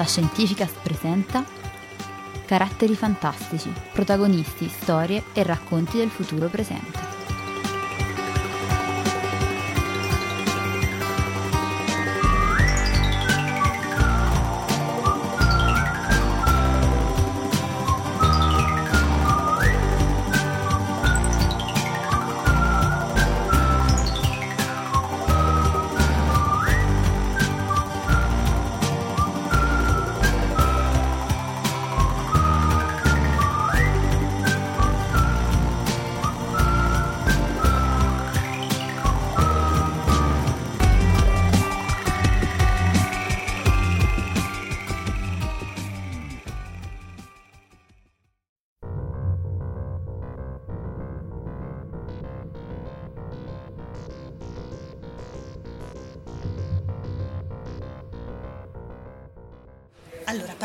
Fantascientificas 0.00 0.70
presenta 0.82 1.44
Caratteri 2.46 2.96
fantastici, 2.96 3.70
protagonisti, 3.92 4.66
storie 4.66 5.24
e 5.34 5.42
racconti 5.42 5.98
del 5.98 6.08
futuro 6.08 6.48
presente. 6.48 7.09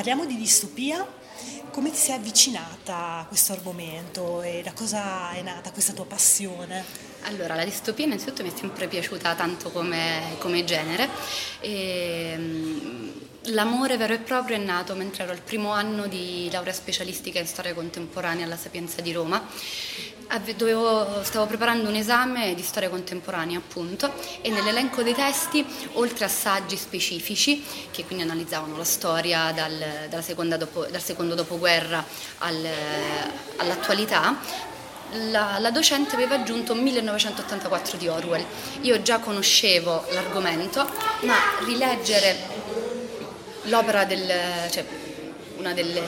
Parliamo 0.06 0.30
di 0.32 0.38
distopia. 0.38 1.04
Come 1.72 1.90
ti 1.90 1.98
sei 1.98 2.14
avvicinata 2.14 3.18
a 3.18 3.26
questo 3.28 3.54
argomento 3.54 4.44
e 4.44 4.62
da 4.64 4.72
cosa 4.72 5.32
è 5.32 5.42
nata 5.42 5.72
questa 5.72 5.94
tua 5.94 6.06
passione? 6.06 6.84
Allora, 7.24 7.56
la 7.56 7.64
distopia 7.66 8.06
innanzitutto 8.06 8.44
mi 8.44 8.52
è 8.52 8.56
sempre 8.56 8.88
piaciuta 8.88 9.34
tanto 9.34 9.72
come, 9.72 10.36
come 10.38 10.64
genere. 10.64 11.10
E, 11.60 12.36
mm, 12.38 13.10
l'amore 13.46 13.98
vero 13.98 14.14
e 14.14 14.20
proprio 14.20 14.58
è 14.58 14.60
nato 14.60 14.94
mentre 14.94 15.24
ero 15.24 15.32
al 15.32 15.42
primo 15.42 15.72
anno 15.72 16.06
di 16.06 16.50
laurea 16.52 16.72
specialistica 16.72 17.40
in 17.40 17.48
storia 17.48 17.74
contemporanea 17.74 18.46
alla 18.46 18.58
Sapienza 18.58 19.02
di 19.02 19.12
Roma 19.12 19.44
Dovevo, 20.58 21.24
stavo 21.24 21.46
preparando 21.46 21.88
un 21.88 21.96
esame 21.96 22.56
di 22.56 22.62
storia 22.62 22.90
contemporanea 22.90 23.58
appunto 23.58 24.12
e 24.42 24.50
nell'elenco 24.50 25.02
dei 25.04 25.14
testi, 25.14 25.66
oltre 25.94 26.26
a 26.26 26.28
saggi 26.28 26.76
specifici 26.78 27.64
che 27.92 28.06
quindi 28.06 28.24
analizzavano 28.24 28.76
la 28.76 28.84
storia 28.84 29.52
dal, 29.52 30.08
dopo, 30.58 30.86
dal 30.86 31.02
secondo 31.02 31.36
dopoguerra 31.36 32.04
al, 32.40 32.68
all'attualità, 33.58 34.38
la, 35.30 35.58
la, 35.60 35.72
docente 35.72 36.16
aveva 36.16 36.36
aggiunto 36.36 36.74
1984 36.76 37.98
di 37.98 38.08
Orwell. 38.08 38.46
Io 38.82 39.02
già 39.02 39.20
conoscevo 39.20 40.06
l'argomento, 40.10 40.86
ma 41.22 41.36
rileggere 41.64 42.36
l'opera 43.64 44.04
del... 44.06 44.34
Cioè, 44.70 45.04
una 45.58 45.74
delle, 45.74 46.04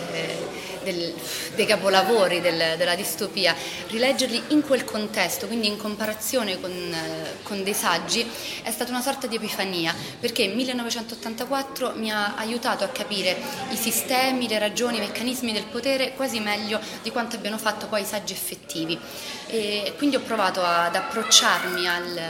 del, 0.91 1.13
dei 1.55 1.65
capolavori 1.65 2.39
del, 2.39 2.75
della 2.77 2.95
distopia, 2.95 3.55
rileggerli 3.87 4.41
in 4.49 4.61
quel 4.61 4.85
contesto, 4.85 5.47
quindi 5.47 5.67
in 5.67 5.77
comparazione 5.77 6.59
con, 6.59 6.95
con, 7.43 7.63
dei 7.63 7.73
saggi, 7.73 8.25
è 8.63 8.71
stata 8.71 8.91
una 8.91 9.01
sorta 9.01 9.27
di 9.27 9.35
epifania, 9.35 9.93
perché 10.19 10.47
1984 10.47 11.93
mi 11.95 12.11
ha 12.11 12.35
aiutato 12.35 12.83
a 12.83 12.87
capire 12.87 13.35
i 13.69 13.75
sistemi, 13.75 14.47
le 14.47 14.59
ragioni, 14.59 14.97
i 14.97 15.01
meccanismi 15.01 15.51
del 15.51 15.65
potere 15.65 16.13
quasi 16.13 16.39
meglio 16.39 16.79
di 17.01 17.11
quanto 17.11 17.35
abbiano 17.35 17.57
fatto 17.57 17.87
poi 17.87 18.01
i 18.01 18.05
saggi 18.05 18.33
effettivi. 18.33 18.97
E 19.47 19.93
quindi 19.97 20.15
ho 20.15 20.21
provato 20.21 20.61
ad 20.61 20.95
approcciarmi 20.95 21.87
al 21.87 22.21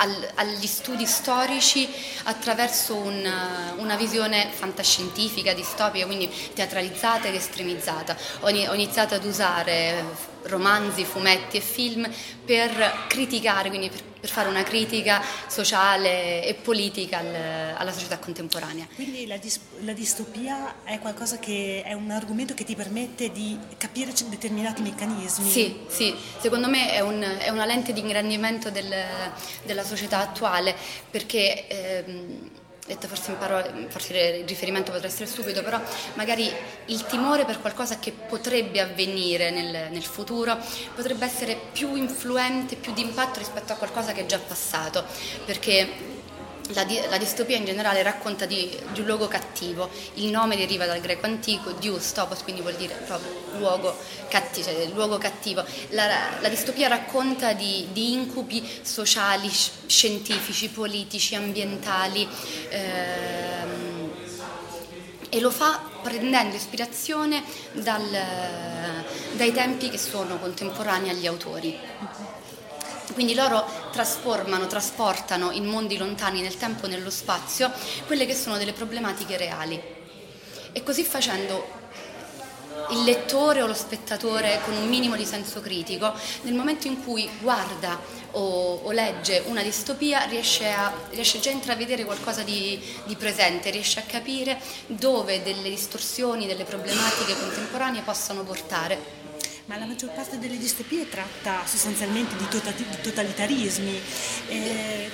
al, 0.00 0.30
agli 0.34 0.66
studi 0.66 1.06
storici 1.06 1.88
attraverso 2.24 2.96
una, 2.96 3.74
una, 3.76 3.96
visione 3.96 4.48
fantascientifica, 4.50 5.52
distopica, 5.52 6.06
quindi 6.06 6.30
teatralizzata 6.54 7.28
ed 7.28 7.34
estremizzata. 7.34 8.16
Ho, 8.40 8.46
ho 8.46 8.74
iniziato 8.74 9.14
ad 9.14 9.24
usare 9.24 10.29
romanzi, 10.42 11.04
fumetti 11.04 11.56
e 11.56 11.60
film 11.60 12.08
per 12.44 13.04
criticare, 13.08 13.68
quindi 13.68 13.88
per, 13.88 14.02
per 14.20 14.28
fare 14.28 14.48
una 14.48 14.62
critica 14.62 15.22
sociale 15.46 16.44
e 16.44 16.54
politica 16.54 17.18
al, 17.18 17.34
alla 17.76 17.92
società 17.92 18.18
contemporanea. 18.18 18.86
Quindi 18.94 19.26
la, 19.26 19.36
dis, 19.36 19.60
la, 19.80 19.92
distopia 19.92 20.82
è 20.84 20.98
qualcosa 20.98 21.38
che 21.38 21.82
è 21.84 21.92
un 21.92 22.10
argomento 22.10 22.54
che 22.54 22.64
ti 22.64 22.74
permette 22.74 23.30
di 23.32 23.58
capire 23.76 24.12
determinati 24.28 24.82
meccanismi? 24.82 25.48
Sì, 25.48 25.80
sì. 25.88 26.14
secondo 26.38 26.68
me 26.68 26.92
è, 26.92 27.00
un, 27.00 27.20
è 27.20 27.48
una 27.50 27.64
lente 27.64 27.92
di 27.92 28.00
ingrandimento 28.00 28.70
del, 28.70 28.94
della 29.64 29.84
società 29.84 30.18
attuale 30.18 30.74
perché... 31.10 31.66
Ehm, 31.68 32.50
detto 32.90 33.06
forse, 33.06 33.30
imparo, 33.30 33.64
forse 33.88 34.18
il 34.18 34.48
riferimento 34.48 34.90
potrà 34.90 35.06
essere 35.06 35.26
stupido, 35.26 35.62
però 35.62 35.80
magari 36.14 36.50
il 36.86 37.06
timore 37.06 37.44
per 37.44 37.60
qualcosa 37.60 38.00
che 38.00 38.10
potrebbe 38.12 38.80
avvenire 38.80 39.50
nel, 39.50 39.92
nel 39.92 40.02
futuro 40.02 40.58
potrebbe 40.94 41.24
essere 41.24 41.56
più 41.72 41.94
influente, 41.94 42.74
più 42.74 42.92
d'impatto 42.92 43.38
rispetto 43.38 43.72
a 43.72 43.76
qualcosa 43.76 44.12
che 44.12 44.22
è 44.22 44.26
già 44.26 44.38
passato, 44.38 45.04
perché 45.44 46.09
la, 46.72 46.86
la, 47.08 47.18
distopia 47.18 47.56
in 47.56 47.64
generale 47.64 48.02
racconta 48.02 48.46
di, 48.46 48.76
di, 48.92 49.00
un 49.00 49.06
luogo 49.06 49.28
cattivo, 49.28 49.90
il 50.14 50.26
nome 50.26 50.56
deriva 50.56 50.86
dal 50.86 51.00
greco 51.00 51.26
antico, 51.26 51.72
dius, 51.72 52.12
topos, 52.12 52.42
quindi 52.42 52.60
vuol 52.60 52.74
dire 52.74 52.94
proprio 53.06 53.30
luogo, 53.58 53.96
cattivo. 54.28 54.66
Cioè 54.66 54.86
luogo 54.86 55.18
cattivo. 55.18 55.64
La, 55.90 56.06
la, 56.40 56.48
distopia 56.48 56.88
racconta 56.88 57.52
di, 57.52 57.88
di, 57.92 58.12
incubi 58.12 58.66
sociali, 58.82 59.50
scientifici, 59.50 60.68
politici, 60.68 61.34
ambientali 61.34 62.28
ehm, 62.68 64.10
e 65.28 65.40
lo 65.40 65.50
fa 65.50 65.88
prendendo 66.02 66.56
ispirazione 66.56 67.42
dal, 67.72 68.08
dai 69.32 69.52
tempi 69.52 69.88
che 69.90 69.98
sono 69.98 70.38
contemporanei 70.38 71.10
agli 71.10 71.26
autori. 71.26 71.78
Quindi 73.12 73.34
loro 73.34 73.64
trasformano, 73.92 74.66
trasportano 74.66 75.50
in 75.50 75.66
mondi 75.66 75.96
lontani 75.96 76.40
nel 76.40 76.56
tempo 76.56 76.86
e 76.86 76.88
nello 76.88 77.10
spazio 77.10 77.70
quelle 78.06 78.26
che 78.26 78.34
sono 78.34 78.56
delle 78.56 78.72
problematiche 78.72 79.36
reali. 79.36 79.80
E 80.72 80.82
così 80.82 81.02
facendo 81.02 81.78
il 82.90 83.04
lettore 83.04 83.62
o 83.62 83.66
lo 83.66 83.74
spettatore 83.74 84.60
con 84.64 84.74
un 84.74 84.88
minimo 84.88 85.16
di 85.16 85.24
senso 85.24 85.60
critico, 85.60 86.12
nel 86.42 86.54
momento 86.54 86.86
in 86.86 87.02
cui 87.02 87.28
guarda 87.40 87.98
o, 88.32 88.80
o 88.82 88.90
legge 88.90 89.42
una 89.46 89.62
distopia 89.62 90.24
riesce, 90.24 90.70
a, 90.70 90.92
riesce, 91.10 91.40
già 91.40 91.50
a 91.50 91.54
intravedere 91.54 92.04
qualcosa 92.04 92.42
di, 92.42 92.80
di, 93.04 93.16
presente, 93.16 93.70
riesce 93.70 94.00
a 94.00 94.04
capire 94.04 94.60
dove 94.86 95.42
delle 95.42 95.68
distorsioni, 95.68 96.46
delle 96.46 96.64
problematiche 96.64 97.38
contemporanee 97.38 98.02
possano 98.02 98.42
portare 98.42 99.19
ma 99.70 99.78
la 99.78 99.86
maggior 99.86 100.10
parte 100.10 100.36
delle 100.40 100.58
distopie 100.58 101.08
tratta 101.08 101.64
sostanzialmente 101.64 102.34
di, 102.36 102.48
tota-, 102.48 102.72
totalitarismi. 103.02 104.00
Eh, 104.48 105.10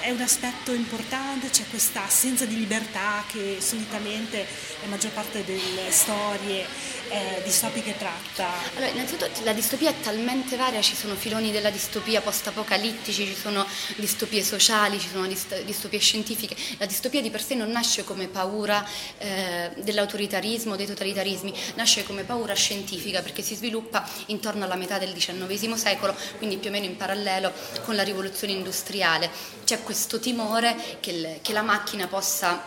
è 0.00 0.10
un 0.10 0.20
aspetto 0.20 0.72
importante, 0.72 1.50
c'è 1.50 1.64
questa 1.68 2.04
assenza 2.04 2.44
di 2.44 2.56
libertà 2.56 3.24
che 3.26 3.58
solitamente 3.60 4.46
la 4.80 4.88
maggior 4.88 5.12
parte 5.12 5.44
delle 5.44 5.90
storie 5.90 6.66
eh, 7.08 7.42
distopiche 7.44 7.96
tratta. 7.96 8.48
Allora, 8.76 8.90
innanzitutto 8.90 9.28
la 9.44 9.52
distopia 9.52 9.90
è 9.90 10.00
talmente 10.00 10.56
varia, 10.56 10.80
ci 10.80 10.94
sono 10.94 11.14
filoni 11.14 11.50
della 11.50 11.70
distopia 11.70 12.20
post-apocalittici, 12.20 13.26
ci 13.26 13.34
sono 13.34 13.66
distopie 13.96 14.42
sociali, 14.42 14.98
ci 15.00 15.08
sono 15.08 15.26
dist- 15.26 15.62
distopie 15.62 15.98
scientifiche. 15.98 16.56
La 16.78 16.86
distopia 16.86 17.20
di 17.20 17.30
per 17.30 17.42
sé 17.42 17.54
non 17.54 17.70
nasce 17.70 18.04
come 18.04 18.28
paura 18.28 18.86
eh, 19.18 19.70
dell'autoritarismo, 19.76 20.76
dei 20.76 20.86
totalitarismi, 20.86 21.52
nasce 21.74 22.04
come 22.04 22.22
paura 22.22 22.54
scientifica 22.54 23.22
perché 23.22 23.42
si 23.42 23.54
sviluppa 23.54 24.08
intorno 24.26 24.64
alla 24.64 24.76
metà 24.76 24.98
del 24.98 25.12
XIX 25.12 25.74
secolo, 25.74 26.14
quindi 26.36 26.58
più 26.58 26.68
o 26.68 26.72
meno 26.72 26.84
in 26.84 26.96
parallelo 26.96 27.52
con 27.84 27.94
la 27.94 28.02
rivoluzione 28.02 28.52
industriale. 28.52 29.57
C'è 29.68 29.82
questo 29.82 30.18
timore 30.18 30.74
che, 30.98 31.10
il, 31.10 31.38
che 31.42 31.52
la 31.52 31.60
macchina 31.60 32.06
possa 32.06 32.58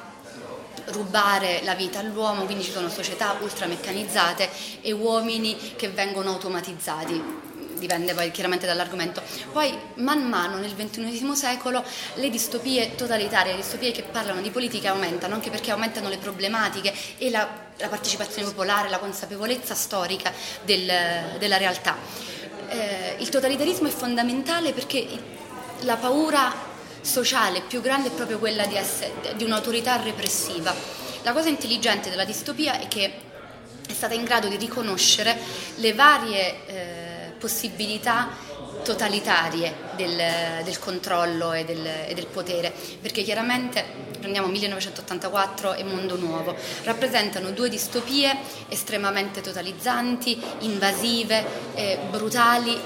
rubare 0.89 1.61
la 1.63 1.73
vita 1.73 1.97
all'uomo, 1.97 2.45
quindi 2.45 2.63
ci 2.63 2.69
sono 2.69 2.89
società 2.89 3.37
ultrameccanizzate 3.41 4.47
e 4.81 4.91
uomini 4.91 5.73
che 5.75 5.89
vengono 5.89 6.29
automatizzati 6.29 7.49
dipende 7.79 8.13
poi 8.13 8.29
chiaramente 8.29 8.67
dall'argomento. 8.67 9.23
Poi 9.51 9.75
man 9.95 10.29
mano 10.29 10.57
nel 10.57 10.75
XXI 10.75 11.35
secolo 11.35 11.83
le 12.13 12.29
distopie 12.29 12.93
totalitarie, 12.93 13.53
le 13.53 13.61
distopie 13.61 13.91
che 13.91 14.03
parlano 14.03 14.39
di 14.39 14.51
politica 14.51 14.91
aumentano, 14.91 15.33
anche 15.33 15.49
perché 15.49 15.71
aumentano 15.71 16.07
le 16.07 16.19
problematiche 16.19 16.93
e 17.17 17.31
la, 17.31 17.49
la 17.77 17.87
partecipazione 17.87 18.47
popolare, 18.47 18.89
la 18.89 18.99
consapevolezza 18.99 19.73
storica 19.73 20.31
del, 20.63 20.85
della 21.39 21.57
realtà. 21.57 21.97
Eh, 22.67 23.15
il 23.17 23.29
totalitarismo 23.29 23.87
è 23.87 23.91
fondamentale 23.91 24.71
perché 24.71 25.07
la 25.79 25.95
paura 25.95 26.69
sociale 27.01 27.61
più 27.61 27.81
grande 27.81 28.09
è 28.09 28.11
proprio 28.11 28.39
quella 28.39 28.65
di, 28.65 28.75
essere, 28.75 29.33
di 29.35 29.43
un'autorità 29.43 30.01
repressiva. 30.01 30.73
La 31.23 31.33
cosa 31.33 31.49
intelligente 31.49 32.09
della 32.09 32.25
distopia 32.25 32.79
è 32.79 32.87
che 32.87 33.13
è 33.87 33.93
stata 33.93 34.13
in 34.13 34.23
grado 34.23 34.47
di 34.47 34.57
riconoscere 34.57 35.37
le 35.75 35.93
varie 35.93 36.65
eh, 36.65 37.31
possibilità 37.37 38.29
totalitarie 38.83 39.73
del, 39.95 40.63
del 40.63 40.79
controllo 40.79 41.53
e 41.53 41.65
del, 41.65 41.85
e 41.85 42.13
del, 42.13 42.27
potere, 42.27 42.73
perché 43.01 43.21
chiaramente 43.21 43.83
prendiamo 44.19 44.47
1984 44.47 45.73
e 45.73 45.83
Mondo 45.83 46.15
Nuovo, 46.17 46.55
rappresentano 46.83 47.51
due 47.51 47.69
distopie 47.69 48.35
estremamente 48.69 49.41
totalizzanti, 49.41 50.41
invasive, 50.59 51.45
eh, 51.75 51.99
brutali, 52.09 52.79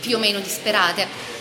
più 0.00 0.16
o 0.16 0.18
meno 0.18 0.38
disperate, 0.38 1.34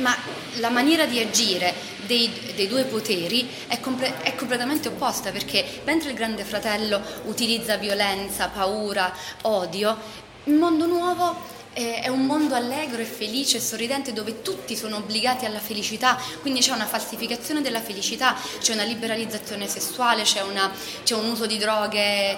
ma 0.00 0.16
la 0.54 0.70
maniera 0.70 1.06
di 1.06 1.20
agire 1.20 1.74
dei, 2.06 2.30
dei 2.54 2.66
due 2.66 2.84
poteri 2.84 3.48
è, 3.68 3.78
comple- 3.80 4.22
è, 4.22 4.34
completamente 4.34 4.88
opposta 4.88 5.30
perché 5.30 5.82
mentre 5.84 6.10
il 6.10 6.16
Grande 6.16 6.44
Fratello 6.44 7.00
utilizza 7.24 7.76
violenza, 7.76 8.48
paura, 8.48 9.12
odio, 9.42 9.96
il 10.44 10.54
mondo 10.54 10.86
nuovo 10.86 11.58
è 11.72 12.08
un 12.08 12.26
mondo 12.26 12.56
allegro 12.56 13.00
e 13.00 13.04
felice 13.04 13.58
e 13.58 13.60
sorridente 13.60 14.12
dove 14.12 14.42
tutti 14.42 14.76
sono 14.76 14.96
obbligati 14.96 15.44
alla 15.44 15.60
felicità, 15.60 16.20
quindi 16.40 16.60
c'è 16.60 16.72
una 16.72 16.84
falsificazione 16.84 17.62
della 17.62 17.80
felicità, 17.80 18.36
c'è 18.58 18.72
una 18.72 18.82
liberalizzazione 18.82 19.68
sessuale, 19.68 20.22
c'è, 20.22 20.42
una, 20.42 20.70
c'è 21.04 21.14
un 21.14 21.30
uso 21.30 21.46
di 21.46 21.58
droghe 21.58 22.36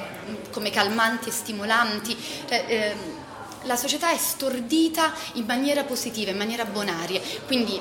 come 0.50 0.70
calmanti 0.70 1.31
e 1.31 1.32
stimolanti. 1.32 2.17
Cioè, 2.47 2.64
eh, 2.69 3.20
la 3.64 3.76
società 3.76 4.11
è 4.11 4.19
stordita 4.19 5.12
in 5.35 5.44
maniera 5.44 5.85
positiva, 5.85 6.31
in 6.31 6.37
maniera 6.37 6.64
bonaria, 6.64 7.20
quindi 7.47 7.81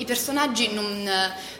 i 0.00 0.04
personaggi 0.06 0.72
non, 0.72 1.08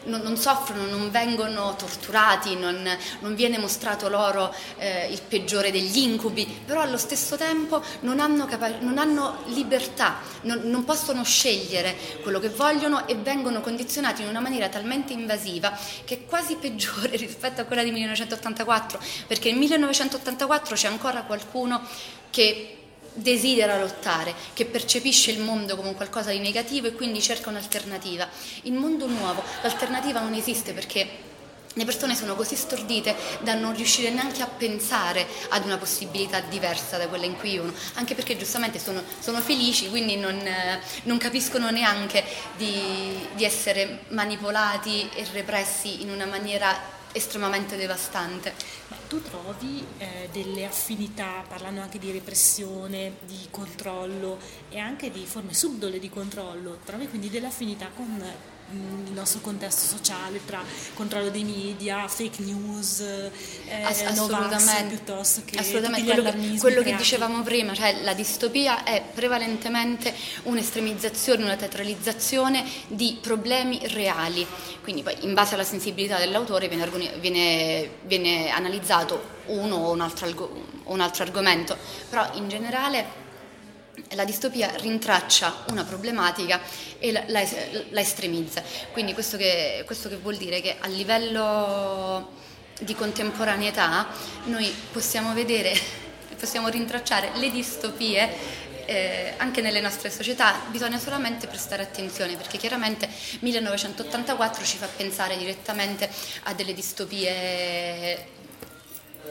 non, 0.05 0.21
non, 0.21 0.35
soffrono, 0.35 0.85
non 0.85 1.11
vengono 1.11 1.75
torturati, 1.75 2.55
non, 2.55 2.87
non 3.19 3.35
viene 3.35 3.59
mostrato 3.59 4.09
loro 4.09 4.53
eh, 4.77 5.07
il 5.11 5.21
peggiore 5.21 5.71
degli 5.71 5.99
incubi, 5.99 6.45
però 6.65 6.81
allo 6.81 6.97
stesso 6.97 7.37
tempo 7.37 7.83
non 8.01 8.19
hanno, 8.19 8.45
capa- 8.45 8.79
hanno 8.97 9.43
libertà, 9.45 10.17
non, 10.41 10.83
possono 10.83 11.23
scegliere 11.23 11.95
quello 12.23 12.39
che 12.39 12.49
vogliono 12.49 13.07
e 13.07 13.13
vengono 13.15 13.61
condizionati 13.61 14.23
in 14.23 14.27
una 14.27 14.39
maniera 14.39 14.69
talmente 14.69 15.13
invasiva 15.13 15.77
che 16.03 16.15
è 16.15 16.25
quasi 16.25 16.55
peggiore 16.55 17.15
rispetto 17.17 17.61
a 17.61 17.65
quella 17.65 17.83
di 17.83 17.91
1984, 17.91 18.99
perché 19.27 19.51
nel 19.51 19.59
1984 19.59 20.75
c'è 20.75 20.87
ancora 20.87 21.21
qualcuno 21.21 21.81
che 22.31 22.80
desidera 23.13 23.79
lottare, 23.79 24.33
che 24.53 24.65
percepisce 24.65 25.31
il 25.31 25.39
mondo 25.39 25.75
come 25.75 25.93
qualcosa 25.93 26.31
di 26.31 26.39
negativo 26.39 26.87
e 26.87 26.93
quindi 26.93 27.21
cerca 27.21 27.49
un'alternativa. 27.49 28.27
Il 28.63 28.73
mondo 28.73 29.07
nuovo, 29.07 29.43
l'alternativa 29.61 30.19
non 30.21 30.33
esiste 30.33 30.73
perché 30.73 31.29
le 31.75 31.85
persone 31.85 32.15
sono 32.15 32.35
così 32.35 32.55
stordite 32.55 33.15
da 33.41 33.53
non 33.53 33.73
riuscire 33.73 34.09
neanche 34.09 34.41
a 34.41 34.47
pensare 34.47 35.25
ad 35.49 35.63
una 35.63 35.77
possibilità 35.77 36.41
diversa 36.41 36.97
da 36.97 37.07
quella 37.07 37.25
in 37.25 37.37
cui 37.37 37.51
vivono, 37.51 37.73
anche 37.93 38.13
perché 38.13 38.35
giustamente 38.35 38.77
sono, 38.77 39.01
sono 39.19 39.39
felici, 39.39 39.89
quindi 39.89 40.17
non, 40.17 40.35
eh, 40.35 40.81
non 41.03 41.17
capiscono 41.17 41.69
neanche 41.69 42.23
di, 42.57 43.25
di 43.35 43.45
essere 43.45 44.03
manipolati 44.09 45.09
e 45.15 45.25
repressi 45.31 46.01
in 46.01 46.09
una 46.09 46.25
maniera 46.25 46.99
estremamente 47.13 47.75
devastante. 47.75 48.53
Ma 48.87 48.97
tu 49.07 49.21
trovi 49.21 49.85
eh, 49.97 50.29
delle 50.31 50.65
affinità, 50.65 51.43
parlando 51.47 51.81
anche 51.81 51.99
di 51.99 52.11
repressione, 52.11 53.17
di 53.25 53.47
controllo 53.49 54.37
e 54.69 54.79
anche 54.79 55.11
di 55.11 55.25
forme 55.25 55.53
subdole 55.53 55.99
di 55.99 56.09
controllo, 56.09 56.79
trovi 56.85 57.07
quindi 57.07 57.29
delle 57.29 57.47
affinità 57.47 57.89
con 57.95 58.21
il 58.71 59.11
nostro 59.13 59.41
contesto 59.41 59.85
sociale 59.85 60.39
tra 60.45 60.63
controllo 60.93 61.29
dei 61.29 61.43
media, 61.43 62.07
fake 62.07 62.41
news, 62.43 62.99
eh, 63.01 63.83
Ass- 63.83 64.03
assolutamente, 64.03 64.95
piuttosto 64.95 65.41
che 65.45 65.57
assolutamente. 65.57 66.13
quello, 66.13 66.31
che, 66.31 66.57
quello 66.59 66.81
che 66.81 66.95
dicevamo 66.95 67.41
prima, 67.43 67.73
cioè 67.73 68.01
la 68.01 68.13
distopia 68.13 68.83
è 68.83 69.03
prevalentemente 69.13 70.13
un'estremizzazione, 70.43 71.43
una 71.43 71.55
teatralizzazione 71.55 72.63
di 72.87 73.17
problemi 73.21 73.79
reali, 73.89 74.45
quindi 74.81 75.03
poi 75.03 75.15
in 75.21 75.33
base 75.33 75.55
alla 75.55 75.63
sensibilità 75.63 76.17
dell'autore 76.17 76.67
viene, 76.67 76.89
viene, 77.19 77.89
viene 78.03 78.49
analizzato 78.49 79.39
uno 79.47 79.75
o 79.75 79.91
un 79.91 80.01
altro, 80.01 80.65
un 80.85 80.99
altro 80.99 81.23
argomento, 81.23 81.77
però 82.09 82.29
in 82.33 82.47
generale 82.47 83.20
la 84.13 84.25
distopia 84.25 84.71
rintraccia 84.75 85.63
una 85.69 85.83
problematica 85.83 86.59
e 86.99 87.11
la, 87.11 87.23
la, 87.27 87.43
la 87.89 87.99
estremizza. 87.99 88.61
Quindi 88.91 89.13
questo 89.13 89.37
che, 89.37 89.83
questo 89.85 90.09
che 90.09 90.17
vuol 90.17 90.37
dire 90.37 90.61
che 90.61 90.77
a 90.79 90.87
livello 90.87 92.39
di 92.79 92.95
contemporaneità 92.95 94.07
noi 94.45 94.73
possiamo 94.91 95.33
vedere, 95.33 95.77
possiamo 96.37 96.67
rintracciare 96.67 97.31
le 97.35 97.51
distopie 97.51 98.59
eh, 98.85 99.33
anche 99.37 99.61
nelle 99.61 99.79
nostre 99.79 100.09
società, 100.09 100.61
bisogna 100.69 100.97
solamente 100.97 101.47
prestare 101.47 101.83
attenzione 101.83 102.35
perché 102.35 102.57
chiaramente 102.57 103.07
1984 103.39 104.65
ci 104.65 104.77
fa 104.77 104.87
pensare 104.87 105.37
direttamente 105.37 106.09
a 106.43 106.53
delle 106.53 106.73
distopie 106.73 108.39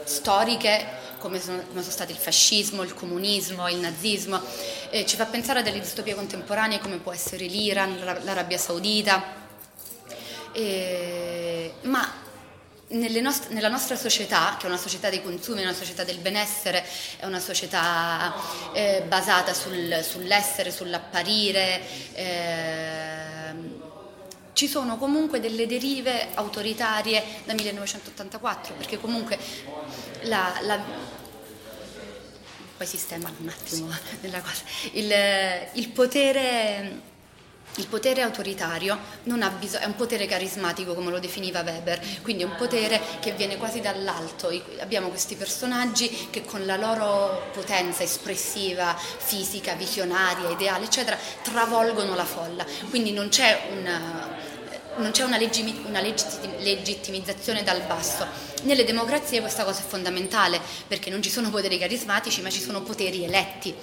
storiche 0.05 0.99
come 1.21 1.39
sono, 1.39 1.59
come 1.59 1.81
sono, 1.81 1.93
stati 1.93 2.11
il 2.11 2.17
fascismo, 2.17 2.81
il 2.81 2.95
comunismo, 2.95 3.69
il 3.69 3.77
nazismo, 3.77 4.41
eh, 4.89 5.05
ci 5.05 5.15
fa 5.15 5.25
pensare 5.25 5.59
a 5.59 5.61
delle 5.61 5.79
distopie 5.79 6.15
contemporanee 6.15 6.79
come 6.79 6.97
può 6.97 7.13
essere 7.13 7.45
l'Iran, 7.45 7.99
l'Arabia 8.23 8.57
Saudita. 8.57 9.39
E, 10.51 11.73
ma 11.83 12.11
nost- 12.89 13.49
nella 13.49 13.69
nostra 13.69 13.95
società, 13.95 14.55
che 14.57 14.65
è 14.65 14.67
una 14.67 14.77
società 14.77 15.09
dei 15.09 15.21
consumi, 15.21 15.61
una 15.61 15.73
società 15.73 16.03
del 16.03 16.17
benessere, 16.17 16.83
è 17.17 17.25
una 17.25 17.39
società 17.39 18.33
eh, 18.73 19.03
basata 19.07 19.53
sul, 19.53 20.03
sull'essere, 20.03 20.71
sull'apparire, 20.71 21.81
eh, 22.13 23.89
ci 24.53 24.67
sono 24.67 24.97
comunque 24.97 25.39
delle 25.39 25.65
derive 25.65 26.29
autoritarie 26.33 27.23
da 27.45 27.53
1984, 27.53 28.73
perché 28.75 28.99
comunque 28.99 29.37
la, 30.23 30.53
la 30.61 30.79
poi 32.77 32.87
sistema 32.87 33.31
un 33.37 33.47
attimo 33.47 33.87
nella 34.21 34.41
cosa, 34.41 34.63
il, 34.93 35.13
il 35.73 35.89
potere 35.89 37.09
il 37.75 37.87
potere 37.87 38.21
autoritario 38.21 38.97
bisog- 39.57 39.81
è 39.81 39.85
un 39.85 39.95
potere 39.95 40.25
carismatico, 40.25 40.93
come 40.93 41.09
lo 41.09 41.19
definiva 41.19 41.61
Weber, 41.61 41.99
quindi 42.21 42.43
è 42.43 42.45
un 42.45 42.55
potere 42.55 42.99
che 43.19 43.31
viene 43.31 43.57
quasi 43.57 43.79
dall'alto. 43.79 44.49
Abbiamo 44.79 45.07
questi 45.09 45.35
personaggi 45.35 46.27
che 46.29 46.43
con 46.43 46.65
la 46.65 46.75
loro 46.75 47.49
potenza 47.53 48.03
espressiva, 48.03 48.95
fisica, 48.97 49.73
visionaria, 49.73 50.49
ideale, 50.49 50.85
eccetera, 50.85 51.17
travolgono 51.41 52.15
la 52.15 52.25
folla. 52.25 52.65
Quindi 52.89 53.11
non 53.11 53.29
c'è 53.29 53.69
una, 53.77 54.29
non 54.97 55.11
c'è 55.11 55.23
una, 55.23 55.37
leggi- 55.37 55.83
una 55.85 56.01
legittimizzazione 56.01 57.63
dal 57.63 57.81
basso. 57.81 58.25
Nelle 58.63 58.83
democrazie 58.83 59.39
questa 59.39 59.63
cosa 59.63 59.79
è 59.79 59.85
fondamentale 59.85 60.59
perché 60.87 61.09
non 61.09 61.21
ci 61.21 61.29
sono 61.29 61.49
poteri 61.49 61.77
carismatici 61.77 62.41
ma 62.41 62.49
ci 62.49 62.61
sono 62.61 62.81
poteri 62.81 63.23
eletti. 63.23 63.73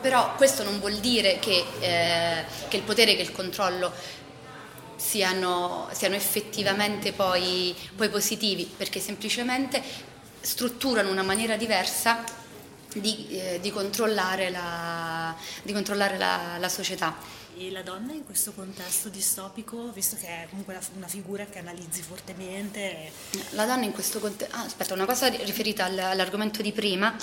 Però 0.00 0.34
questo 0.34 0.62
non 0.62 0.78
vuol 0.80 0.96
dire 0.96 1.38
che, 1.38 1.64
eh, 1.80 2.44
che 2.68 2.76
il 2.76 2.82
potere 2.82 3.12
e 3.12 3.16
che 3.16 3.22
il 3.22 3.32
controllo 3.32 3.92
siano, 4.96 5.88
siano 5.92 6.14
effettivamente 6.14 7.12
poi, 7.12 7.74
poi, 7.94 8.08
positivi 8.08 8.70
perché 8.76 8.98
semplicemente 8.98 9.82
strutturano 10.40 11.10
una 11.10 11.22
maniera 11.22 11.56
diversa 11.56 12.24
di, 12.94 13.26
eh, 13.30 13.58
di 13.60 13.70
controllare, 13.70 14.50
la, 14.50 15.34
di 15.62 15.72
controllare 15.72 16.18
la, 16.18 16.56
la 16.58 16.68
società. 16.68 17.14
E 17.58 17.70
la 17.70 17.80
donna 17.80 18.12
in 18.12 18.22
questo 18.26 18.52
contesto 18.52 19.08
distopico, 19.08 19.90
visto 19.90 20.14
che 20.20 20.26
è 20.26 20.46
comunque 20.50 20.78
una 20.94 21.08
figura 21.08 21.46
che 21.46 21.58
analizzi 21.58 22.02
fortemente? 22.02 23.10
La 23.52 23.64
donna 23.64 23.86
in 23.86 23.92
questo 23.92 24.20
contesto... 24.20 24.54
Ah, 24.54 24.64
aspetta, 24.64 24.92
una 24.92 25.06
cosa 25.06 25.28
riferita 25.28 25.86
all'argomento 25.86 26.60
di 26.60 26.72
prima, 26.72 27.16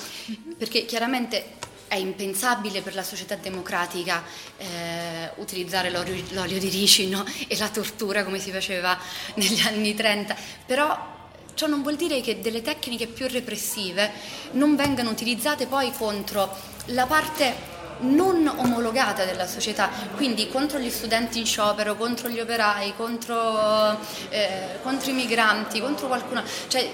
perché 0.57 0.85
chiaramente 0.85 1.57
è 1.87 1.97
impensabile 1.97 2.81
per 2.81 2.95
la 2.95 3.03
società 3.03 3.35
democratica 3.35 4.23
eh, 4.57 5.29
utilizzare 5.35 5.91
l'olio, 5.91 6.15
l'olio, 6.31 6.57
di 6.57 6.69
ricino 6.69 7.23
e 7.47 7.55
la 7.57 7.69
tortura 7.69 8.23
come 8.23 8.39
si 8.39 8.49
faceva 8.49 8.97
negli 9.35 9.59
anni 9.59 9.93
30, 9.93 10.35
però 10.65 11.11
ciò 11.53 11.67
non 11.67 11.83
vuol 11.83 11.95
dire 11.95 12.21
che 12.21 12.41
delle 12.41 12.63
tecniche 12.63 13.05
più 13.05 13.27
repressive 13.27 14.11
non 14.53 14.75
vengano 14.75 15.11
utilizzate 15.11 15.67
poi 15.67 15.91
contro 15.91 16.49
la 16.85 17.05
parte 17.05 17.72
non 18.03 18.47
omologata 18.47 19.25
della 19.25 19.47
società, 19.47 19.89
quindi 20.15 20.47
contro 20.49 20.79
gli 20.79 20.89
studenti 20.89 21.39
in 21.39 21.45
sciopero, 21.45 21.95
contro 21.95 22.29
gli 22.29 22.39
operai, 22.39 22.93
contro, 22.95 23.99
eh, 24.29 24.79
contro 24.81 25.09
i 25.09 25.13
migranti, 25.13 25.81
contro 25.81 26.07
qualcuno. 26.07 26.43
Cioè, 26.67 26.89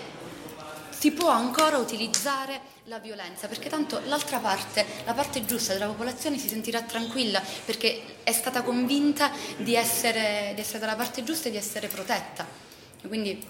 si 0.90 1.12
può 1.12 1.30
ancora 1.30 1.78
utilizzare 1.78 2.60
la 2.90 3.00
violenza, 3.00 3.48
perché 3.48 3.70
tanto 3.70 4.02
l'altra 4.06 4.40
parte, 4.40 4.86
la 5.06 5.14
parte 5.14 5.46
giusta 5.46 5.74
della 5.74 5.86
popolazione 5.86 6.38
si 6.38 6.50
sentirà 6.50 6.82
tranquilla 6.82 7.42
perché 7.64 8.02
è 8.24 8.32
stata 8.32 8.64
convinta 8.64 9.32
di 9.58 9.76
essere, 9.76 10.52
di 10.56 10.62
essere 10.62 10.80
dalla 10.80 10.96
parte 10.96 11.24
giusta 11.24 11.48
e 11.48 11.52
di 11.52 11.58
essere 11.58 11.88
protetta. 11.88 12.46
Quindi 13.08 13.42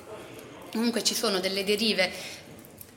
comunque 0.72 1.04
ci 1.04 1.16
sono 1.16 1.39
delle 1.39 1.63
derive 1.63 2.12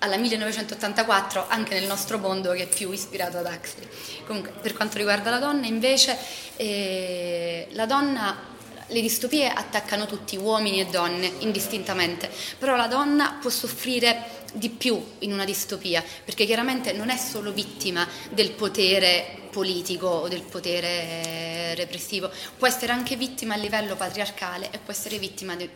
alla 0.02 0.16
1984 0.16 1.47
anche 1.49 1.75
nel 1.75 1.87
nostro 1.87 2.18
mondo 2.18 2.50
che 2.52 2.64
è 2.64 2.68
più 2.68 2.90
ispirato 2.90 3.38
ad 3.38 3.47
Huxley. 3.47 3.88
Comunque, 4.26 4.52
per 4.61 4.75
quanto 4.75 4.99
riguarda 4.99 5.30
la 5.30 5.38
donna, 5.38 5.66
invece, 5.66 6.18
eh, 6.56 7.68
la 7.71 7.87
donna 7.87 8.50
le 8.88 9.00
distopie 9.00 9.49
attaccano 9.49 10.06
tutti, 10.06 10.37
uomini 10.37 10.80
e 10.80 10.87
donne, 10.87 11.32
indistintamente, 11.38 12.30
però 12.59 12.76
la 12.76 12.88
donna 12.88 13.38
può 13.40 13.49
soffrire 13.49 14.40
di 14.52 14.68
più 14.68 15.02
in 15.21 15.32
una 15.32 15.44
distopia, 15.44 16.04
perché 16.25 16.44
chiaramente 16.44 16.92
non 16.92 17.09
è 17.09 17.16
solo 17.16 17.52
vittima 17.52 18.06
del 18.30 18.50
potere 18.50 19.38
politico 19.50 20.09
o 20.09 20.28
del 20.28 20.42
potere 20.42 21.75
repressivo, 21.75 22.30
può 22.59 22.66
essere 22.66 22.92
anche 22.92 23.16
vittima 23.16 23.54
a 23.54 23.59
livello 23.59 23.97
patriarcale 23.97 24.68
e 24.71 24.78
può 24.78 24.92
essere 24.92 25.18
vittima 25.18 25.54
de- 25.54 25.71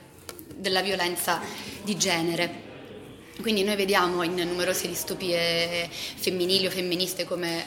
della 0.55 0.83
violenza 0.83 1.41
di 1.83 1.97
genere. 1.97 2.66
Quindi 3.41 3.65
noi 3.65 3.77
vediamo 3.77 4.23
in 4.23 4.35
numerose 4.35 4.89
distopie 4.89 5.89
femminili 5.91 6.67
o 6.67 6.71
femministe 6.71 7.25
come 7.25 7.67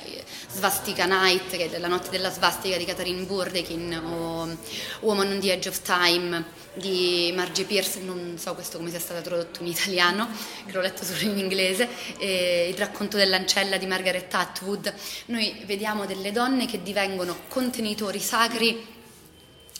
Svastika 0.50 1.06
Night, 1.06 1.56
che 1.56 1.70
è 1.70 1.78
la 1.78 1.88
notte 1.88 2.10
della 2.10 2.32
svastica 2.32 2.76
di 2.76 2.86
Catherine 2.86 3.24
Burdekin, 3.24 3.94
o 3.94 4.58
Woman 5.02 5.32
on 5.34 5.40
the 5.40 5.54
Edge 5.54 5.70
of 5.70 5.82
Time 5.82 6.44
di 6.74 7.32
Margie 7.36 7.66
Pierce, 7.66 8.00
non 8.00 8.36
so 8.38 8.56
questo 8.56 8.78
come 8.78 8.90
sia 8.90 9.00
stato 9.00 9.22
tradotto 9.22 9.62
in 9.62 9.68
italiano, 9.68 10.28
che 10.66 10.72
l'ho 10.72 10.82
letto 10.82 11.06
solo 11.06 11.22
in 11.32 11.38
inglese, 11.38 11.88
il 12.20 12.76
racconto 12.76 13.16
dell'ancella 13.16 13.78
di 13.78 13.86
Margaret 13.86 14.34
Atwood. 14.34 14.94
Noi 15.28 15.64
vediamo 15.66 16.06
delle 16.06 16.32
donne 16.32 16.66
che 16.66 16.82
divengono 16.82 17.42
contenitori 17.48 18.20
sacri 18.20 18.98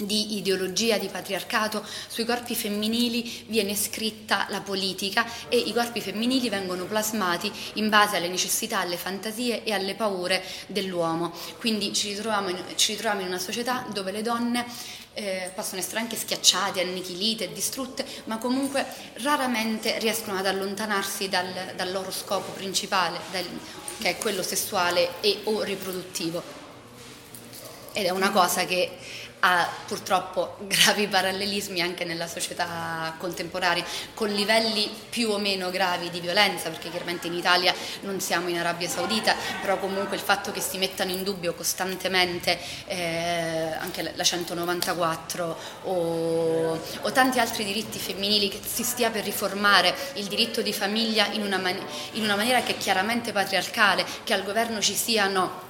di 0.02 0.38
ideologia, 0.38 0.98
di 0.98 1.10
patriarcato, 1.10 1.86
sui 2.08 2.24
corpi 2.24 2.56
femminili 2.56 3.44
viene 3.48 3.76
scritta 3.76 4.46
la 4.50 4.62
politica 4.62 5.26
e 5.50 5.58
i 5.58 5.74
corpi 5.74 6.00
femminili 6.00 6.50
vengono 6.50 6.86
plasmati 6.86 7.52
in 7.74 7.90
base 7.90 8.16
alle 8.16 8.30
necessità, 8.30 8.80
alle 8.80 8.96
fantasie 8.96 9.64
e 9.66 9.74
alle 9.74 9.96
paure 9.96 10.42
dell'uomo. 10.68 11.34
Quindi 11.58 11.92
ci 11.94 12.10
ritroviamo 12.10 12.48
in, 12.48 12.64
ci 12.76 12.94
ritroviamo 12.94 13.22
in 13.22 13.28
una 13.28 13.40
società 13.40 13.86
dove 13.92 14.12
le 14.12 14.22
donne 14.22 14.66
eh, 15.16 15.52
possono 15.54 15.82
essere 15.82 16.00
anche 16.00 16.16
schiacciate, 16.16 16.80
annichilite, 16.80 17.52
distrutte, 17.52 18.06
ma 18.26 18.38
comunque 18.38 18.86
raramente 19.16 20.00
riescono 20.00 20.38
ad 20.38 20.46
allontanarsi 20.46 21.28
dal, 21.28 21.74
dal 21.76 21.92
loro 21.92 22.12
scopo 22.12 22.52
principale, 22.54 23.20
dal, 23.32 23.46
che 24.00 24.12
è 24.12 24.18
quello 24.18 24.44
sessuale 24.44 25.20
e 25.20 25.40
o 25.44 25.62
riproduttivo. 25.62 26.42
Ed 27.92 28.06
è 28.06 28.12
una 28.12 28.32
cosa 28.32 28.64
che 28.66 28.98
ha 29.40 29.68
purtroppo 29.86 30.58
gravi 30.68 31.08
parallelismi 31.08 31.82
anche 31.82 32.06
nella 32.06 32.28
società 32.28 33.14
contemporanea, 33.18 33.84
con 34.14 34.30
livelli 34.30 34.90
più 35.10 35.30
o 35.30 35.38
meno 35.38 35.70
gravi 35.70 36.10
di 36.10 36.20
violenza, 36.20 36.70
perché 36.70 36.90
chiaramente 36.90 37.28
in 37.28 37.34
Italia 37.34 37.74
non 38.02 38.20
siamo 38.20 38.50
in 38.50 38.58
Arabia 38.58 38.88
Saudita, 38.88 39.36
però 39.62 39.78
comunque 39.78 40.16
il 40.16 40.22
fatto 40.22 40.52
che 40.52 40.62
si 40.62 40.78
mettano 40.78 41.12
in 41.12 41.24
dubbio 41.24 41.54
costantemente 41.54 42.60
eh, 42.88 43.74
anche 43.78 44.14
la 44.16 44.24
194 44.24 45.58
o, 45.84 46.80
o, 47.02 47.12
tanti 47.12 47.40
altri 47.40 47.64
diritti 47.64 48.00
femminili, 48.00 48.50
che 48.50 48.60
si 48.66 48.84
stia 48.84 49.10
per 49.10 49.24
riformare 49.24 49.96
il 50.16 50.26
diritto 50.26 50.62
di 50.62 50.74
famiglia 50.74 51.28
in 51.32 51.42
una, 51.44 51.58
man- 51.58 51.86
in 52.14 52.24
una 52.24 52.36
maniera 52.36 52.62
che 52.62 52.74
è 52.74 52.78
chiaramente 52.78 53.32
patriarcale, 53.32 54.06
che 54.24 54.34
al 54.34 54.44
governo 54.44 54.80
ci 54.82 54.96
siano 54.96 55.68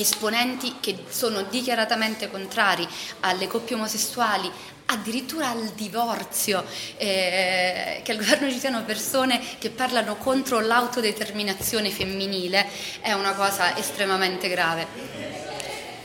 esponenti 0.00 0.76
che 0.80 1.04
sono 1.08 1.42
dichiaratamente 1.42 2.30
contrari 2.30 2.86
alle 3.20 3.46
coppie 3.46 3.76
omosessuali, 3.76 4.50
addirittura 4.86 5.48
al 5.50 5.70
divorzio, 5.74 6.64
eh, 6.96 8.00
che 8.04 8.12
al 8.12 8.18
governo 8.18 8.50
ci 8.50 8.58
siano 8.58 8.84
persone 8.84 9.40
che 9.58 9.70
parlano 9.70 10.16
contro 10.16 10.60
l'autodeterminazione 10.60 11.90
femminile, 11.90 12.68
è 13.00 13.12
una 13.12 13.32
cosa 13.32 13.76
estremamente 13.76 14.48
grave. 14.48 15.55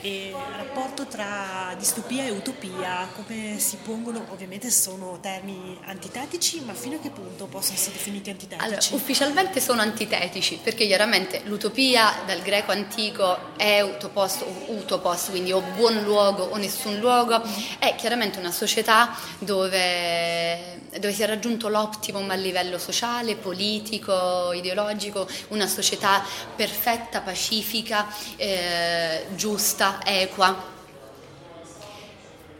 E 0.03 0.33
rapporto 0.57 1.05
tra 1.05 1.75
distopia 1.77 2.25
e 2.25 2.31
utopia, 2.31 3.07
come 3.15 3.59
si 3.59 3.77
pongono? 3.77 4.25
Ovviamente 4.29 4.71
sono 4.71 5.19
termini 5.21 5.77
antitetici, 5.85 6.59
ma 6.61 6.73
fino 6.73 6.95
a 6.95 6.99
che 6.99 7.11
punto 7.11 7.45
possono 7.45 7.75
essere 7.75 7.93
definiti 7.93 8.31
antitetici? 8.31 8.65
Allora, 8.65 8.81
ufficialmente 8.93 9.59
sono 9.59 9.81
antitetici, 9.81 10.59
perché 10.63 10.87
chiaramente 10.87 11.41
l'utopia 11.45 12.23
dal 12.25 12.41
greco 12.41 12.71
antico 12.71 13.55
è 13.57 13.81
utopos, 13.81 14.43
utopos, 14.69 15.27
quindi 15.29 15.51
o 15.51 15.61
buon 15.75 16.01
luogo 16.01 16.45
o 16.45 16.57
nessun 16.57 16.97
luogo, 16.97 17.39
è 17.77 17.93
chiaramente 17.95 18.39
una 18.39 18.51
società 18.51 19.15
dove 19.37 20.79
dove 20.99 21.13
si 21.13 21.21
è 21.21 21.25
raggiunto 21.25 21.69
l'optimum 21.69 22.29
a 22.29 22.35
livello 22.35 22.77
sociale, 22.77 23.35
politico, 23.35 24.51
ideologico, 24.51 25.27
una 25.49 25.67
società 25.67 26.23
perfetta, 26.55 27.21
pacifica, 27.21 28.07
eh, 28.35 29.25
giusta, 29.35 29.90
equa. 30.03 30.69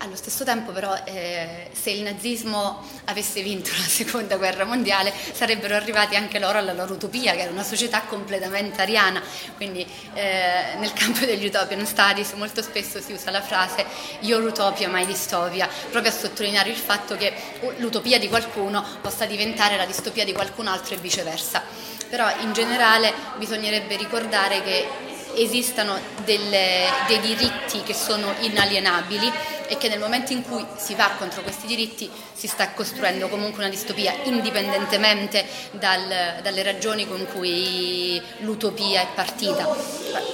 Allo 0.04 0.16
stesso 0.16 0.44
tempo 0.44 0.72
però 0.72 0.98
eh, 1.04 1.70
se 1.74 1.92
il 1.92 2.02
nazismo 2.02 2.84
avesse 3.06 3.44
vinto 3.44 3.70
la 3.70 3.84
seconda 3.84 4.38
guerra 4.38 4.66
mondiale 4.66 5.14
sarebbero 5.32 5.76
arrivati 5.76 6.16
anche 6.16 6.40
loro 6.40 6.58
alla 6.58 6.74
loro 6.74 6.96
utopia, 6.96 7.34
che 7.34 7.42
era 7.42 7.52
una 7.52 7.62
società 7.62 8.02
completamente 8.02 8.82
ariana, 8.82 9.22
quindi 9.58 9.86
eh, 10.16 10.74
nel 10.80 10.92
campo 10.94 11.24
degli 11.24 11.46
utopian 11.46 11.86
studies 11.86 12.32
molto 12.32 12.64
spesso 12.64 13.00
si 13.00 13.14
usa 13.14 13.30
la 13.30 13.44
frase 13.44 13.86
your 14.22 14.42
utopia, 14.42 14.90
my 14.90 15.06
dystopia, 15.06 15.70
proprio 15.92 16.12
a 16.12 16.16
sottolineare 16.16 16.72
il 16.72 16.78
fatto 16.78 17.16
che 17.16 17.32
l'utopia 17.78 18.18
di 18.18 18.28
qualcuno 18.28 18.84
possa 19.02 19.28
diventare 19.28 19.78
la 19.78 19.86
distopia 19.86 20.26
di 20.26 20.34
qualcun 20.34 20.66
altro 20.66 20.96
e 20.96 20.98
viceversa. 20.98 21.62
Però 22.10 22.28
in 22.40 22.54
generale 22.54 23.14
bisognerebbe 23.38 23.96
ricordare 23.98 24.64
che 24.64 25.10
esistano 25.36 25.98
delle, 26.24 26.88
dei 27.08 27.20
diritti 27.20 27.82
che 27.84 27.94
sono 27.94 28.34
inalienabili 28.40 29.32
e 29.68 29.78
che 29.78 29.88
nel 29.88 30.00
momento 30.00 30.34
in 30.34 30.44
cui 30.44 30.66
si 30.76 30.96
va 30.96 31.12
contro 31.18 31.42
questi 31.44 31.66
diritti 31.66 32.10
si 32.34 32.48
sta 32.48 32.72
costruendo 32.72 33.30
comunque 33.30 33.60
una 33.60 33.70
distopia 33.70 34.14
indipendentemente 34.24 35.46
dal, 35.72 36.40
dalle 36.42 36.62
ragioni 36.62 37.08
con 37.08 37.26
cui 37.34 38.22
l'utopia 38.40 39.02
è 39.02 39.08
partita. 39.16 39.66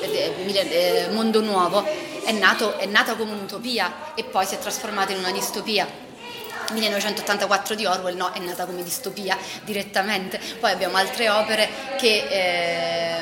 Eh, 0.01 1.09
Mondo 1.11 1.41
Nuovo 1.41 1.85
è, 2.23 2.31
nato, 2.31 2.77
è 2.77 2.87
nata 2.87 3.15
come 3.15 3.31
un'utopia 3.33 4.15
e 4.15 4.23
poi 4.23 4.45
si 4.45 4.55
è 4.55 4.59
trasformata 4.59 5.11
in 5.11 5.19
una 5.19 5.31
distopia. 5.31 6.05
1984 6.73 7.75
di 7.75 7.85
Orwell 7.85 8.17
no, 8.17 8.31
è 8.33 8.39
nata 8.39 8.65
come 8.65 8.83
distopia 8.83 9.37
direttamente. 9.63 10.39
Poi 10.59 10.71
abbiamo 10.71 10.97
altre 10.97 11.29
opere 11.29 11.69
che 11.97 12.27
eh, 12.29 13.16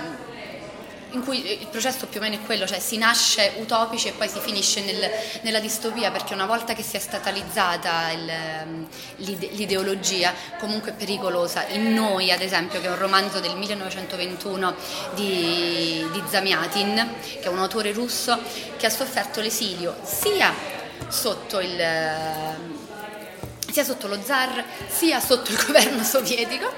in 1.16 1.24
cui 1.24 1.60
il 1.60 1.68
processo 1.68 2.06
più 2.06 2.20
o 2.20 2.24
meno 2.24 2.36
è 2.36 2.42
quello, 2.46 2.68
cioè 2.68 2.80
si 2.80 2.98
nasce 2.98 3.54
utopici 3.58 4.10
e 4.10 4.12
poi 4.12 4.28
si 4.28 4.40
finisce 4.40 4.82
nel, 4.82 5.10
nella 5.42 5.60
distopia 5.60 6.12
perché 6.12 6.34
una 6.34 6.46
volta 6.46 6.74
che 6.74 6.84
si 6.84 6.98
è 6.98 7.00
statalizzata 7.00 8.12
il, 8.12 8.88
l'ideologia 9.18 10.34
comunque 10.60 10.92
è 10.92 10.94
pericolosa. 10.94 11.66
In 11.70 11.94
Noi 11.94 12.32
ad 12.32 12.42
esempio, 12.42 12.82
che 12.82 12.88
è 12.88 12.90
un 12.90 13.00
romanzo 13.00 13.40
del 13.40 13.56
1921 13.56 14.76
di, 15.16 16.06
di 16.12 16.24
Zamiatin, 16.30 17.14
che 17.22 17.42
è 17.42 17.48
un 17.48 17.60
autore 17.60 17.92
russo 17.94 18.38
che 18.78 18.86
ha 18.86 18.90
sofferto 18.90 19.42
l'esilio 19.42 19.96
sia 20.04 20.54
sotto 21.08 21.60
il 21.60 22.74
sia 23.72 23.84
sotto 23.84 24.08
lo 24.08 24.18
zar 24.24 24.64
sia 24.88 25.20
sotto 25.20 25.52
il 25.52 25.64
governo 25.66 26.04
sovietico. 26.04 26.72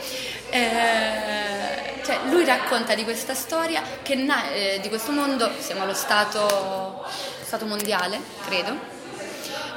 Eh, 0.50 1.97
cioè, 2.08 2.20
lui 2.30 2.46
racconta 2.46 2.96
di 2.96 3.04
questa 3.04 3.34
storia, 3.34 3.84
na- 4.16 4.50
eh, 4.52 4.80
di 4.82 4.88
questo 4.88 5.12
mondo, 5.12 5.52
siamo 5.60 5.84
allo 5.84 5.94
stato, 5.94 7.06
stato 7.44 7.66
mondiale, 7.66 8.18
credo, 8.46 8.78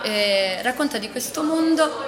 eh, 0.02 0.62
racconta 0.62 0.98
di 0.98 1.10
questo 1.10 1.42
mondo 1.42 2.06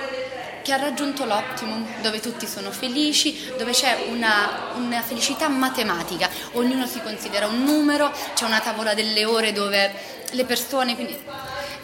che 0.63 0.73
ha 0.73 0.77
raggiunto 0.77 1.25
l'optimum, 1.25 1.85
dove 2.03 2.21
tutti 2.21 2.47
sono 2.47 2.71
felici, 2.71 3.53
dove 3.59 3.73
c'è 3.73 4.07
una, 4.11 4.71
una, 4.77 5.03
felicità 5.03 5.49
matematica, 5.49 6.31
ognuno 6.53 6.87
si 6.87 7.01
considera 7.01 7.49
un 7.49 7.65
numero, 7.65 8.13
c'è 8.35 8.45
una 8.45 8.61
tavola 8.61 8.95
delle 8.95 9.25
ore 9.25 9.53
dove 9.53 9.93
le 10.31 10.45
persone, 10.45 10.95
quindi 10.95 11.19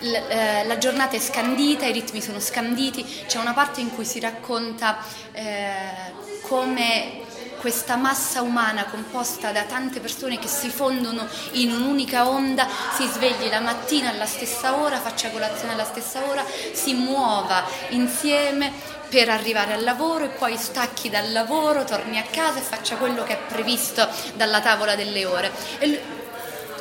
eh, 0.00 0.64
la 0.64 0.78
giornata 0.78 1.16
è 1.16 1.18
scandita, 1.18 1.86
i 1.86 1.92
ritmi 1.92 2.22
sono 2.22 2.38
scanditi, 2.38 3.04
c'è 3.26 3.40
una 3.40 3.52
parte 3.52 3.80
in 3.80 3.92
cui 3.92 4.04
si 4.04 4.20
racconta 4.20 4.98
eh, 5.32 6.36
come 6.42 7.26
questa 7.58 7.96
massa 7.96 8.42
umana 8.42 8.84
composta 8.86 9.50
da 9.52 9.62
tante 9.64 10.00
persone 10.00 10.38
che 10.38 10.48
si 10.48 10.68
fondono 10.68 11.26
in 11.52 11.72
un'unica 11.72 12.28
onda, 12.28 12.66
si 12.96 13.06
svegli 13.06 13.48
la 13.48 13.60
mattina 13.60 14.10
alla 14.10 14.26
stessa 14.26 14.76
ora, 14.76 14.98
faccia 14.98 15.30
colazione 15.30 15.74
alla 15.74 15.84
stessa 15.84 16.24
ora, 16.24 16.44
si 16.72 16.94
muova 16.94 17.64
insieme 17.90 18.72
per 19.08 19.28
arrivare 19.28 19.72
al 19.72 19.82
lavoro 19.82 20.24
e 20.24 20.28
poi 20.28 20.56
stacchi 20.56 21.08
dal 21.08 21.32
lavoro, 21.32 21.84
torni 21.84 22.18
a 22.18 22.24
casa 22.30 22.58
e 22.58 22.62
faccia 22.62 22.96
quello 22.96 23.24
che 23.24 23.34
è 23.34 23.38
previsto 23.38 24.06
dalla 24.34 24.60
tavola 24.60 24.94
delle 24.94 25.24
ore. 25.24 25.50
E 25.78 26.16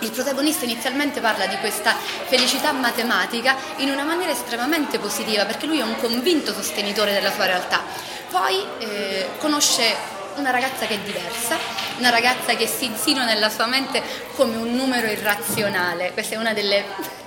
il 0.02 0.12
protagonista 0.12 0.64
inizialmente 0.66 1.22
parla 1.22 1.48
di 1.48 1.56
questa 1.58 1.96
felicità 2.26 2.72
matematica 2.72 3.56
in 3.78 3.90
una 3.90 4.04
maniera 4.04 4.32
estremamente 4.32 5.00
positiva 5.00 5.46
perché 5.46 5.66
lui 5.66 5.80
è 5.80 5.84
un 5.84 5.98
convinto 5.98 6.54
sostenitore 6.54 7.14
della 7.14 7.32
sua 7.32 7.46
realtà. 7.46 7.82
Poi 8.30 8.64
eh, 8.80 9.30
conosce 9.40 10.16
una 10.38 10.52
ragazza 10.52 10.86
che 10.86 10.96
è 10.96 11.00
diversa, 11.00 11.58
una 11.98 12.10
ragazza 12.10 12.56
che 12.56 12.68
si 12.68 12.86
insinua 12.86 13.26
nella 13.26 13.50
sua 13.50 13.66
mente 13.66 14.02
come 14.36 14.56
un 14.56 14.76
numero 14.76 15.08
irrazionale. 15.08 16.14
Questa 16.14 16.36
è 16.36 16.38
una 16.38 16.54
delle 16.54 16.86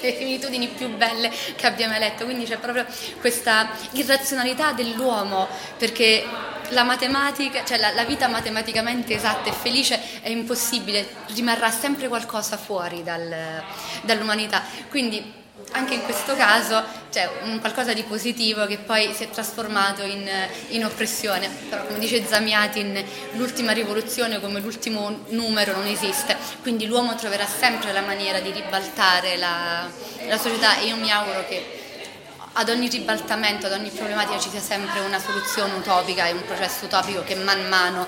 le 0.00 0.16
similitudini 0.16 0.68
più 0.68 0.96
belle 0.96 1.30
che 1.56 1.66
abbia 1.66 1.88
mai 1.88 1.98
letto, 1.98 2.24
quindi 2.24 2.44
c'è 2.44 2.58
proprio 2.58 2.86
questa 3.20 3.70
irrazionalità 3.92 4.72
dell'uomo, 4.72 5.48
perché 5.76 6.24
la 6.70 6.84
matematica, 6.84 7.64
cioè 7.64 7.78
la, 7.78 7.92
la, 7.92 8.04
vita 8.04 8.28
matematicamente 8.28 9.14
esatta 9.14 9.48
e 9.48 9.52
felice 9.52 10.20
è 10.20 10.28
impossibile, 10.28 11.06
rimarrà 11.34 11.70
sempre 11.70 12.08
qualcosa 12.08 12.56
fuori 12.56 13.02
dal, 13.02 13.62
dall'umanità. 14.02 14.62
Quindi 14.88 15.37
anche 15.72 15.94
in 15.94 16.02
questo 16.02 16.34
caso 16.36 16.82
c'è 17.10 17.28
un 17.42 17.58
qualcosa 17.60 17.92
di 17.92 18.02
positivo 18.02 18.66
che 18.66 18.78
poi 18.78 19.12
si 19.14 19.24
è 19.24 19.30
trasformato 19.30 20.02
in, 20.02 20.28
in 20.68 20.84
oppressione. 20.84 21.48
Però 21.68 21.84
come 21.86 21.98
dice 21.98 22.24
Zamiatin, 22.24 23.04
l'ultima 23.32 23.72
rivoluzione 23.72 24.40
come 24.40 24.60
l'ultimo 24.60 25.24
numero 25.28 25.72
non 25.72 25.86
esiste, 25.86 26.36
quindi 26.62 26.86
l'uomo 26.86 27.14
troverà 27.14 27.46
sempre 27.46 27.92
la 27.92 28.02
maniera 28.02 28.40
di 28.40 28.50
ribaltare 28.50 29.36
la, 29.36 29.88
la 30.26 30.38
società 30.38 30.78
e 30.78 30.86
io 30.86 30.96
mi 30.96 31.10
auguro 31.10 31.44
che 31.48 31.78
ad 32.52 32.68
ogni 32.70 32.88
ribaltamento, 32.88 33.66
ad 33.66 33.72
ogni 33.72 33.90
problematica 33.90 34.38
ci 34.38 34.50
sia 34.50 34.60
sempre 34.60 34.98
una 35.00 35.20
soluzione 35.20 35.74
utopica 35.74 36.26
e 36.26 36.32
un 36.32 36.44
processo 36.44 36.86
utopico 36.86 37.22
che 37.22 37.36
man 37.36 37.68
mano 37.68 38.06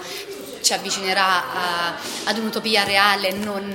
ci 0.61 0.73
avvicinerà 0.73 1.53
a, 1.53 1.95
ad 2.25 2.39
un'utopia 2.39 2.85
reale, 2.85 3.33
non, 3.33 3.75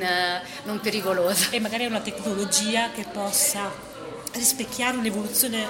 non 0.64 0.80
pericolosa. 0.80 1.48
E 1.50 1.60
magari 1.60 1.86
una 1.86 2.00
tecnologia 2.00 2.92
che 2.92 3.06
possa 3.12 3.94
rispecchiare 4.34 4.98
un'evoluzione 4.98 5.66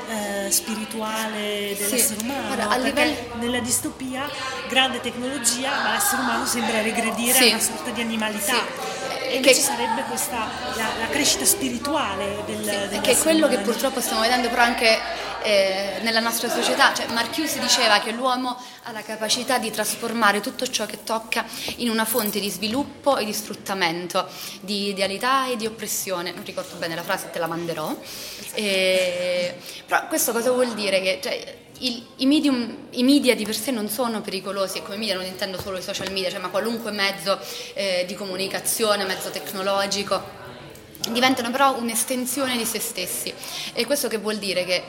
eh, 0.48 0.52
spirituale 0.52 1.76
dell'essere 1.78 2.20
sì. 2.20 2.26
umano 2.26 2.56
Guarda, 2.56 2.78
livello... 2.78 3.36
nella 3.36 3.60
distopia 3.60 4.28
grande 4.68 5.02
tecnologia 5.02 5.70
ma 5.84 5.94
l'essere 5.94 6.22
umano 6.22 6.46
sembra 6.48 6.82
regredire 6.82 7.34
sì. 7.34 7.44
a 7.44 7.48
una 7.50 7.60
sorta 7.60 7.92
di 7.92 8.02
animalità 8.02 8.54
sì 8.54 9.04
e 9.28 9.40
che 9.40 9.54
sarebbe 9.54 10.04
questa 10.04 10.48
la, 10.76 10.88
la, 11.00 11.08
crescita 11.10 11.46
spirituale 11.46 12.44
del, 12.46 12.90
sì, 12.92 13.00
che 13.02 13.12
è 13.12 13.18
quello 13.18 13.46
umano. 13.46 13.58
che 13.58 13.64
purtroppo 13.64 14.00
stiamo 14.00 14.22
vedendo 14.22 14.50
però 14.50 14.62
anche 14.62 15.00
eh, 15.46 16.00
nella 16.02 16.20
nostra 16.20 16.50
società. 16.50 16.94
Cioè 16.94 17.08
Marcuse 17.14 17.60
diceva 17.60 18.00
che 18.00 18.12
l'uomo 18.12 18.58
ha 18.84 18.92
la 18.92 19.02
capacità 19.02 19.60
di 19.60 19.70
trasformare 19.70 20.42
tutto 20.42 20.68
ciò 20.68 20.86
che 20.86 21.04
tocca 21.04 21.46
in 21.78 21.90
una 21.90 22.04
fonte 22.04 22.40
di 22.40 22.50
sviluppo 22.50 23.18
e 23.18 23.26
di 23.26 23.34
sfruttamento 23.34 24.28
di 24.62 24.90
idealità 24.90 25.48
e 25.48 25.56
di 25.56 25.66
oppressione. 25.66 26.32
Non 26.32 26.44
ricordo 26.44 26.76
bene 26.78 26.96
la 26.96 27.04
frase 27.04 27.30
te 27.30 27.40
la 27.40 27.48
manderò. 27.48 27.96
Eh, 28.56 29.56
però 29.86 30.08
questo 30.08 30.32
cosa 30.32 30.52
vuol 30.52 30.74
dire? 30.74 31.00
Che 31.02 31.20
cioè, 31.22 31.58
il, 31.80 32.04
i, 32.18 32.26
medium, 32.26 32.88
i, 32.92 33.04
media 33.04 33.36
di 33.36 33.46
per 33.46 33.56
sé 33.56 33.72
non 33.72 33.90
sono 33.90 34.22
pericolosi 34.22 34.80
e 34.80 34.82
come 34.82 34.98
media 34.98 35.16
non 35.16 35.26
intendo 35.26 35.60
solo 35.60 35.78
i 35.78 35.82
social 35.82 36.12
media, 36.12 36.30
cioè, 36.30 36.40
ma 36.40 36.50
qualunque 36.50 36.92
mezzo 36.92 37.38
eh, 37.74 38.06
di 38.08 38.16
comunicazione, 38.16 39.04
mezzo 39.04 39.30
tecnologico, 39.30 40.44
diventano 41.10 41.52
però 41.52 41.78
un'estensione 41.78 42.58
di 42.58 42.66
se 42.66 42.80
stessi. 42.80 43.34
E 43.74 43.86
questo 43.86 44.08
che 44.08 44.18
vuol 44.18 44.38
dire? 44.38 44.64
Che 44.64 44.84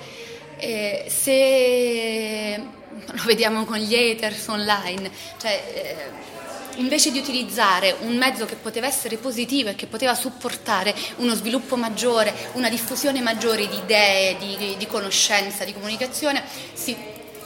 eh, 0.59 1.07
se 1.09 2.61
lo 3.05 3.23
vediamo 3.25 3.65
con 3.65 3.79
gli 3.79 3.95
haters 3.95 4.47
online, 4.49 5.11
cioè, 5.39 5.63
eh, 5.75 6.35
invece 6.77 7.11
di 7.11 7.19
utilizzare 7.19 7.97
un 8.01 8.17
mezzo 8.17 8.45
che 8.45 8.57
poteva 8.57 8.87
essere 8.87 9.17
positivo 9.17 9.71
e 9.71 9.75
che 9.75 9.87
poteva 9.87 10.15
supportare 10.15 10.95
uno 11.17 11.35
sviluppo 11.35 11.77
maggiore, 11.77 12.35
una 12.53 12.69
diffusione 12.69 13.21
maggiore 13.21 13.69
di 13.69 13.77
idee, 13.77 14.37
di, 14.37 14.77
di 14.77 14.87
conoscenza, 14.87 15.65
di 15.65 15.73
comunicazione, 15.73 16.43
si, 16.73 16.97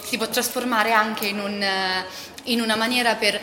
si, 0.03 0.17
può 0.17 0.29
trasformare 0.29 0.93
anche 0.93 1.27
in, 1.27 1.39
un, 1.39 1.65
in 2.45 2.61
una 2.61 2.77
maniera 2.77 3.15
per, 3.15 3.41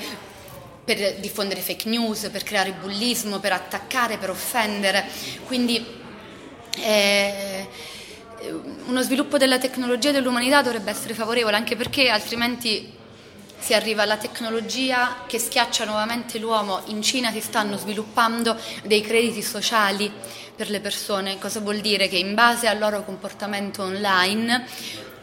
per 0.84 1.16
diffondere 1.16 1.62
fake 1.62 1.88
news, 1.88 2.30
per 2.32 2.44
creare 2.44 2.72
bullismo, 2.72 3.40
per 3.40 3.54
attaccare, 3.54 4.18
per 4.18 4.30
offendere. 4.30 5.06
Quindi 5.46 5.86
eh, 6.80 7.68
uno 8.86 9.02
sviluppo 9.02 9.38
della 9.38 9.58
tecnologia 9.58 10.10
e 10.10 10.14
dell'umanità 10.14 10.62
dovrebbe 10.62 10.92
essere 10.92 11.14
favorevole 11.14 11.56
anche 11.56 11.76
perché 11.76 12.10
altrimenti 12.10 12.96
si 13.60 13.74
arriva 13.74 14.04
alla 14.04 14.18
tecnologia 14.18 15.24
che 15.26 15.40
schiaccia 15.40 15.86
nuovamente 15.86 16.38
l'uomo. 16.38 16.82
In 16.86 17.02
Cina 17.02 17.32
si 17.32 17.42
stanno 17.42 17.78
sviluppando 17.78 18.56
dei 18.84 19.02
crediti 19.02 19.42
sociali 19.42 20.12
per 20.56 20.70
le 20.70 20.80
persone. 20.80 21.40
Cosa 21.40 21.60
vuol 21.60 21.80
dire? 21.80 22.08
Che 22.08 22.18
in 22.18 22.36
base 22.36 22.68
al 22.68 22.78
loro 22.78 23.04
comportamento 23.04 23.82
online 23.82 24.66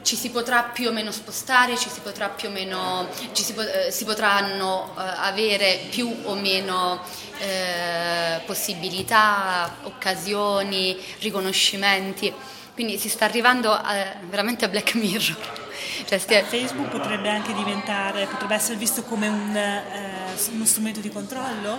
ci 0.03 0.16
si 0.16 0.31
potrà 0.31 0.64
più 0.64 0.88
o 0.88 0.92
meno 0.92 1.11
spostare, 1.11 1.79
ci 1.79 1.88
si 1.88 2.00
potrà 2.00 2.29
più 2.29 2.48
o 2.48 2.50
meno, 2.50 3.09
si, 3.33 3.55
eh, 3.55 3.90
si, 3.90 4.05
potranno 4.05 4.94
eh, 4.98 5.00
avere 5.00 5.87
più 5.88 6.14
o 6.24 6.35
meno 6.35 7.00
eh, 7.38 8.40
possibilità, 8.44 9.77
occasioni, 9.85 10.98
riconoscimenti 11.20 12.33
Quindi 12.75 12.99
si 12.99 13.09
sta 13.09 13.25
arrivando 13.25 13.73
a, 13.73 14.15
veramente 14.29 14.65
a 14.65 14.69
Black 14.69 14.95
Mirror. 14.95 15.63
Cioè, 16.07 16.19
stia... 16.19 16.45
Facebook 16.45 16.89
potrebbe 16.89 17.29
anche 17.31 17.55
diventare, 17.55 18.27
potrebbe 18.27 18.55
essere 18.55 18.77
visto 18.77 19.05
come 19.05 19.29
un, 19.29 19.57
eh, 19.57 20.51
uno 20.53 20.65
strumento 20.67 21.01
di 21.01 21.09
controllo? 21.09 21.79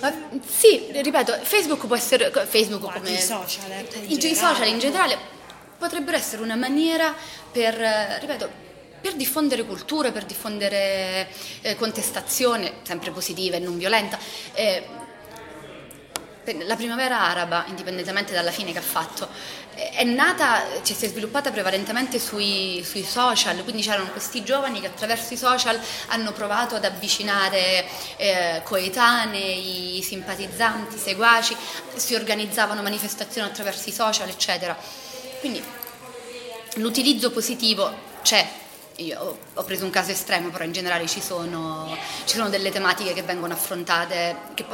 Ma, 0.00 0.12
sì, 0.46 0.86
ripeto, 0.90 1.40
Facebook 1.42 1.86
può 1.86 1.96
essere... 1.96 2.30
Facebook 2.30 2.82
Guarda, 2.82 3.00
come... 3.00 3.12
I 3.12 3.20
social, 3.20 3.70
ecco, 3.70 3.98
in 3.98 4.18
I 4.18 4.34
social 4.34 4.68
in 4.68 4.78
generale 4.78 5.18
potrebbero 5.78 6.16
essere 6.16 6.42
una 6.42 6.56
maniera 6.56 7.14
per, 7.52 7.74
ripeto, 8.20 8.50
per 9.00 9.14
diffondere 9.14 9.64
cultura, 9.64 10.10
per 10.10 10.24
diffondere 10.24 11.28
eh, 11.60 11.76
contestazione, 11.76 12.74
sempre 12.82 13.10
positiva 13.10 13.56
e 13.56 13.60
non 13.60 13.76
violenta. 13.76 14.18
La 16.64 16.76
primavera 16.76 17.20
araba, 17.20 17.64
indipendentemente 17.68 18.32
dalla 18.32 18.50
fine 18.50 18.72
che 18.72 18.78
ha 18.78 18.82
fatto, 18.82 19.28
è 19.74 20.04
nata, 20.04 20.62
cioè 20.82 20.96
si 20.96 21.04
è 21.04 21.08
sviluppata 21.08 21.50
prevalentemente 21.50 22.18
sui, 22.18 22.82
sui, 22.84 23.02
social, 23.02 23.62
quindi 23.64 23.82
c'erano 23.82 24.10
questi 24.10 24.42
giovani 24.44 24.80
che 24.80 24.86
attraverso 24.86 25.34
i 25.34 25.36
social 25.36 25.78
hanno 26.08 26.32
provato 26.32 26.76
ad 26.76 26.84
avvicinare 26.84 27.84
eh, 28.16 28.60
coetanei, 28.62 30.00
simpatizzanti, 30.02 30.96
seguaci, 30.96 31.56
si 31.94 32.14
organizzavano 32.14 32.80
manifestazioni 32.80 33.48
attraverso 33.48 33.88
i 33.88 33.92
social, 33.92 34.28
eccetera. 34.28 34.76
Quindi 35.40 35.62
l'utilizzo 36.76 37.30
positivo 37.30 37.92
c'è, 38.22 38.46
io 38.96 39.38
ho 39.52 39.62
preso 39.64 39.84
un 39.84 39.90
caso 39.90 40.10
estremo, 40.10 40.48
però 40.50 40.64
in 40.64 40.72
generale 40.72 41.06
ci 41.06 41.20
sono, 41.20 41.96
ci 42.24 42.36
sono 42.36 42.48
delle 42.48 42.70
tematiche 42.70 43.12
che 43.12 43.22
vengono 43.22 43.52
affrontate, 43.52 44.36
che, 44.54 44.64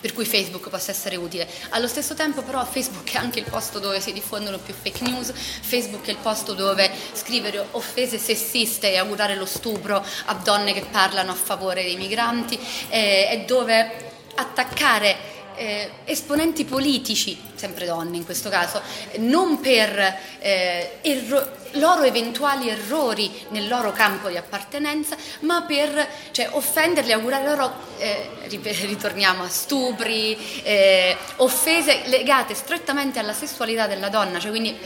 per 0.00 0.12
cui 0.12 0.24
Facebook 0.24 0.68
possa 0.68 0.90
essere 0.90 1.16
utile. 1.16 1.48
Allo 1.70 1.88
stesso 1.88 2.14
tempo 2.14 2.42
però 2.42 2.64
Facebook 2.64 3.10
è 3.12 3.16
anche 3.16 3.38
il 3.38 3.46
posto 3.48 3.78
dove 3.78 4.00
si 4.00 4.12
diffondono 4.12 4.58
più 4.58 4.74
fake 4.74 5.04
news, 5.04 5.32
Facebook 5.32 6.06
è 6.06 6.10
il 6.10 6.18
posto 6.18 6.52
dove 6.52 6.90
scrivere 7.12 7.64
offese 7.70 8.18
sessiste 8.18 8.92
e 8.92 8.98
augurare 8.98 9.36
lo 9.36 9.46
stupro 9.46 10.04
a 10.26 10.34
donne 10.34 10.72
che 10.72 10.84
parlano 10.90 11.32
a 11.32 11.36
favore 11.36 11.82
dei 11.82 11.96
migranti, 11.96 12.58
eh, 12.88 13.28
è 13.28 13.44
dove 13.46 14.08
attaccare 14.34 15.38
eh, 15.56 15.90
esponenti 16.04 16.64
politici, 16.64 17.38
sempre 17.54 17.84
donne 17.84 18.16
in 18.16 18.24
questo 18.24 18.48
caso, 18.48 18.80
non 19.18 19.60
per 19.60 20.18
eh, 20.38 20.98
erro- 21.02 21.58
loro 21.72 22.02
eventuali 22.02 22.68
errori 22.68 23.30
nel 23.48 23.68
loro 23.68 23.92
campo 23.92 24.28
di 24.28 24.36
appartenenza, 24.36 25.16
ma 25.40 25.62
per 25.62 26.06
cioè, 26.30 26.48
offenderli, 26.52 27.12
augurare 27.12 27.44
loro, 27.44 27.72
eh, 27.98 28.30
ritorniamo 28.48 29.44
a 29.44 29.48
stupri, 29.48 30.36
eh, 30.62 31.16
offese 31.36 32.02
legate 32.06 32.54
strettamente 32.54 33.18
alla 33.18 33.32
sessualità 33.32 33.86
della 33.86 34.08
donna, 34.08 34.38
cioè, 34.38 34.50
quindi 34.50 34.76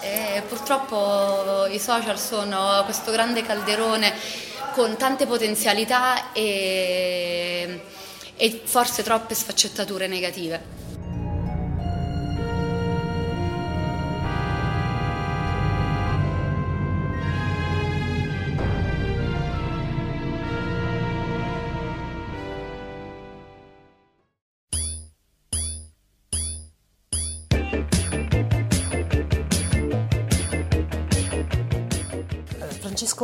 eh, 0.00 0.42
purtroppo 0.46 1.66
i 1.66 1.78
social 1.78 2.18
sono 2.18 2.82
questo 2.84 3.10
grande 3.10 3.42
calderone 3.42 4.12
con 4.72 4.96
tante 4.96 5.26
potenzialità 5.26 6.32
e 6.32 7.80
e 8.38 8.62
forse 8.64 9.02
troppe 9.02 9.34
sfaccettature 9.34 10.06
negative. 10.06 10.87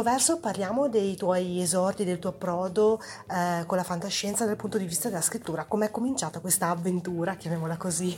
Verso, 0.05 0.39
parliamo 0.39 0.91
dei 0.91 1.17
tuoi 1.17 1.63
esordi, 1.63 2.05
del 2.05 2.19
tuo 2.19 2.29
approdo 2.29 3.01
eh, 3.27 3.65
con 3.65 3.79
la 3.79 3.85
fantascienza 3.85 4.45
dal 4.45 4.55
punto 4.55 4.77
di 4.77 4.85
vista 4.85 5.09
della 5.09 5.23
scrittura. 5.23 5.65
Com'è 5.65 5.91
cominciata 5.91 6.41
questa 6.41 6.69
avventura, 6.69 7.37
chiamiamola 7.37 7.79
così? 7.79 8.15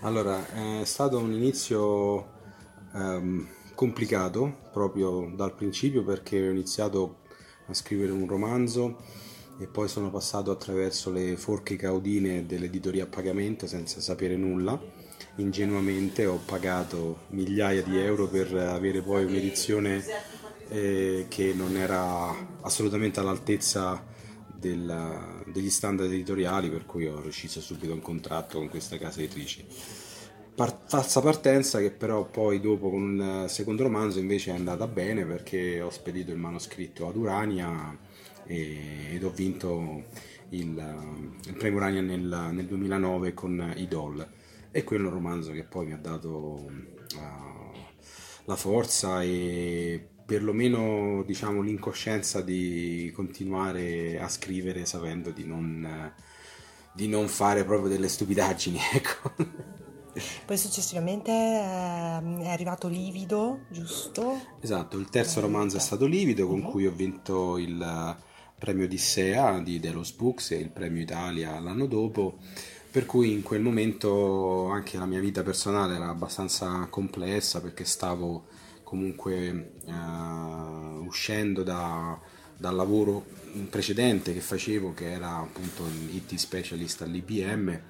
Allora, 0.00 0.38
è 0.80 0.84
stato 0.84 1.16
un 1.16 1.32
inizio 1.32 2.26
ehm, 2.92 3.48
complicato 3.74 4.68
proprio 4.70 5.32
dal 5.34 5.54
principio 5.54 6.04
perché 6.04 6.48
ho 6.48 6.50
iniziato 6.50 7.20
a 7.68 7.72
scrivere 7.72 8.12
un 8.12 8.26
romanzo 8.26 8.98
e 9.58 9.66
poi 9.66 9.88
sono 9.88 10.10
passato 10.10 10.50
attraverso 10.50 11.10
le 11.10 11.38
forche 11.38 11.76
caudine 11.76 12.44
dell'editoria 12.44 13.04
a 13.04 13.06
pagamento 13.06 13.66
senza 13.66 14.02
sapere 14.02 14.36
nulla. 14.36 14.78
Ingenuamente 15.36 16.26
ho 16.26 16.38
pagato 16.44 17.20
migliaia 17.28 17.82
di 17.82 17.98
euro 17.98 18.26
per 18.26 18.54
avere 18.54 19.00
poi 19.00 19.24
un'edizione 19.24 20.04
eh, 20.68 21.26
che 21.28 21.52
non 21.54 21.76
era 21.76 22.34
assolutamente 22.62 23.20
all'altezza 23.20 24.04
del, 24.54 25.44
degli 25.46 25.70
standard 25.70 26.10
editoriali 26.10 26.70
per 26.70 26.86
cui 26.86 27.06
ho 27.06 27.20
rescisso 27.20 27.60
subito 27.60 27.92
un 27.92 28.00
contratto 28.00 28.58
con 28.58 28.68
questa 28.68 28.98
casa 28.98 29.20
editrice. 29.20 29.64
Par- 30.54 30.84
falsa 30.86 31.20
partenza 31.20 31.80
che 31.80 31.90
però 31.90 32.24
poi 32.24 32.60
dopo 32.60 32.88
con 32.88 33.02
un 33.02 33.44
secondo 33.48 33.82
romanzo 33.82 34.18
invece 34.18 34.52
è 34.52 34.54
andata 34.54 34.86
bene 34.86 35.26
perché 35.26 35.82
ho 35.82 35.90
spedito 35.90 36.30
il 36.32 36.38
manoscritto 36.38 37.06
ad 37.06 37.16
Urania 37.16 37.96
e, 38.46 39.12
ed 39.12 39.22
ho 39.22 39.30
vinto 39.30 40.04
il, 40.50 41.38
il 41.46 41.54
premio 41.54 41.78
Urania 41.78 42.00
nel, 42.00 42.50
nel, 42.52 42.64
2009 42.64 43.34
con 43.34 43.74
Idol 43.76 44.26
e 44.70 44.82
quello 44.82 45.04
è 45.04 45.08
un 45.08 45.14
romanzo 45.14 45.52
che 45.52 45.64
poi 45.64 45.86
mi 45.86 45.92
ha 45.92 45.98
dato 45.98 46.28
uh, 46.28 47.76
la 48.44 48.56
forza 48.56 49.22
e 49.22 50.08
perlomeno 50.26 51.22
diciamo, 51.24 51.62
l'incoscienza 51.62 52.42
di 52.42 53.12
continuare 53.14 54.18
a 54.20 54.28
scrivere 54.28 54.84
sapendo 54.84 55.30
di 55.30 55.44
non, 55.44 56.12
di 56.92 57.06
non 57.06 57.28
fare 57.28 57.64
proprio 57.64 57.88
delle 57.88 58.08
stupidaggini. 58.08 58.78
Ecco. 58.92 59.64
Poi 60.46 60.56
successivamente 60.56 61.30
ehm, 61.30 62.40
è 62.40 62.48
arrivato 62.48 62.88
Livido, 62.88 63.66
giusto? 63.68 64.40
Esatto, 64.60 64.96
il 64.96 65.10
terzo 65.10 65.40
romanzo 65.40 65.76
è 65.76 65.80
stato 65.80 66.06
Livido 66.06 66.46
con 66.46 66.62
uh-huh. 66.62 66.70
cui 66.70 66.86
ho 66.86 66.90
vinto 66.90 67.58
il 67.58 68.16
premio 68.58 68.84
Odissea 68.84 69.60
di 69.60 69.78
Delos 69.78 70.12
Books 70.12 70.52
e 70.52 70.56
il 70.56 70.70
premio 70.70 71.02
Italia 71.02 71.60
l'anno 71.60 71.86
dopo 71.86 72.38
per 72.90 73.04
cui 73.04 73.30
in 73.32 73.42
quel 73.42 73.60
momento 73.60 74.68
anche 74.70 74.96
la 74.96 75.04
mia 75.04 75.20
vita 75.20 75.42
personale 75.42 75.96
era 75.96 76.08
abbastanza 76.08 76.86
complessa 76.88 77.60
perché 77.60 77.84
stavo 77.84 78.46
comunque 78.86 79.72
uh, 79.84 81.04
uscendo 81.04 81.64
da, 81.64 82.16
dal 82.56 82.76
lavoro 82.76 83.26
precedente 83.68 84.32
che 84.32 84.40
facevo 84.40 84.94
che 84.94 85.10
era 85.10 85.38
appunto 85.38 85.82
IT 86.12 86.32
specialist 86.36 87.02
all'IBM 87.02 87.80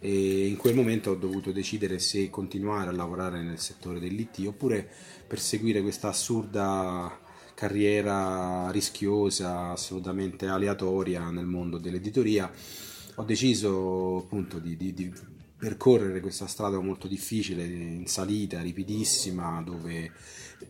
e 0.00 0.48
in 0.48 0.56
quel 0.56 0.74
momento 0.74 1.12
ho 1.12 1.14
dovuto 1.14 1.52
decidere 1.52 2.00
se 2.00 2.30
continuare 2.30 2.88
a 2.88 2.92
lavorare 2.92 3.40
nel 3.42 3.60
settore 3.60 4.00
dell'IT 4.00 4.44
oppure 4.48 4.90
perseguire 5.24 5.82
questa 5.82 6.08
assurda 6.08 7.16
carriera 7.54 8.70
rischiosa, 8.72 9.70
assolutamente 9.70 10.46
aleatoria 10.46 11.30
nel 11.30 11.46
mondo 11.46 11.78
dell'editoria. 11.78 12.50
Ho 13.16 13.22
deciso 13.22 14.16
appunto 14.16 14.58
di, 14.58 14.76
di, 14.76 14.94
di 14.94 15.12
percorrere 15.60 16.20
questa 16.20 16.46
strada 16.46 16.80
molto 16.80 17.06
difficile, 17.06 17.64
in 17.64 18.06
salita, 18.06 18.62
ripidissima, 18.62 19.62
dove 19.62 20.10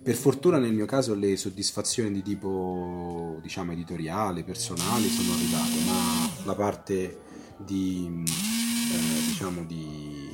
per 0.03 0.17
fortuna 0.17 0.59
nel 0.59 0.73
mio 0.73 0.85
caso 0.85 1.15
le 1.15 1.37
soddisfazioni 1.37 2.11
di 2.11 2.23
tipo 2.23 3.39
diciamo 3.41 3.71
editoriale, 3.71 4.43
personali 4.43 5.07
sono 5.09 5.33
arrivate, 5.33 5.85
ma 5.87 6.45
la 6.45 6.55
parte 6.57 7.19
di, 7.57 8.25
eh, 8.25 9.27
diciamo 9.29 9.65
di 9.65 10.29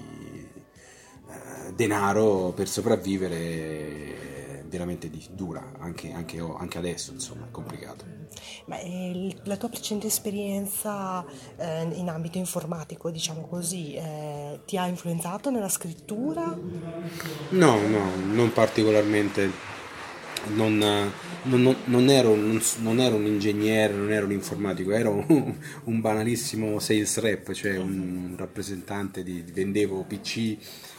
eh, 1.28 1.72
denaro 1.74 2.52
per 2.56 2.66
sopravvivere 2.66 4.25
veramente 4.76 5.08
di, 5.08 5.26
dura, 5.32 5.72
anche, 5.78 6.12
anche, 6.12 6.38
anche, 6.38 6.78
adesso 6.78 7.12
insomma 7.12 7.46
è 7.46 7.50
complicato. 7.50 8.04
Ma 8.66 8.78
eh, 8.80 9.34
la 9.44 9.56
tua 9.56 9.68
precedente 9.68 10.08
esperienza 10.08 11.24
eh, 11.56 11.88
in 11.94 12.08
ambito 12.08 12.36
informatico, 12.36 13.10
diciamo 13.10 13.46
così, 13.46 13.94
eh, 13.94 14.60
ti 14.66 14.76
ha 14.76 14.86
influenzato 14.86 15.50
nella 15.50 15.70
scrittura? 15.70 16.56
No, 17.50 17.80
no, 17.88 18.10
non 18.32 18.52
particolarmente. 18.52 19.74
Non, 20.48 20.78
non, 20.78 21.76
non, 21.86 22.08
ero, 22.08 22.36
non, 22.36 23.00
ero, 23.00 23.16
un 23.16 23.26
ingegnere, 23.26 23.94
non 23.94 24.12
ero 24.12 24.26
un 24.26 24.32
informatico, 24.32 24.92
ero 24.92 25.24
un, 25.26 25.54
un 25.84 26.00
banalissimo 26.00 26.78
sales 26.78 27.18
rep, 27.18 27.52
cioè 27.52 27.78
un 27.78 28.34
rappresentante 28.36 29.24
di 29.24 29.42
vendevo 29.52 30.04
PC 30.04 30.56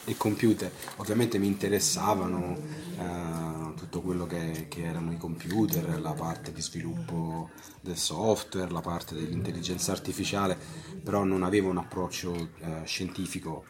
e 0.08 0.16
computer. 0.16 0.72
Ovviamente 0.96 1.38
mi 1.38 1.46
interessavano 1.46 2.56
eh, 2.98 3.74
tutto 3.76 4.00
quello 4.00 4.26
che, 4.26 4.66
che, 4.68 4.84
erano 4.84 5.12
i 5.12 5.18
computer, 5.18 6.00
la 6.00 6.12
parte 6.12 6.50
di 6.50 6.62
sviluppo 6.62 7.50
del 7.80 7.96
software, 7.96 8.70
la 8.70 8.80
parte 8.80 9.14
dell'intelligenza 9.14 9.92
artificiale, 9.92 10.56
però 11.04 11.24
non 11.24 11.42
avevo 11.42 11.68
un 11.68 11.76
approccio 11.76 12.34
eh, 12.34 12.82
scientifico, 12.84 13.66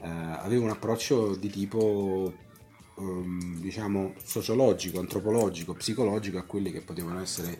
eh, 0.00 0.08
avevo 0.08 0.64
un 0.64 0.70
approccio 0.70 1.36
di 1.36 1.50
tipo 1.50 2.32
ehm, 2.98 3.60
diciamo 3.60 4.14
sociologico, 4.24 4.98
antropologico, 4.98 5.74
psicologico 5.74 6.38
a 6.38 6.44
quelli 6.44 6.72
che 6.72 6.80
potevano 6.80 7.20
essere 7.20 7.58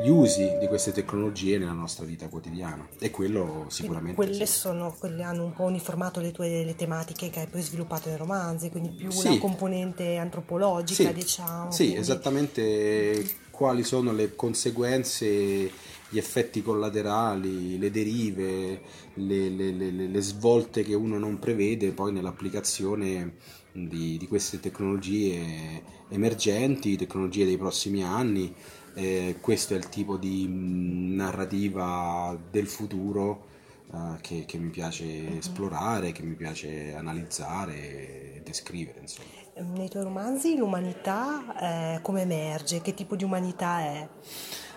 gli 0.00 0.08
usi 0.08 0.56
di 0.58 0.66
queste 0.66 0.92
tecnologie 0.92 1.58
nella 1.58 1.72
nostra 1.72 2.04
vita 2.06 2.28
quotidiana 2.28 2.88
e 2.98 3.10
quello 3.10 3.66
sicuramente 3.68 4.14
quelle 4.14 4.46
sì. 4.46 4.58
sono 4.58 4.94
quelle 4.98 5.22
hanno 5.22 5.44
un 5.44 5.52
po' 5.52 5.64
uniformato 5.64 6.20
le 6.20 6.32
tue 6.32 6.64
le 6.64 6.74
tematiche 6.74 7.28
che 7.28 7.40
hai 7.40 7.46
poi 7.46 7.60
sviluppato 7.60 8.08
nei 8.08 8.16
romanzi 8.16 8.70
quindi 8.70 8.90
più 8.90 9.10
Sì. 9.10 9.28
la 9.34 9.38
componente 9.38 10.16
antropologica 10.16 11.08
Sì, 11.08 11.12
diciamo 11.12 11.70
sì, 11.70 11.84
quindi- 11.84 11.96
esattamente 12.00 13.34
quali 13.50 13.82
sono 13.84 14.12
le 14.12 14.34
conseguenze, 14.36 15.70
gli 16.08 16.16
effetti 16.16 16.62
collaterali, 16.62 17.78
le 17.78 17.90
derive, 17.90 18.80
le, 19.14 19.48
le- 19.50 19.70
le- 19.72 19.90
le- 19.90 20.06
le 20.08 20.20
svolte 20.22 20.82
che 20.82 20.94
uno 20.94 21.18
non 21.18 21.38
prevede 21.38 21.90
poi 21.90 22.10
nell'applicazione 22.10 23.34
di, 23.72 24.16
di 24.16 24.26
queste 24.26 24.60
tecnologie 24.60 25.82
emergenti, 26.08 26.96
tecnologie 26.96 27.44
dei 27.44 27.58
prossimi 27.58 28.02
anni. 28.02 28.52
Eh, 28.94 29.36
questo 29.40 29.74
è 29.74 29.76
il 29.76 29.88
tipo 29.88 30.16
di 30.16 30.46
mh, 30.46 31.14
narrativa 31.14 32.36
del 32.50 32.66
futuro 32.66 33.46
eh, 33.92 34.20
che, 34.20 34.44
che 34.46 34.58
mi 34.58 34.70
piace 34.70 35.38
esplorare, 35.38 36.12
che 36.12 36.22
mi 36.22 36.34
piace 36.34 36.94
analizzare 36.94 38.36
e 38.36 38.42
descrivere, 38.44 39.00
insomma. 39.00 39.28
nei 39.74 39.88
tuoi 39.88 40.02
romanzi 40.04 40.56
l'umanità 40.56 41.96
eh, 41.96 42.00
come 42.02 42.22
emerge 42.22 42.80
che 42.82 42.94
tipo 42.94 43.14
di 43.16 43.24
umanità 43.24 43.80
è 43.80 44.08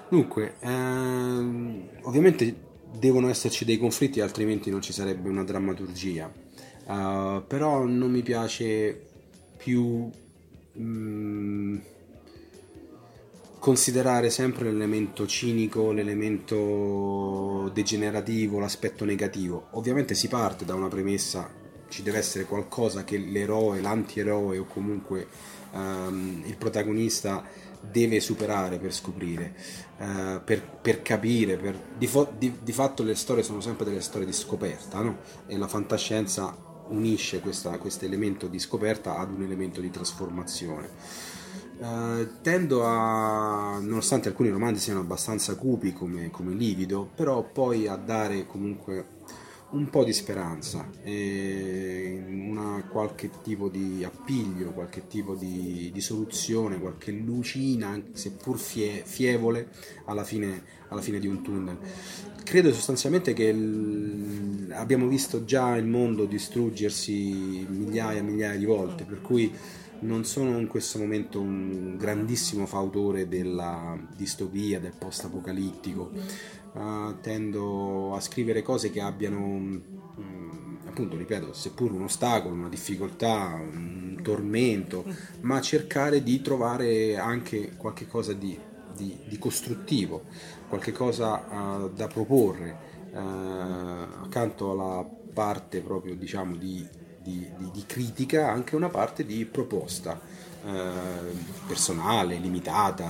Dunque, 0.10 0.58
ehm, 0.60 1.90
ovviamente 2.04 2.56
devono 3.00 3.30
esserci 3.30 3.66
dei 3.66 3.78
conflitti, 3.80 4.22
altrimenti 4.22 4.70
non 4.70 4.82
ci 4.82 4.94
sarebbe 4.94 5.28
una 5.28 5.44
drammaturgia. 5.44 6.32
Eh, 6.88 7.44
però 7.48 7.86
non 7.86 8.12
mi 8.12 8.22
piace 8.22 9.08
più 9.58 10.10
mm, 10.78 11.78
considerare 13.64 14.30
sempre 14.30 14.66
l'elemento 14.66 15.26
cinico, 15.26 15.94
l'elemento 15.94 17.70
degenerativo, 17.74 18.60
l'aspetto 18.60 19.06
negativo. 19.06 19.68
Ovviamente 19.72 20.16
si 20.16 20.28
parte 20.28 20.66
da 20.66 20.74
una 20.76 20.90
premessa, 20.90 21.50
ci 21.88 22.04
deve 22.04 22.18
essere 22.18 22.44
qualcosa 22.44 23.06
che 23.06 23.18
l'eroe, 23.18 23.80
l'antieroe 23.80 24.58
o 24.58 24.66
comunque 24.66 25.28
ehm, 25.72 26.44
il 26.46 26.58
protagonista 26.58 27.42
deve 27.80 28.20
superare 28.20 28.80
per 28.80 28.94
scoprire, 28.94 29.56
eh, 29.98 30.42
per, 30.44 30.62
per 30.82 31.02
capire, 31.02 31.56
per- 31.56 31.80
di, 31.98 32.08
fo- 32.08 32.34
di- 32.38 32.58
di 32.62 32.74
fatto 32.74 33.02
le 33.02 33.16
storie 33.16 33.44
sono 33.44 33.62
sempre 33.62 33.86
delle 33.86 34.02
storie 34.02 34.28
di 34.28 34.34
scoperta, 34.34 35.00
no? 35.00 35.20
E 35.48 35.56
la 35.56 35.70
fantascienza 35.70 36.54
unisce 36.90 37.40
questo 37.40 37.72
elemento 38.02 38.48
di 38.48 38.60
scoperta 38.60 39.16
ad 39.18 39.32
un 39.32 39.42
elemento 39.42 39.80
di 39.80 39.90
trasformazione. 39.90 41.32
Eh, 41.84 42.28
tendo 42.42 42.86
a, 42.86 43.78
nonostante 43.82 44.30
alcuni 44.30 44.48
romanzi 44.48 44.84
siano 44.84 45.02
abbastanza 45.02 45.56
cupi 45.56 45.92
come, 45.92 46.30
come 46.32 46.54
livido, 46.54 47.10
però 47.14 47.44
poi 47.44 47.88
a 47.88 47.98
dare 47.98 48.46
comunque 48.48 49.06
un 49.72 49.90
po' 49.90 50.06
di 50.06 50.14
speranza, 50.14 50.88
una, 51.04 52.84
qualche 52.90 53.30
tipo 53.42 53.68
di 53.68 54.02
appiglio, 54.06 54.72
qualche 54.72 55.08
tipo 55.08 55.36
di, 55.36 55.90
di 55.92 56.00
soluzione, 56.00 56.80
qualche 56.80 57.12
lucina, 57.12 58.00
seppur 58.14 58.58
fie- 58.58 59.02
fievole, 59.04 59.70
alla 60.06 60.24
fine, 60.24 60.64
alla 60.88 61.02
fine 61.02 61.20
di 61.20 61.28
un 61.28 61.42
tunnel. 61.42 61.78
Credo 62.44 62.72
sostanzialmente 62.72 63.34
che 63.34 63.46
il- 63.46 64.72
abbiamo 64.74 65.08
visto 65.08 65.44
già 65.44 65.76
il 65.76 65.86
mondo 65.86 66.26
distruggersi 66.26 67.66
migliaia 67.68 68.20
e 68.20 68.24
migliaia 68.24 68.58
di 68.58 68.66
volte, 68.66 69.04
per 69.04 69.22
cui 69.22 69.52
non 70.04 70.26
sono 70.26 70.60
in 70.60 70.68
questo 70.68 71.00
momento 71.00 71.40
un 71.40 71.96
grandissimo 71.98 72.66
fautore 72.66 73.28
della 73.28 73.98
distopia, 74.16 74.80
del 74.80 74.94
post-apocalittico. 74.98 76.12
Uh, 76.74 77.20
tendo 77.22 78.16
a 78.16 78.20
scrivere 78.20 78.64
cose 78.64 78.90
che 78.90 79.00
abbiano, 79.00 79.40
mm, 79.40 79.78
appunto, 80.88 81.16
ripeto, 81.16 81.54
seppur 81.54 81.92
un 81.92 82.04
ostacolo, 82.04 82.56
una 82.56 82.70
difficoltà, 82.70 83.60
un 83.62 84.20
tormento, 84.24 85.06
ma 85.42 85.62
cercare 85.62 86.24
di 86.24 86.42
trovare 86.42 87.18
anche 87.18 87.74
qualche 87.78 88.08
cosa 88.08 88.34
di, 88.34 88.58
di- 88.96 89.20
di 89.28 89.38
costruttivo, 89.38 90.24
qualche 90.68 90.92
cosa 90.92 91.84
uh, 91.86 91.92
da 91.94 92.08
proporre 92.08 92.76
uh, 93.12 93.18
accanto 94.24 94.72
alla 94.72 95.08
parte 95.34 95.82
proprio, 95.82 96.16
diciamo, 96.16 96.56
di, 96.56 96.88
di- 97.24 97.50
di- 97.58 97.72
di 97.72 97.84
critica, 97.88 98.50
anche 98.50 98.76
una 98.76 98.90
parte 98.90 99.26
di 99.26 99.46
proposta 99.46 100.20
eh, 100.66 100.72
personale, 101.68 102.38
limitata, 102.38 103.10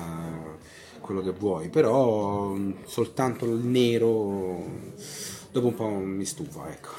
quello 1.01 1.21
che 1.21 1.31
vuoi, 1.31 1.69
però 1.69 2.49
mh, 2.49 2.85
soltanto 2.85 3.45
il 3.45 3.65
nero 3.65 4.63
dopo 5.51 5.67
un 5.67 5.75
po' 5.75 5.87
mi 5.89 6.25
stufa, 6.25 6.69
ecco. 6.69 6.89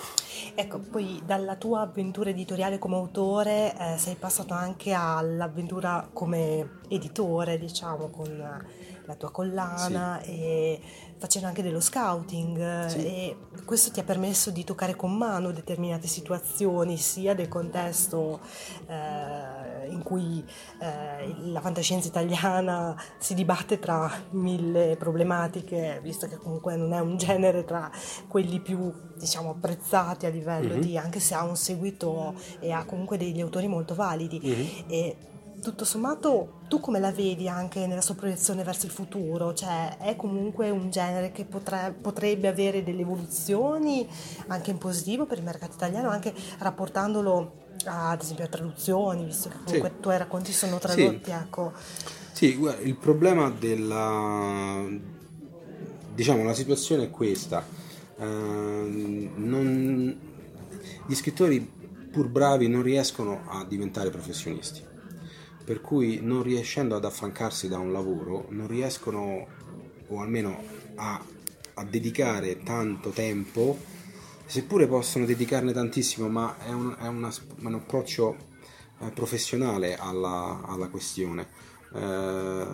Ecco, 0.57 0.79
poi 0.79 1.21
dalla 1.25 1.57
tua 1.57 1.81
avventura 1.81 2.31
editoriale 2.31 2.79
come 2.79 2.95
autore 2.97 3.75
eh, 3.77 3.99
sei 3.99 4.15
passato 4.15 4.55
anche 4.55 4.93
all'avventura 4.93 6.09
come 6.13 6.81
editore, 6.89 7.59
diciamo, 7.59 8.09
con 8.11 8.63
la 9.07 9.15
tua 9.17 9.31
collana 9.31 10.21
e 10.23 10.81
facendo 11.25 11.49
anche 11.49 11.63
dello 11.63 11.81
scouting 11.81 12.87
Sì. 12.87 12.99
e 12.99 13.37
questo 13.65 13.91
ti 13.91 13.99
ha 13.99 14.03
permesso 14.05 14.51
di 14.51 14.63
toccare 14.63 14.95
con 14.95 15.17
mano 15.17 15.53
determinate 15.53 16.07
situazioni 16.07 16.99
sia 16.99 17.35
del 17.35 17.49
contesto 17.49 18.41
eh, 18.87 19.89
in 19.89 20.03
cui 20.03 20.45
eh, 20.81 21.35
la 21.51 21.61
fantascienza 21.63 22.09
italiana 22.09 22.95
si 23.19 23.33
dibatte 23.35 23.79
tra 23.79 24.11
mille 24.31 24.97
problematiche, 24.99 25.99
visto 26.03 26.27
che 26.29 26.37
comunque 26.37 26.77
non 26.77 26.93
è 26.93 27.01
un 27.01 27.17
genere 27.17 27.65
tra 27.65 27.91
quelli 28.29 28.61
più 28.61 28.93
diciamo 29.17 29.51
apprezzati 29.51 30.27
a 30.27 30.29
livello 30.29 30.75
Mhm. 30.75 30.81
di 30.81 30.99
anche 30.99 31.21
se 31.21 31.35
ha 31.35 31.43
un 31.43 31.57
seguito 31.57 32.35
e 32.61 32.71
ha 32.73 32.85
comunque 32.85 33.17
degli 33.17 33.41
autori 33.41 33.67
molto 33.67 33.95
validi 33.95 34.41
Mhm. 34.43 34.85
e 34.89 35.17
tutto 35.65 35.85
sommato 35.85 36.61
tu 36.69 36.79
come 36.81 37.01
la 37.01 37.11
vedi 37.11 37.49
anche 37.49 37.87
nella 37.87 38.01
sua 38.01 38.15
proiezione 38.15 38.63
verso 38.63 38.87
il 38.87 38.93
futuro? 38.93 39.53
Cioè 39.55 39.97
è 39.99 40.15
comunque 40.17 40.71
un 40.71 40.91
genere 40.91 41.33
che 41.33 41.45
potre- 41.45 41.95
potrebbe 42.01 42.49
avere 42.49 42.85
delle 42.85 43.01
evoluzioni 43.03 44.07
anche 44.49 44.71
in 44.71 44.79
positivo 44.79 45.27
per 45.27 45.39
il 45.39 45.45
mercato 45.45 45.75
italiano, 45.75 46.11
anche 46.11 46.33
rapportandolo 46.59 47.63
a, 47.87 48.11
ad 48.11 48.23
esempio 48.23 48.45
a 48.45 48.49
traduzioni, 48.49 49.25
visto 49.25 49.49
che 49.49 49.57
comunque 49.65 49.89
Sì. 49.91 49.97
i 49.97 50.01
tuoi 50.01 50.19
racconti 50.19 50.53
sono 50.53 50.75
Sì. 50.75 50.81
tradotti, 50.81 51.31
ecco. 51.31 51.73
Sì, 52.33 52.55
guarda, 52.57 52.83
il 52.83 52.97
problema 52.97 53.51
della 53.51 54.83
diciamo 56.15 56.45
la 56.45 56.55
situazione 56.55 57.05
è 57.05 57.11
questa. 57.11 57.65
Ehm, 58.19 59.31
non- 59.37 60.17
gli 61.07 61.15
scrittori 61.15 61.61
pur 62.13 62.29
bravi 62.29 62.69
non 62.69 62.83
riescono 62.83 63.41
a 63.49 63.65
diventare 63.65 64.11
professionisti. 64.11 64.93
Per 65.65 65.81
cui 65.81 66.21
non 66.23 66.43
riuscendo 66.43 66.95
ad 66.95 67.05
affrancarsi 67.05 67.69
da 67.69 67.79
un 67.79 67.93
lavoro, 67.93 68.47
non 68.51 68.67
riescono 68.69 69.47
o 70.09 70.21
almeno 70.21 70.63
a, 70.97 71.25
a 71.75 71.85
dedicare 71.85 72.63
tanto 72.63 73.11
tempo, 73.11 73.79
seppure 74.45 74.87
possono 74.87 75.25
dedicarne 75.25 75.73
tantissimo, 75.73 76.29
ma 76.29 76.57
è 76.59 76.71
un, 76.71 76.95
è 76.99 77.07
una- 77.07 77.33
un 77.61 77.75
approccio 77.75 78.37
eh, 79.01 79.11
professionale 79.11 79.97
alla, 79.97 80.61
alla 80.67 80.89
questione. 80.89 81.49
Eh, 81.95 82.67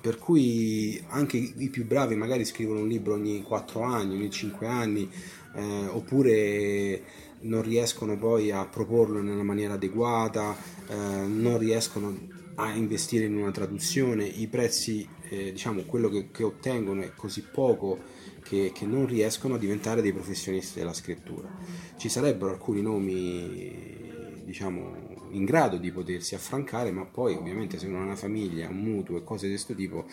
per 0.00 0.18
cui 0.18 1.00
anche 1.08 1.36
i 1.36 1.54
i 1.58 1.68
più 1.68 1.86
bravi 1.86 2.16
magari 2.16 2.44
scrivono 2.44 2.80
un 2.80 2.88
libro 2.88 3.14
ogni 3.14 3.42
4 3.42 3.82
anni, 3.82 4.16
ogni 4.16 4.30
5 4.30 4.66
anni, 4.66 5.08
eh, 5.54 5.86
oppure 5.86 7.02
non 7.42 7.62
riescono 7.62 8.16
poi 8.16 8.50
a 8.50 8.66
proporlo 8.66 9.20
nella 9.20 9.42
maniera 9.42 9.74
adeguata, 9.74 10.56
eh, 10.88 10.94
non 11.26 11.58
riescono 11.58 12.40
a 12.56 12.74
investire 12.74 13.24
in 13.24 13.36
una 13.36 13.50
traduzione, 13.50 14.24
i 14.24 14.46
prezzi, 14.46 15.06
eh, 15.28 15.52
diciamo, 15.52 15.82
quello 15.82 16.08
che, 16.08 16.30
che 16.30 16.44
ottengono 16.44 17.02
è 17.02 17.12
così 17.14 17.42
poco 17.42 17.98
che, 18.42 18.72
che 18.74 18.86
non 18.86 19.06
riescono 19.06 19.54
a 19.54 19.58
diventare 19.58 20.02
dei 20.02 20.12
professionisti 20.12 20.78
della 20.78 20.92
scrittura. 20.92 21.48
Ci 21.96 22.08
sarebbero 22.08 22.50
alcuni 22.50 22.82
nomi, 22.82 24.42
diciamo, 24.44 25.10
in 25.30 25.44
grado 25.44 25.78
di 25.78 25.90
potersi 25.90 26.34
affrancare, 26.34 26.90
ma 26.90 27.06
poi 27.06 27.34
ovviamente 27.34 27.78
se 27.78 27.86
uno 27.86 28.00
ha 28.00 28.04
una 28.04 28.16
famiglia, 28.16 28.68
un 28.68 28.80
mutuo 28.80 29.16
e 29.16 29.24
cose 29.24 29.46
di 29.46 29.52
questo 29.52 29.74
tipo 29.74 30.06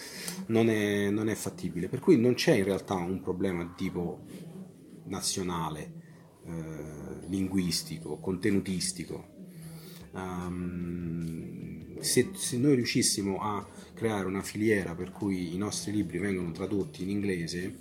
non 0.48 0.70
è, 0.70 1.10
non 1.10 1.28
è 1.28 1.36
fattibile. 1.36 1.90
Per 1.90 2.00
cui 2.00 2.18
non 2.18 2.36
c'è 2.36 2.54
in 2.54 2.64
realtà 2.64 2.96
un 2.96 3.22
problema 3.22 3.64
di 3.64 3.74
tipo 3.76 4.22
nazionale, 5.06 6.09
eh, 6.50 7.28
linguistico, 7.28 8.18
contenutistico. 8.18 9.38
Ehm, 10.16 12.00
se, 12.00 12.30
se 12.34 12.58
noi 12.58 12.76
riuscissimo 12.76 13.40
a 13.40 13.68
creare 13.94 14.26
una 14.26 14.42
filiera 14.42 14.96
per 14.96 15.12
cui 15.12 15.54
i 15.54 15.58
nostri 15.58 15.92
libri 15.92 16.18
vengono 16.18 16.52
tradotti 16.52 17.04
in 17.04 17.10
inglese, 17.10 17.76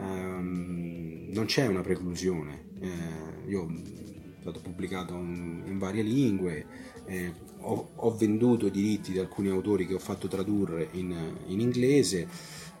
ehm, 0.00 1.26
non 1.30 1.44
c'è 1.46 1.66
una 1.66 1.82
preclusione. 1.82 2.72
Eh, 2.80 3.48
io 3.48 3.68
stato 4.44 4.60
pubblicato 4.60 5.14
in, 5.14 5.62
in 5.64 5.78
varie 5.78 6.02
lingue, 6.02 6.66
eh, 7.06 7.32
ho, 7.60 7.92
ho, 7.94 8.14
venduto 8.14 8.68
diritti 8.68 9.10
di 9.10 9.18
alcuni 9.18 9.48
autori 9.48 9.86
che 9.86 9.94
ho 9.94 9.98
fatto 9.98 10.28
tradurre 10.28 10.88
in, 10.92 11.16
in 11.46 11.60
inglese, 11.60 12.28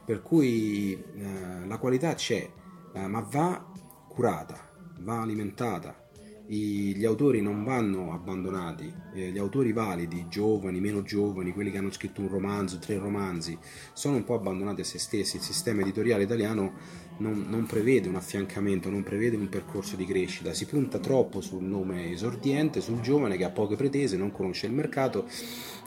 per 0.04 0.20
cui 0.20 0.92
eh, 0.92 1.66
la 1.66 1.78
qualità 1.78 2.14
c'è, 2.14 2.50
eh, 2.92 3.06
ma 3.06 3.20
va 3.20 3.66
curata, 4.08 4.63
va 5.04 5.20
alimentata. 5.20 6.02
I, 6.46 6.94
gli 6.94 7.06
autori 7.06 7.40
non 7.40 7.64
vanno 7.64 8.12
abbandonati, 8.12 8.92
eh, 9.14 9.30
gli 9.30 9.38
autori 9.38 9.72
validi, 9.72 10.26
giovani, 10.28 10.78
meno 10.78 11.02
giovani, 11.02 11.52
quelli 11.52 11.70
che 11.70 11.78
hanno 11.78 11.90
scritto 11.90 12.20
un 12.20 12.28
romanzo, 12.28 12.78
tre 12.78 12.98
romanzi, 12.98 13.56
sono 13.94 14.16
un 14.16 14.24
po' 14.24 14.34
abbandonati 14.34 14.82
a 14.82 14.84
se 14.84 14.98
stessi. 14.98 15.36
Il 15.36 15.42
sistema 15.42 15.80
editoriale 15.80 16.24
italiano 16.24 16.72
non, 17.18 17.46
non, 17.48 17.66
prevede 17.66 18.08
un 18.08 18.16
affiancamento, 18.16 18.90
non 18.90 19.02
prevede 19.02 19.36
un 19.36 19.48
percorso 19.48 19.96
di 19.96 20.04
crescita, 20.04 20.52
si 20.52 20.66
punta 20.66 20.98
troppo 20.98 21.40
sul 21.40 21.62
nome 21.62 22.10
esordiente, 22.10 22.80
sul 22.80 23.00
giovane 23.00 23.36
che 23.36 23.44
ha 23.44 23.50
poche 23.50 23.76
pretese, 23.76 24.16
non 24.16 24.32
conosce 24.32 24.66
il 24.66 24.72
mercato 24.72 25.26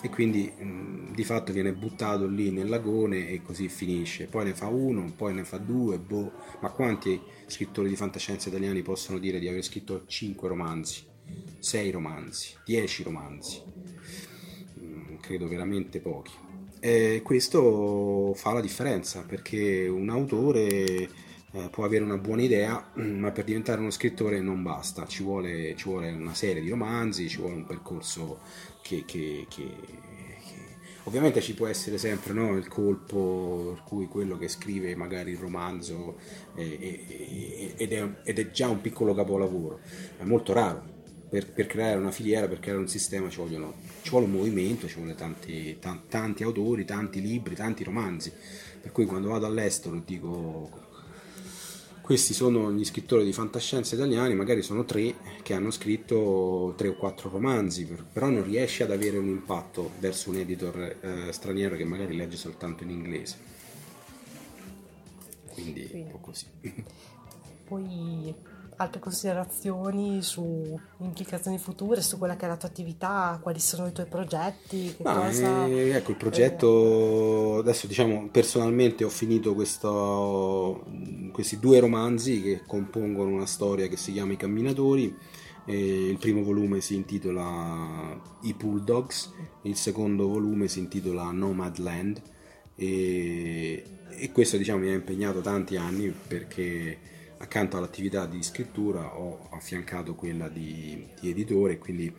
e 0.01 0.09
quindi 0.09 0.49
mh, 0.49 1.13
di 1.13 1.23
fatto 1.23 1.51
viene 1.51 1.73
buttato 1.73 2.27
lì 2.27 2.51
nel 2.51 2.69
lagone 2.69 3.29
e 3.29 3.41
così 3.41 3.67
finisce. 3.67 4.27
Poi 4.27 4.45
ne 4.45 4.53
fa 4.53 4.67
uno, 4.67 5.11
poi 5.15 5.33
ne 5.33 5.43
fa 5.43 5.57
due, 5.57 5.97
boh. 5.97 6.31
ma 6.61 6.69
quanti 6.69 7.19
scrittori 7.45 7.89
di 7.89 7.95
fantascienza 7.95 8.49
italiani 8.49 8.81
possono 8.81 9.17
dire 9.17 9.39
di 9.39 9.47
aver 9.47 9.63
scritto 9.63 10.03
5 10.05 10.47
romanzi, 10.47 11.03
6 11.59 11.91
romanzi, 11.91 12.55
10 12.63 13.03
romanzi? 13.03 13.61
Mh, 14.75 15.17
credo 15.19 15.47
veramente 15.47 15.99
pochi. 15.99 16.31
E 16.87 17.21
questo 17.21 18.33
fa 18.33 18.53
la 18.53 18.61
differenza 18.61 19.25
perché 19.27 19.89
un 19.89 20.09
autore 20.09 21.09
eh, 21.51 21.67
può 21.69 21.83
avere 21.83 22.05
una 22.05 22.17
buona 22.17 22.43
idea, 22.43 22.91
ma 22.95 23.29
per 23.31 23.43
diventare 23.43 23.81
uno 23.81 23.89
scrittore 23.89 24.39
non 24.39 24.63
basta, 24.63 25.05
ci 25.05 25.21
vuole, 25.21 25.75
ci 25.75 25.83
vuole 25.83 26.09
una 26.11 26.33
serie 26.33 26.61
di 26.61 26.69
romanzi, 26.69 27.27
ci 27.27 27.39
vuole 27.39 27.55
un 27.55 27.65
percorso 27.65 28.39
che, 28.81 29.03
che, 29.05 29.47
che, 29.49 29.69
che... 29.83 30.75
ovviamente 31.03 31.41
ci 31.41 31.55
può 31.55 31.67
essere 31.67 31.97
sempre 31.97 32.31
no, 32.31 32.55
il 32.55 32.69
colpo 32.69 33.73
per 33.73 33.83
cui 33.83 34.07
quello 34.07 34.37
che 34.37 34.47
scrive 34.47 34.95
magari 34.95 35.31
il 35.31 35.39
romanzo 35.39 36.15
è, 36.55 36.61
è, 36.61 37.73
ed, 37.75 37.91
è, 37.91 38.09
ed 38.23 38.39
è 38.39 38.49
già 38.49 38.69
un 38.69 38.79
piccolo 38.79 39.13
capolavoro, 39.13 39.81
è 40.17 40.23
molto 40.23 40.53
raro 40.53 40.95
per, 41.29 41.51
per, 41.51 41.67
creare 41.67 41.97
una 41.97 42.11
filiera, 42.11 42.47
per 42.47 42.59
creare 42.59 42.79
un 42.79 42.87
sistema 42.87 43.29
ci, 43.29 43.37
vogliono, 43.37 43.73
ci 44.01 44.09
vuole 44.09 44.25
un 44.25 44.31
movimento, 44.31 44.87
ci 44.87 44.95
vuole 44.95 45.15
tanti, 45.15 45.77
tanti, 45.79 46.07
tanti, 46.07 46.43
autori, 46.43 46.85
tanti 46.85 47.21
libri, 47.21 47.55
tanti 47.55 47.83
romanzi. 47.83 48.31
Per 48.81 48.91
cui 48.91 49.05
quando 49.05 49.29
vado 49.29 49.45
all'estero 49.45 50.01
dico 50.05 50.85
questi 52.07 52.33
sono 52.33 52.71
gli 52.71 52.85
scrittori 52.85 53.25
di 53.25 53.33
fantascienza 53.33 53.95
italiani, 53.95 54.33
magari 54.33 54.61
sono 54.61 54.85
tre 54.85 55.13
che 55.43 55.53
hanno 55.53 55.71
scritto 55.71 56.73
tre 56.77 56.87
o 56.87 56.95
quattro 56.95 57.29
romanzi, 57.29 57.85
però 58.13 58.29
non 58.29 58.45
riesce 58.45 58.83
ad 58.83 58.91
avere 58.91 59.17
un 59.17 59.27
impatto 59.27 59.91
verso 59.99 60.29
un 60.29 60.37
editor 60.37 60.97
eh, 61.01 61.33
straniero 61.33 61.75
che 61.75 61.83
magari 61.83 62.15
legge 62.15 62.37
soltanto 62.37 62.83
in 62.83 62.91
inglese. 62.91 63.37
Quindi 65.47 65.89
un 65.91 66.07
po' 66.11 66.19
così. 66.19 66.45
Poi 67.67 68.33
altre 68.77 68.99
considerazioni 68.99 70.21
su 70.21 70.79
implicazioni 70.99 71.57
future, 71.57 72.01
su 72.01 72.17
quella 72.17 72.35
che 72.35 72.45
è 72.45 72.47
la 72.47 72.57
tua 72.57 72.69
attività, 72.69 73.39
quali 73.41 73.59
sono 73.59 73.87
i 73.87 73.91
tuoi 73.91 74.05
progetti? 74.07 74.95
Eh, 75.67 75.89
ecco, 75.89 76.11
il 76.11 76.17
progetto, 76.17 77.57
adesso 77.57 77.87
diciamo 77.87 78.29
personalmente 78.31 79.03
ho 79.03 79.09
finito 79.09 79.53
questo, 79.53 80.85
questi 81.31 81.59
due 81.59 81.79
romanzi 81.79 82.41
che 82.41 82.61
compongono 82.65 83.31
una 83.31 83.45
storia 83.45 83.87
che 83.87 83.97
si 83.97 84.11
chiama 84.11 84.33
I 84.33 84.37
Camminatori. 84.37 85.15
Eh, 85.65 86.09
il 86.09 86.17
primo 86.17 86.43
volume 86.43 86.79
si 86.79 86.95
intitola 86.95 88.17
I 88.43 88.53
Pool 88.53 88.83
Dogs, 88.83 89.33
il 89.63 89.75
secondo 89.75 90.27
volume 90.27 90.69
si 90.69 90.79
intitola 90.79 91.29
Nomad 91.31 91.77
Land 91.79 92.21
e, 92.73 93.83
e 94.07 94.31
questo 94.31 94.55
diciamo 94.55 94.79
mi 94.79 94.89
ha 94.91 94.93
impegnato 94.93 95.41
tanti 95.41 95.75
anni 95.75 96.09
perché 96.09 96.97
accanto 97.37 97.77
all'attività 97.77 98.25
di 98.25 98.41
scrittura 98.41 99.17
ho 99.17 99.47
affiancato 99.51 100.15
quella 100.15 100.49
di, 100.49 101.07
di 101.19 101.29
editore, 101.29 101.77
quindi 101.77 102.13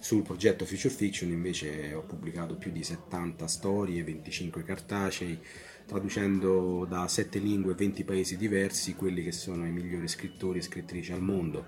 sul 0.00 0.22
progetto 0.22 0.64
Future 0.64 0.92
Fiction 0.92 1.30
invece 1.30 1.94
ho 1.94 2.02
pubblicato 2.02 2.56
più 2.56 2.70
di 2.70 2.82
70 2.82 3.46
storie, 3.46 4.04
25 4.04 4.62
cartacei, 4.62 5.38
traducendo 5.86 6.84
da 6.88 7.08
7 7.08 7.38
lingue 7.38 7.72
e 7.72 7.76
20 7.76 8.04
paesi 8.04 8.36
diversi 8.36 8.94
quelli 8.94 9.22
che 9.22 9.32
sono 9.32 9.66
i 9.66 9.70
migliori 9.70 10.06
scrittori 10.06 10.58
e 10.58 10.62
scrittrici 10.62 11.12
al 11.12 11.22
mondo, 11.22 11.66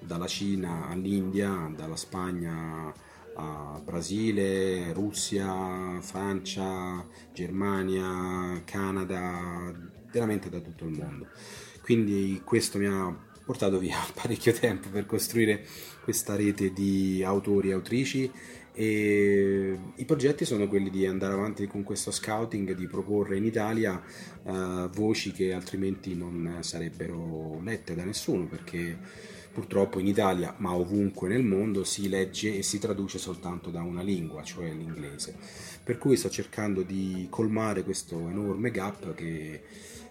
dalla 0.00 0.26
Cina 0.26 0.88
all'India, 0.88 1.70
dalla 1.74 1.96
Spagna 1.96 2.92
a 3.40 3.80
Brasile, 3.84 4.92
Russia, 4.92 6.00
Francia, 6.00 7.06
Germania, 7.32 8.60
Canada, 8.64 9.72
veramente 10.10 10.48
da 10.48 10.58
tutto 10.58 10.84
il 10.84 10.90
mondo. 10.90 11.26
Quindi 11.88 12.42
questo 12.44 12.76
mi 12.76 12.84
ha 12.84 13.16
portato 13.46 13.78
via 13.78 13.96
parecchio 14.12 14.52
tempo 14.52 14.90
per 14.90 15.06
costruire 15.06 15.64
questa 16.04 16.36
rete 16.36 16.70
di 16.70 17.22
autori 17.24 17.70
e 17.70 17.72
autrici 17.72 18.30
e 18.74 19.78
i 19.94 20.04
progetti 20.04 20.44
sono 20.44 20.68
quelli 20.68 20.90
di 20.90 21.06
andare 21.06 21.32
avanti 21.32 21.66
con 21.66 21.84
questo 21.84 22.10
scouting, 22.10 22.74
di 22.74 22.86
proporre 22.86 23.38
in 23.38 23.46
Italia 23.46 24.02
uh, 24.42 24.90
voci 24.90 25.32
che 25.32 25.54
altrimenti 25.54 26.14
non 26.14 26.58
sarebbero 26.60 27.58
lette 27.62 27.94
da 27.94 28.04
nessuno 28.04 28.44
perché 28.44 28.98
purtroppo 29.50 29.98
in 29.98 30.08
Italia, 30.08 30.54
ma 30.58 30.74
ovunque 30.74 31.26
nel 31.28 31.42
mondo, 31.42 31.84
si 31.84 32.10
legge 32.10 32.58
e 32.58 32.62
si 32.62 32.78
traduce 32.78 33.16
soltanto 33.16 33.70
da 33.70 33.80
una 33.80 34.02
lingua, 34.02 34.42
cioè 34.42 34.70
l'inglese. 34.70 35.34
Per 35.82 35.96
cui 35.96 36.18
sto 36.18 36.28
cercando 36.28 36.82
di 36.82 37.28
colmare 37.30 37.82
questo 37.82 38.28
enorme 38.28 38.70
gap 38.70 39.14
che 39.14 39.62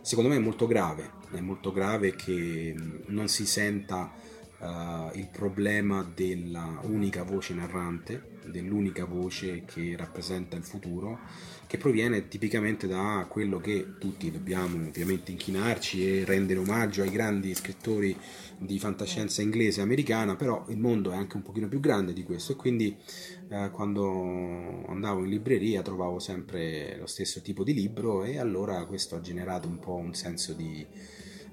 secondo 0.01 0.31
me 0.31 0.37
è 0.37 0.39
molto 0.39 0.65
grave, 0.65 1.16
è 1.31 1.39
molto 1.39 1.71
grave 1.71 2.15
che 2.15 2.75
non 3.07 3.27
si 3.27 3.45
senta 3.45 4.11
uh, 4.59 5.17
il 5.17 5.27
problema 5.31 6.09
della 6.13 6.79
unica 6.83 7.23
voce 7.23 7.53
narrante, 7.53 8.35
dell'unica 8.45 9.05
voce 9.05 9.63
che 9.65 9.95
rappresenta 9.97 10.55
il 10.55 10.63
futuro, 10.63 11.19
che 11.67 11.77
proviene 11.77 12.27
tipicamente 12.27 12.87
da 12.87 13.25
quello 13.29 13.59
che 13.59 13.97
tutti 13.99 14.31
dobbiamo 14.31 14.87
ovviamente 14.87 15.31
inchinarci 15.31 16.19
e 16.19 16.25
rendere 16.25 16.59
omaggio 16.59 17.01
ai 17.01 17.11
grandi 17.11 17.53
scrittori 17.53 18.15
di 18.59 18.79
fantascienza 18.79 19.41
inglese 19.41 19.79
e 19.79 19.83
americana, 19.83 20.35
però 20.35 20.65
il 20.69 20.77
mondo 20.77 21.11
è 21.11 21.15
anche 21.15 21.35
un 21.35 21.43
pochino 21.43 21.67
più 21.67 21.79
grande 21.79 22.13
di 22.13 22.23
questo. 22.23 22.53
E 22.53 22.55
quindi 22.55 22.95
eh, 23.49 23.69
quando 23.71 24.85
andavo 24.87 25.23
in 25.23 25.29
libreria 25.29 25.81
trovavo 25.81 26.19
sempre 26.19 26.97
lo 26.97 27.05
stesso 27.05 27.41
tipo 27.41 27.63
di 27.63 27.73
libro 27.73 28.23
e 28.23 28.39
allora 28.39 28.85
questo 28.85 29.15
ha 29.15 29.21
generato 29.21 29.67
un 29.67 29.79
po' 29.79 29.95
un 29.95 30.13
senso 30.13 30.53
di 30.53 30.85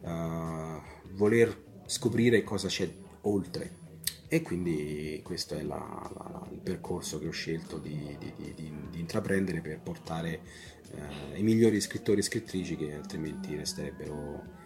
uh, 0.02 0.80
voler 1.12 1.62
scoprire 1.86 2.42
cosa 2.42 2.68
c'è 2.68 2.90
oltre. 3.22 3.82
E 4.26 4.42
quindi 4.42 5.20
questo 5.22 5.54
è 5.54 5.62
la, 5.62 6.10
la, 6.16 6.48
il 6.50 6.60
percorso 6.60 7.18
che 7.18 7.28
ho 7.28 7.32
scelto 7.32 7.78
di, 7.78 8.16
di, 8.18 8.32
di, 8.54 8.72
di 8.90 8.98
intraprendere 8.98 9.60
per 9.60 9.80
portare 9.80 10.40
eh, 10.90 11.38
i 11.38 11.42
migliori 11.42 11.80
scrittori 11.80 12.18
e 12.18 12.22
scrittrici 12.22 12.74
che 12.74 12.94
altrimenti 12.94 13.54
resterebbero 13.54 14.62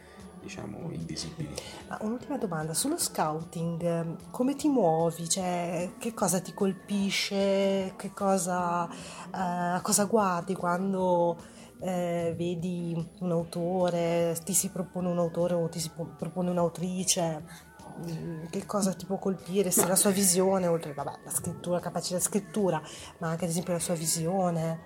diciamo 0.49 0.91
invisibili. 0.91 1.55
Ah, 1.89 1.99
un'ultima 2.01 2.39
domanda, 2.39 2.73
sullo 2.73 2.97
scouting 2.97 4.31
come 4.31 4.57
ti 4.57 4.69
muovi? 4.69 5.29
Cioè, 5.29 5.93
che 5.99 6.15
cosa 6.15 6.41
ti 6.41 6.55
colpisce? 6.55 7.93
Che 7.97 8.13
cosa, 8.15 8.89
eh, 8.89 9.81
cosa 9.83 10.05
guardi 10.07 10.55
quando 10.55 11.37
eh, 11.81 12.35
vedi 12.37 12.97
un 13.21 13.31
autore, 13.31 14.37
ti 14.43 14.55
si 14.55 14.71
propone 14.71 15.09
un 15.09 15.19
autore 15.19 15.53
o 15.53 15.69
ti 15.69 15.79
si 15.79 15.91
propone 15.95 16.49
un'autrice? 16.49 17.67
Mm, 17.99 18.47
che 18.49 18.65
cosa 18.65 18.95
ti 18.95 19.05
può 19.05 19.19
colpire, 19.19 19.71
se 19.71 19.87
la 19.87 19.97
sua 19.97 20.11
visione, 20.11 20.67
oltre 20.67 20.95
vabbè, 20.95 21.19
la 21.25 21.31
scrittura, 21.31 21.79
capacità 21.79 22.17
di 22.17 22.23
scrittura, 22.23 22.81
ma 23.19 23.29
anche 23.29 23.45
ad 23.45 23.51
esempio 23.51 23.75
la 23.75 23.81
sua 23.81 23.95
visione. 23.95 24.81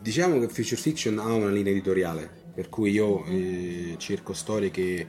Diciamo 0.00 0.40
che 0.40 0.48
Future 0.48 0.80
Fiction 0.80 1.18
ha 1.18 1.32
una 1.32 1.50
linea 1.50 1.70
editoriale, 1.70 2.41
per 2.52 2.68
cui 2.68 2.90
io 2.90 3.24
eh, 3.26 3.94
cerco 3.98 4.32
storie 4.32 4.70
che 4.70 5.06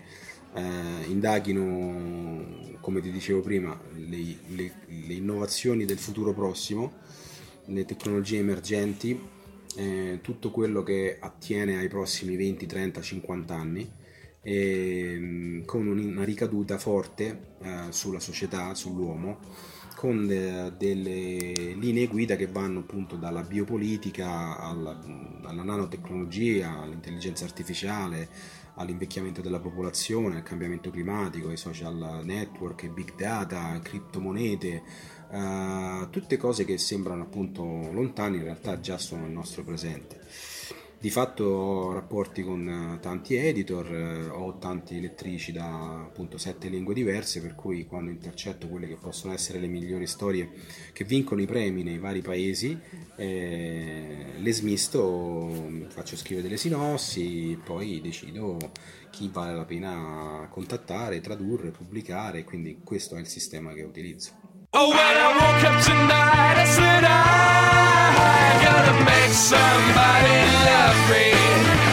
eh, 0.54 1.04
indaghino, 1.08 2.78
come 2.80 3.02
ti 3.02 3.12
dicevo 3.12 3.42
prima, 3.42 3.80
le, 3.96 4.38
le, 4.48 4.72
le, 4.86 5.14
innovazioni 5.14 5.86
del 5.86 5.98
futuro 5.98 6.34
prossimo, 6.34 6.94
le 7.66 7.86
tecnologie 7.86 8.38
emergenti, 8.38 9.20
eh, 9.76 10.20
tutto 10.22 10.52
quello 10.52 10.84
che 10.84 11.18
attiene 11.20 11.78
ai 11.78 11.88
prossimi 11.88 12.36
20, 12.36 12.66
30, 12.66 13.02
50 13.02 13.54
anni, 13.56 13.92
e, 14.42 15.64
con 15.66 15.88
una 15.88 16.24
ricaduta 16.24 16.78
forte 16.78 17.56
eh, 17.62 17.86
sulla 17.90 18.20
società, 18.20 18.74
sull'uomo 18.76 19.73
con 20.04 20.28
de, 20.28 20.74
delle 20.76 21.76
linee 21.76 22.08
guida 22.08 22.36
che 22.36 22.48
vanno 22.48 22.80
appunto 22.80 23.16
dalla 23.16 23.42
biopolitica 23.42 24.60
alla, 24.60 25.00
alla 25.44 25.64
nanotecnologia, 25.64 26.82
all'intelligenza 26.82 27.46
artificiale, 27.46 28.28
all'invecchiamento 28.76 29.40
della 29.40 29.62
popolazione, 29.62 30.36
al 30.36 30.44
cambiamento 30.44 30.90
climatico, 30.90 31.48
ai 31.48 31.56
social 31.56 32.20
network, 32.22 32.84
ai 32.84 32.90
big 32.90 33.16
data, 33.16 33.80
criptomonete, 33.82 34.84
uh, 35.30 36.10
tutte 36.10 36.36
cose 36.36 36.66
che 36.66 36.78
sembrano 36.78 37.22
appunto 37.22 37.64
lontane 37.64 38.36
in 38.36 38.44
realtà 38.44 38.82
già 38.82 38.98
sono 38.98 39.22
nel 39.22 39.32
nostro 39.32 39.64
presente. 39.64 40.20
Di 41.04 41.10
fatto 41.10 41.44
ho 41.44 41.92
rapporti 41.92 42.44
con 42.44 42.66
eh, 42.66 43.00
tanti 43.02 43.36
editor, 43.36 43.94
eh, 43.94 44.28
ho 44.30 44.58
tanti 44.58 45.02
lettrici 45.02 45.52
da 45.52 46.00
appunto 46.00 46.38
sette 46.38 46.70
lingue 46.70 46.94
diverse, 46.94 47.42
per 47.42 47.56
cui 47.56 47.86
quando 47.86 48.10
intercetto 48.10 48.70
quelle 48.70 48.88
che 48.88 48.96
possono 48.96 49.34
essere 49.34 49.60
le 49.60 49.68
migliori 49.68 50.08
storie 50.08 50.50
che 50.94 51.04
vincono 51.04 51.42
i 51.42 51.46
premi 51.46 51.84
nei 51.84 51.98
vari 51.98 52.22
paesi, 52.22 52.80
eh, 53.18 54.28
le 54.38 54.54
smisto, 54.54 55.84
faccio 55.90 56.16
scrivere 56.16 56.48
delle 56.48 56.58
sinossi, 56.58 57.60
poi 57.62 58.00
decido 58.00 58.58
chi 59.10 59.28
vale 59.28 59.58
la 59.58 59.66
pena 59.66 60.48
contattare, 60.50 61.20
tradurre, 61.20 61.72
pubblicare, 61.72 62.46
quindi 62.46 62.80
questo 62.82 63.18
è 63.18 63.20
il 63.20 63.28
sistema 63.28 63.74
che 63.74 63.84
utilizzo. 63.84 64.43
Oh, 64.76 64.90
when 64.90 64.98
I 64.98 65.30
woke 65.38 65.64
up 65.70 65.78
tonight, 65.86 66.58
I 66.58 66.66
said 66.66 67.04
I'm 67.06 68.58
gonna 68.66 69.06
make 69.06 69.30
somebody 69.30 70.38
love 70.66 70.98
me. 71.14 71.30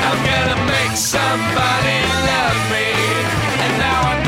I'm 0.09 0.21
gonna 0.25 0.65
make 0.65 0.97
somebody 0.97 1.99
love 2.25 2.61
me. 2.73 2.89
And 3.61 3.73
now 3.85 4.01
I 4.01 4.20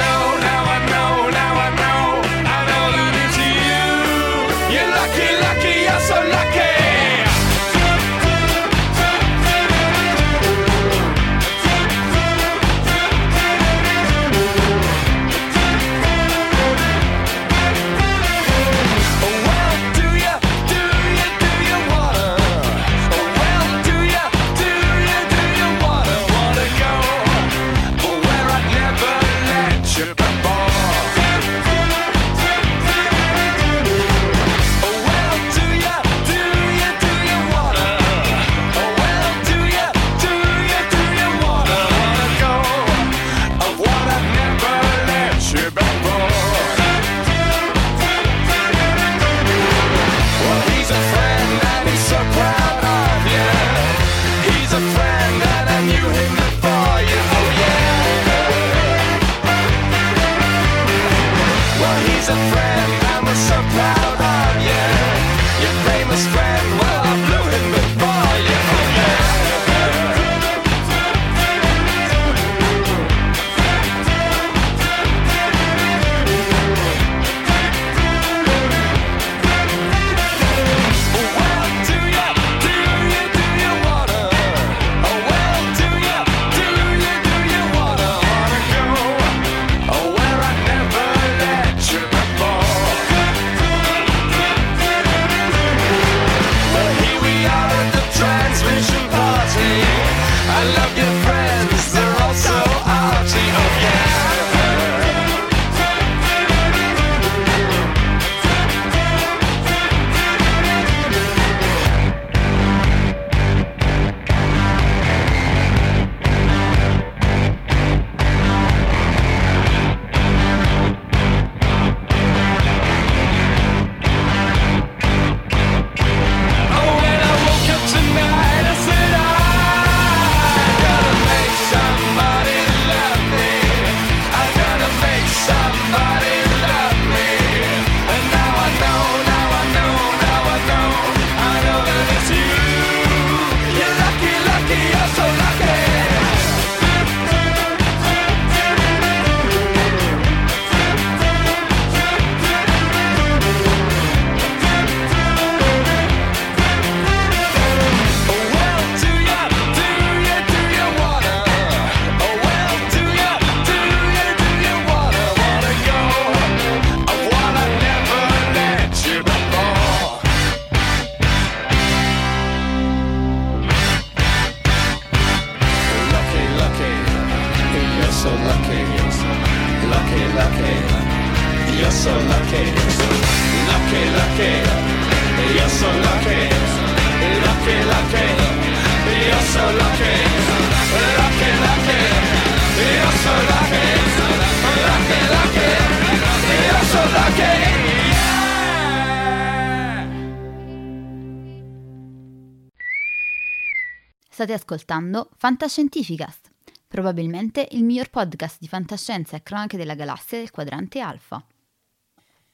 State 204.42 204.60
ascoltando 204.60 205.30
Fantascientificast, 205.36 206.50
probabilmente 206.88 207.68
il 207.72 207.84
miglior 207.84 208.08
podcast 208.10 208.56
di 208.58 208.66
fantascienza 208.66 209.36
e 209.36 209.42
cronache 209.44 209.76
della 209.76 209.94
galassia 209.94 210.38
del 210.38 210.50
quadrante 210.50 210.98
alfa. 210.98 211.46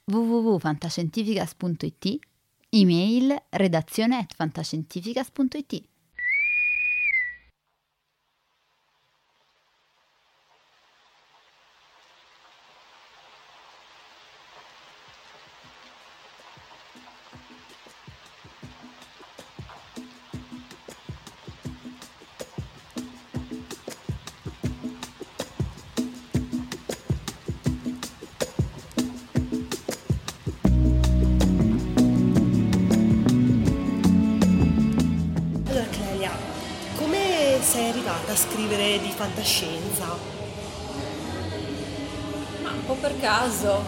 www.fantascientificast.it 0.03 2.19
Email 2.69 3.35
redazione 3.49 4.17
at 4.17 4.35
fantascientificast.it 4.35 5.83
di 38.99 39.11
fantascienza? 39.11 40.05
Ma 42.61 42.69
un 42.71 42.85
po' 42.85 42.95
per 42.95 43.19
caso. 43.19 43.83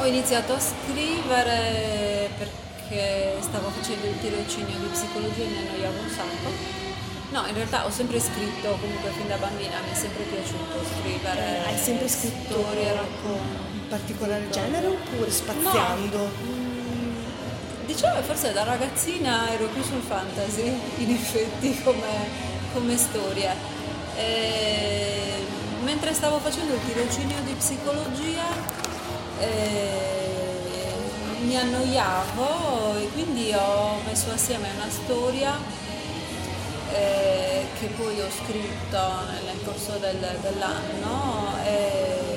Ho 0.00 0.06
iniziato 0.06 0.52
a 0.52 0.60
scrivere 0.60 2.30
perché 2.38 3.36
stavo 3.40 3.70
facendo 3.70 4.06
il 4.06 4.20
tirocinio 4.20 4.78
di 4.78 4.86
psicologia 4.86 5.42
e 5.42 5.46
mi 5.46 5.58
annoiavo 5.58 6.00
un 6.00 6.08
sacco. 6.08 6.86
No, 7.30 7.46
in 7.46 7.54
realtà 7.54 7.84
ho 7.84 7.90
sempre 7.90 8.20
scritto, 8.20 8.70
comunque 8.80 9.10
fin 9.10 9.26
da 9.28 9.36
bambina 9.36 9.80
mi 9.84 9.92
è 9.92 9.94
sempre 9.94 10.22
piaciuto 10.24 10.80
scrivere. 10.98 11.64
Hai 11.66 11.76
sempre 11.76 12.08
scritto 12.08 12.60
storie, 12.60 12.92
racconti? 12.92 13.66
In 13.74 13.88
particolare 13.88 14.48
genere 14.50 14.86
oppure 14.86 15.30
spaziando? 15.30 16.18
No 16.18 16.67
Diciamo 17.88 18.16
che 18.16 18.22
forse 18.22 18.52
da 18.52 18.64
ragazzina 18.64 19.50
ero 19.50 19.64
più 19.68 19.82
sul 19.82 20.02
fantasy, 20.02 20.78
in 20.98 21.10
effetti, 21.10 21.80
come, 21.82 22.28
come 22.74 22.98
storia. 22.98 23.54
E 24.14 25.42
mentre 25.84 26.12
stavo 26.12 26.38
facendo 26.38 26.74
il 26.74 26.80
tirocinio 26.84 27.36
di 27.44 27.54
psicologia 27.54 28.44
eh, 29.40 30.92
mi 31.40 31.56
annoiavo 31.56 32.98
e 32.98 33.08
quindi 33.14 33.54
ho 33.54 34.00
messo 34.04 34.32
assieme 34.32 34.68
una 34.76 34.90
storia 34.90 35.56
eh, 36.92 37.64
che 37.80 37.86
poi 37.96 38.20
ho 38.20 38.28
scritto 38.30 39.00
nel 39.46 39.64
corso 39.64 39.92
del, 39.92 40.18
dell'anno. 40.42 41.54
eh, 41.64 42.27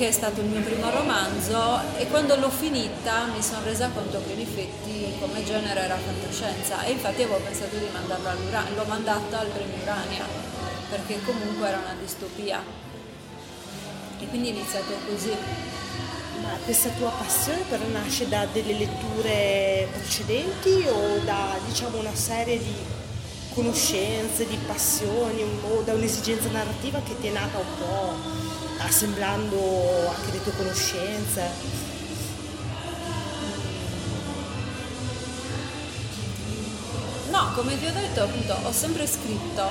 che 0.00 0.08
è 0.08 0.12
stato 0.12 0.40
il 0.40 0.46
mio 0.46 0.62
primo 0.62 0.88
romanzo 0.88 1.78
e 1.98 2.06
quando 2.06 2.34
l'ho 2.36 2.48
finita 2.48 3.26
mi 3.34 3.42
sono 3.42 3.64
resa 3.64 3.90
conto 3.90 4.22
che 4.26 4.32
in 4.32 4.40
effetti 4.40 5.12
come 5.20 5.44
genere 5.44 5.78
era 5.78 5.98
fantascienza 5.98 6.84
e 6.84 6.92
infatti 6.92 7.20
avevo 7.20 7.36
pensato 7.44 7.76
di 7.76 7.84
mandarla 7.92 8.30
all'Urania, 8.30 8.76
l'ho 8.76 8.84
mandata 8.88 9.40
al 9.40 9.48
premio 9.48 9.76
Urania 9.82 10.24
perché 10.88 11.20
comunque 11.22 11.68
era 11.68 11.76
una 11.76 11.94
distopia 12.00 12.62
e 14.18 14.26
quindi 14.28 14.48
è 14.48 14.52
iniziato 14.52 14.90
così. 15.06 15.36
Ma 16.40 16.48
questa 16.64 16.88
tua 16.96 17.10
passione 17.10 17.60
però 17.68 17.84
nasce 17.88 18.26
da 18.26 18.46
delle 18.50 18.72
letture 18.72 19.86
precedenti 19.92 20.82
o 20.88 21.18
da 21.26 21.58
diciamo 21.66 21.98
una 21.98 22.14
serie 22.14 22.56
di 22.56 22.74
conoscenze, 23.52 24.46
di 24.46 24.58
passioni 24.66 25.42
o 25.42 25.82
da 25.82 25.92
un'esigenza 25.92 26.48
narrativa 26.48 27.02
che 27.04 27.20
ti 27.20 27.26
è 27.26 27.32
nata 27.32 27.58
un 27.58 27.76
po' 27.76 28.49
assemblando 28.80 30.12
anche 30.14 30.32
le 30.32 30.42
tue 30.42 30.52
conoscenze? 30.56 31.42
No, 37.30 37.52
come 37.54 37.74
vi 37.76 37.86
ho 37.86 37.92
detto 37.92 38.22
appunto 38.22 38.56
ho 38.64 38.72
sempre 38.72 39.06
scritto, 39.06 39.68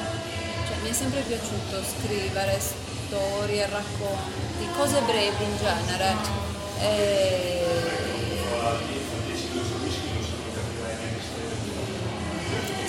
cioè 0.68 0.78
mi 0.82 0.89
è 0.89 0.93
sempre 0.93 1.22
piaciuto 1.22 1.84
scrivere 1.84 2.57
storie, 2.60 3.68
racconti, 3.68 4.68
cose 4.78 5.01
brevi 5.01 5.43
in 5.43 5.57
genere. 5.57 6.16
E... 6.80 7.66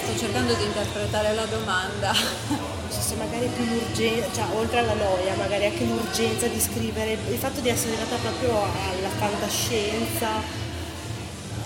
Sto 0.04 0.18
cercando 0.18 0.54
di 0.54 0.64
interpretare 0.64 1.34
la 1.34 1.46
domanda. 1.46 2.68
Non 2.90 2.98
so 2.98 3.06
se 3.06 3.14
magari 3.14 3.46
più 3.46 3.62
l'urgenza, 3.66 4.42
cioè 4.42 4.56
oltre 4.58 4.80
alla 4.80 4.94
noia, 4.94 5.32
magari 5.36 5.66
anche 5.66 5.84
l'urgenza 5.84 6.48
di 6.48 6.58
scrivere, 6.58 7.12
il 7.12 7.38
fatto 7.38 7.60
di 7.60 7.68
essere 7.68 7.94
arrivata 7.94 8.16
proprio 8.16 8.50
alla 8.50 9.08
fantascienza, 9.16 10.42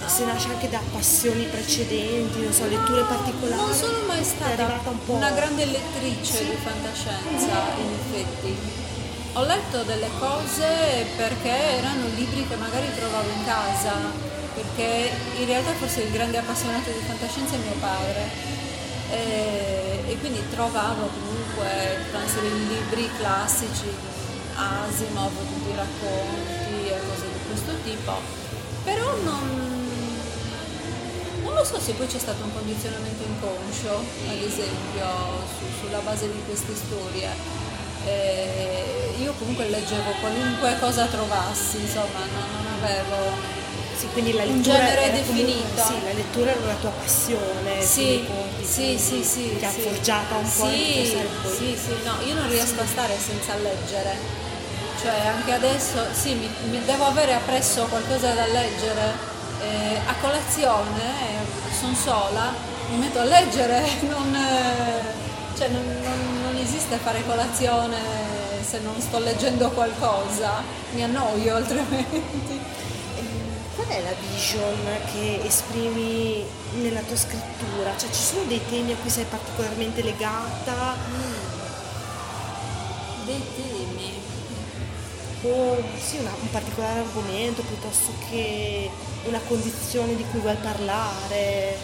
se 0.05 0.25
nasce 0.27 0.49
anche 0.49 0.69
da 0.69 0.81
passioni 0.93 1.45
precedenti, 1.45 2.43
non 2.43 2.53
so, 2.53 2.69
letture 2.69 3.05
particolari. 3.05 3.59
Non 3.59 3.73
sono 3.73 4.05
mai 4.07 4.23
stata 4.23 4.81
un 4.85 5.05
po'. 5.07 5.13
una 5.15 5.31
grande 5.31 5.65
lettrice 5.65 6.45
di 6.45 6.57
fantascienza, 6.63 7.73
in 7.81 7.97
effetti. 8.05 8.57
Ho 9.33 9.45
letto 9.45 9.83
delle 9.83 10.11
cose 10.19 11.07
perché 11.17 11.79
erano 11.79 12.05
libri 12.17 12.47
che 12.47 12.57
magari 12.57 12.95
trovavo 12.95 13.31
in 13.31 13.45
casa, 13.47 13.95
perché 14.55 15.11
in 15.39 15.47
realtà 15.47 15.73
forse 15.73 16.03
il 16.03 16.11
grande 16.13 16.37
appassionato 16.37 16.91
di 16.91 17.01
fantascienza 17.07 17.55
è 17.55 17.59
mio 17.65 17.77
padre. 17.81 18.64
E, 19.15 20.05
e 20.09 20.19
quindi 20.19 20.43
trovavo 20.51 21.09
comunque 21.09 21.35
serie 22.35 22.51
di 22.51 22.67
libri 22.67 23.09
classici, 23.17 23.87
Asimov, 24.57 25.31
tutti 25.31 25.71
i 25.71 25.77
racconti 25.77 26.89
e 26.89 26.99
cose 27.07 27.27
di 27.31 27.39
questo 27.47 27.73
tipo, 27.85 28.13
però 28.83 29.15
non, 29.23 29.89
non 31.45 31.55
lo 31.55 31.65
so 31.65 31.79
se 31.79 31.93
poi 31.93 32.09
c'è 32.09 32.19
stato 32.19 32.43
un 32.43 32.53
condizionamento 32.53 33.23
inconscio, 33.23 34.03
ad 34.29 34.43
esempio, 34.43 35.07
su- 35.59 35.87
sulla 35.87 36.01
base 36.01 36.31
di 36.31 36.43
queste 36.45 36.75
storie. 36.75 37.31
Eh, 38.05 39.15
io 39.21 39.33
comunque 39.39 39.69
leggevo 39.71 40.11
qualunque 40.21 40.77
cosa 40.81 41.07
trovassi, 41.07 41.79
insomma, 41.81 42.19
non, 42.35 42.65
non 42.65 42.83
avevo... 42.83 43.63
Sì, 44.05 44.11
quindi 44.13 44.33
la 44.35 44.43
un 44.43 44.57
lettura 44.57 44.77
genere 44.77 45.01
era 45.03 45.17
comunque- 45.25 45.35
definito. 45.45 45.83
sì, 45.87 46.05
la 46.05 46.13
lettura 46.13 46.51
era 46.51 46.61
una 46.63 46.75
tua 46.81 46.91
passione. 46.91 47.81
Sì, 47.81 48.27
sì, 48.63 48.99
sì, 48.99 49.25
sì. 49.25 49.57
Ti 49.59 49.65
ha 49.65 49.71
sì. 49.71 49.81
forgiata 49.81 50.35
un 50.37 50.43
po' 50.45 50.69
Sì, 50.69 51.17
sì, 51.57 51.79
sì, 51.81 51.95
no, 52.05 52.13
io 52.27 52.35
non 52.35 52.49
riesco 52.51 52.81
a 52.83 52.87
stare 52.87 53.17
senza 53.19 53.55
leggere. 53.57 54.43
Cioè 55.01 55.27
anche 55.27 55.53
adesso, 55.53 56.05
sì, 56.13 56.35
mi, 56.35 56.49
mi 56.71 56.85
devo 56.85 57.05
avere 57.07 57.35
appresso 57.35 57.85
qualcosa 57.87 58.33
da 58.35 58.47
leggere. 58.47 59.33
Eh, 59.63 59.97
a 60.07 60.15
colazione, 60.21 61.03
sono 61.79 61.95
sola, 61.95 62.53
mi 62.91 62.97
metto 62.99 63.21
a 63.21 63.25
leggere, 63.25 63.83
non, 64.09 64.35
eh, 64.35 65.57
cioè, 65.57 65.69
non, 65.69 65.83
non- 66.03 66.43
non 66.43 66.57
esiste 66.63 66.97
fare 66.99 67.23
colazione 67.27 67.97
se 68.63 68.81
non 68.81 68.95
sto 69.01 69.19
leggendo 69.19 69.71
qualcosa, 69.71 70.63
mi 70.93 71.03
annoio 71.05 71.55
altrimenti. 71.57 72.61
Qual 73.87 73.99
è 73.99 74.03
la 74.03 74.15
vision 74.19 74.77
che 75.13 75.41
esprimi 75.45 76.43
nella 76.81 77.01
tua 77.01 77.17
scrittura? 77.17 77.95
Cioè 77.99 78.11
ci 78.11 78.23
sono 78.23 78.45
dei 78.45 78.61
temi 78.69 78.93
a 78.93 78.97
cui 78.97 79.11
sei 79.11 79.25
particolarmente 79.25 80.03
legata 80.03 80.97
Dei 83.27 83.43
temi. 83.55 84.23
o 85.43 85.77
sì, 86.03 86.17
una- 86.17 86.33
un 86.41 86.51
particolare 86.51 87.01
argomento 87.01 87.61
piuttosto 87.63 88.13
che 88.31 88.89
una 89.25 89.41
condizione 89.47 90.17
di 90.17 90.25
cui 90.31 90.41
vuoi 90.41 90.57
parlare? 90.57 91.77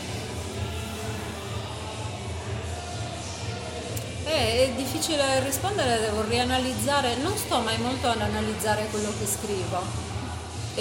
Eh, 4.24 4.64
è 4.64 4.72
difficile 4.76 5.40
rispondere, 5.44 6.00
devo 6.00 6.22
rianalizzare, 6.22 7.16
non 7.16 7.36
sto 7.36 7.58
mai 7.60 7.76
molto 7.78 8.08
ad 8.08 8.20
analizzare 8.22 8.86
quello 8.90 9.12
che 9.18 9.26
scrivo 9.26 10.09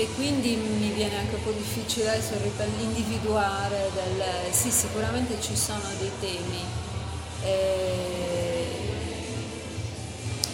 e 0.01 0.07
quindi 0.15 0.55
mi 0.55 0.91
viene 0.91 1.17
anche 1.17 1.35
un 1.35 1.43
po' 1.43 1.51
difficile 1.51 2.09
adesso 2.09 2.33
individuare 2.79 3.89
del... 3.93 4.23
Sì, 4.51 4.71
sicuramente 4.71 5.35
ci 5.41 5.57
sono 5.57 5.81
dei 5.99 6.11
temi. 6.21 6.63
Eh, 7.43 8.67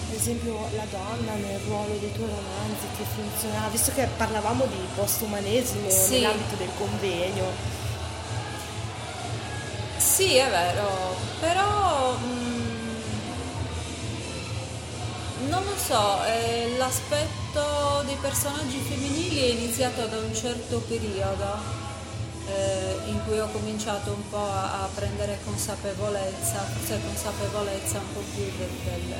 Ad 0.09 0.15
esempio 0.15 0.57
la 0.75 0.85
donna 0.89 1.33
nel 1.33 1.59
ruolo 1.67 1.95
dei 1.99 2.11
tuoi 2.13 2.27
romanzi 2.27 2.85
che 2.97 3.03
funzionava, 3.13 3.67
visto 3.67 3.91
che 3.93 4.07
parlavamo 4.17 4.65
di 4.65 4.77
postumanesimo 4.95 5.89
Sì. 5.89 6.21
nell'ambito 6.21 6.55
del 6.55 6.69
convegno. 6.77 7.45
Sì, 9.97 10.35
è 10.37 10.49
vero, 10.49 11.15
però 11.39 12.15
mm, 12.17 12.97
non 15.49 15.63
lo 15.63 15.75
so, 15.77 16.23
eh, 16.25 16.75
l'aspetto 16.77 17.43
dei 18.06 18.18
personaggi 18.20 18.80
femminili 18.80 19.39
è 19.39 19.45
iniziato 19.53 20.06
da 20.08 20.18
un 20.18 20.34
certo 20.36 20.80
periodo 20.88 21.84
eh, 22.47 22.97
in 23.08 23.20
cui 23.26 23.39
ho 23.39 23.47
cominciato 23.49 24.12
un 24.12 24.30
po' 24.30 24.43
a, 24.45 24.84
a 24.84 24.89
prendere 24.93 25.39
consapevolezza, 25.45 26.60
forse 26.60 26.99
consapevolezza 27.01 27.99
un 27.99 28.14
po' 28.14 28.24
più 28.34 28.43
del, 28.58 28.70
del- 28.84 29.16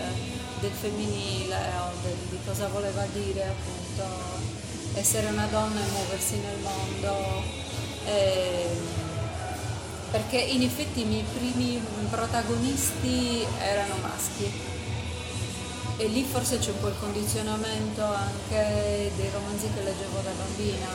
del 0.60 0.72
femminile 0.72 1.56
o 1.56 1.92
del- 2.04 2.28
di 2.30 2.38
cosa 2.46 2.68
voleva 2.68 3.06
dire 3.14 3.44
appunto 3.44 4.04
essere 4.96 5.28
una 5.28 5.46
donna 5.50 5.80
e 5.80 5.90
muoversi 5.92 6.36
nel 6.38 6.58
mondo. 6.62 7.64
eh, 8.06 9.04
perché 10.12 10.38
in 10.38 10.62
effetti 10.62 11.02
i 11.02 11.06
miei 11.06 11.24
primi 11.38 11.82
protagonisti 12.10 13.46
erano 13.60 13.96
maschi 14.02 14.50
e 15.98 16.08
lì 16.08 16.24
forse 16.24 16.60
c'è 16.60 16.72
un 16.72 16.80
po' 16.80 16.88
il 16.88 17.00
condizionamento 17.00 18.04
anche 18.04 19.12
dei 19.16 19.30
romanzi 19.32 19.70
che 19.74 19.82
leggevo 19.82 20.20
da 20.20 20.32
bambina, 20.32 20.88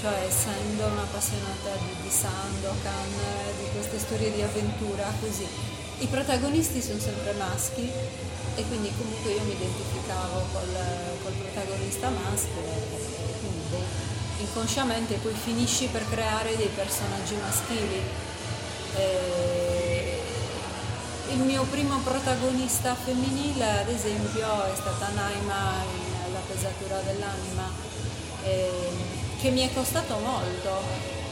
cioè 0.00 0.24
essendo 0.26 0.86
un'appassionata 0.86 1.76
di, 1.78 2.02
di 2.02 2.10
Sandokan, 2.10 3.12
di 3.58 3.68
queste 3.72 3.98
storie 3.98 4.32
di 4.32 4.40
avventura 4.40 5.12
così. 5.20 5.46
I 5.98 6.06
protagonisti 6.06 6.80
sono 6.80 6.98
sempre 6.98 7.32
maschi 7.34 7.90
e 8.56 8.64
quindi 8.66 8.90
comunque 8.96 9.32
io 9.32 9.42
mi 9.42 9.52
identificavo 9.52 10.42
col, 10.52 10.76
col 11.22 11.32
protagonista 11.32 12.08
maschio 12.08 12.62
e 12.62 13.32
quindi 13.40 13.84
inconsciamente 14.40 15.16
poi 15.16 15.34
finisci 15.34 15.86
per 15.86 16.08
creare 16.08 16.56
dei 16.56 16.70
personaggi 16.74 17.34
maschili. 17.36 18.02
Eh, 18.96 20.03
il 21.30 21.38
mio 21.38 21.62
primo 21.64 21.98
protagonista 22.00 22.94
femminile, 22.94 23.80
ad 23.80 23.88
esempio, 23.88 24.64
è 24.64 24.74
stata 24.74 25.08
Naima 25.14 25.82
in 25.82 26.32
La 26.32 26.40
pesatura 26.46 27.00
dell'anima, 27.00 27.70
eh, 28.42 28.90
che 29.40 29.50
mi 29.50 29.66
è 29.66 29.72
costato 29.72 30.18
molto 30.18 31.22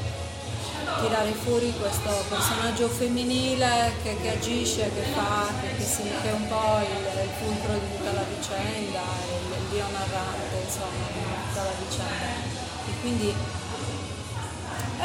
tirare 1.01 1.33
fuori 1.33 1.73
questo 1.79 2.11
personaggio 2.29 2.89
femminile 2.89 3.93
che, 4.03 4.17
che 4.21 4.31
agisce, 4.31 4.91
che 4.95 5.03
fa, 5.15 5.47
che, 5.61 5.77
che, 5.77 5.85
si, 5.85 6.03
che, 6.03 6.29
è 6.29 6.33
un 6.33 6.49
po' 6.49 6.81
il, 6.81 7.23
il 7.23 7.31
fulcro 7.41 7.73
di 7.75 7.97
tutta 7.97 8.13
la 8.13 8.25
vicenda, 8.29 9.01
il, 9.29 9.63
il 9.63 9.69
dio 9.71 9.85
narrante, 9.91 10.57
insomma, 10.65 11.07
di 11.13 11.23
tutta 11.49 11.63
la 11.63 11.75
vicenda. 11.79 12.51
E 12.87 13.01
quindi, 13.01 13.35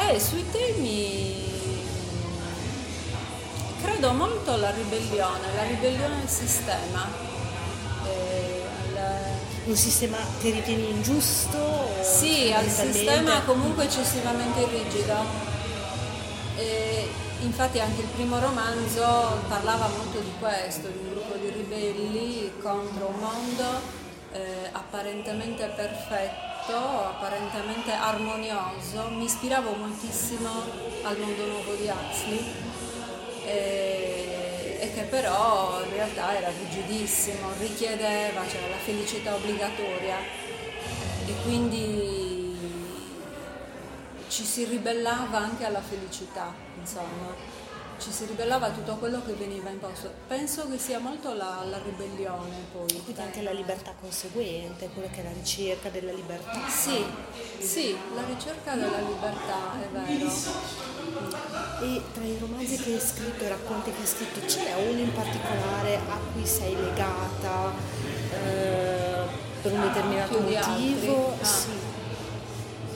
eh, 0.08 0.20
sui 0.20 0.44
temi 0.50 1.47
credo 3.88 4.12
molto 4.12 4.52
alla 4.52 4.70
ribellione, 4.70 5.54
la 5.54 5.62
ribellione 5.62 6.18
del 6.18 6.28
sistema. 6.28 7.06
Eh, 8.04 8.66
un 9.64 9.76
sistema 9.76 10.16
che 10.40 10.50
ritieni 10.50 10.90
ingiusto? 10.90 11.88
Sì, 12.02 12.52
al 12.52 12.68
sistema 12.68 13.42
comunque 13.42 13.84
eccessivamente 13.84 14.66
rigido 14.66 15.14
e 16.56 17.08
infatti 17.40 17.78
anche 17.78 18.00
il 18.00 18.06
primo 18.08 18.38
romanzo 18.38 19.40
parlava 19.48 19.88
molto 19.88 20.20
di 20.20 20.32
questo, 20.38 20.88
di 20.88 20.98
un 20.98 21.10
gruppo 21.10 21.34
di 21.34 21.50
ribelli 21.50 22.52
contro 22.62 23.08
un 23.08 23.18
mondo 23.20 23.80
eh, 24.32 24.68
apparentemente 24.72 25.66
perfetto, 25.76 26.76
apparentemente 26.76 27.92
armonioso. 27.92 29.08
Mi 29.10 29.24
ispiravo 29.24 29.74
moltissimo 29.74 30.48
al 31.02 31.18
mondo 31.18 31.46
nuovo 31.46 31.74
di 31.74 31.88
Huxley 31.88 32.67
e, 33.48 34.78
e 34.80 34.92
che 34.92 35.02
però 35.02 35.82
in 35.84 35.90
realtà 35.90 36.36
era 36.36 36.50
rigidissimo, 36.50 37.52
richiedeva, 37.58 38.46
cioè 38.48 38.68
la 38.68 38.76
felicità 38.76 39.34
obbligatoria 39.34 40.16
e 41.26 41.32
quindi 41.44 42.56
ci 44.28 44.44
si 44.44 44.64
ribellava 44.64 45.38
anche 45.38 45.64
alla 45.64 45.80
felicità, 45.80 46.52
insomma, 46.78 47.56
ci 47.98 48.12
si 48.12 48.26
ribellava 48.26 48.66
a 48.66 48.70
tutto 48.70 48.96
quello 48.96 49.22
che 49.24 49.32
veniva 49.32 49.70
imposto. 49.70 50.12
Penso 50.28 50.68
che 50.70 50.78
sia 50.78 51.00
molto 51.00 51.34
la, 51.34 51.64
la 51.68 51.78
ribellione 51.82 52.66
poi. 52.72 52.86
Quindi 53.02 53.20
anche 53.20 53.42
la 53.42 53.50
libertà 53.50 53.92
conseguente, 54.00 54.88
quello 54.94 55.08
che 55.12 55.20
è 55.20 55.24
la 55.24 55.32
ricerca 55.32 55.88
della 55.88 56.12
libertà. 56.12 56.68
Sì, 56.68 57.04
sì, 57.58 57.96
la 58.14 58.22
ricerca 58.24 58.74
della 58.74 59.00
libertà, 59.00 59.82
è 59.82 59.88
vero. 59.88 60.97
E 61.80 62.02
tra 62.12 62.24
i 62.24 62.36
romanzi 62.40 62.76
che 62.76 62.92
hai 62.94 63.00
scritto, 63.00 63.44
i 63.44 63.48
racconti 63.48 63.90
che 63.92 64.00
hai 64.00 64.06
scritto, 64.06 64.46
ce 64.46 64.62
n'è 64.64 64.74
uno 64.90 64.98
in 64.98 65.12
particolare 65.12 65.96
a 65.96 66.18
cui 66.32 66.44
sei 66.44 66.74
legata 66.74 67.72
eh, 68.32 69.26
per 69.62 69.72
un 69.72 69.80
determinato 69.80 70.40
motivo? 70.40 71.34
Ah. 71.40 71.44
Sì 71.44 71.88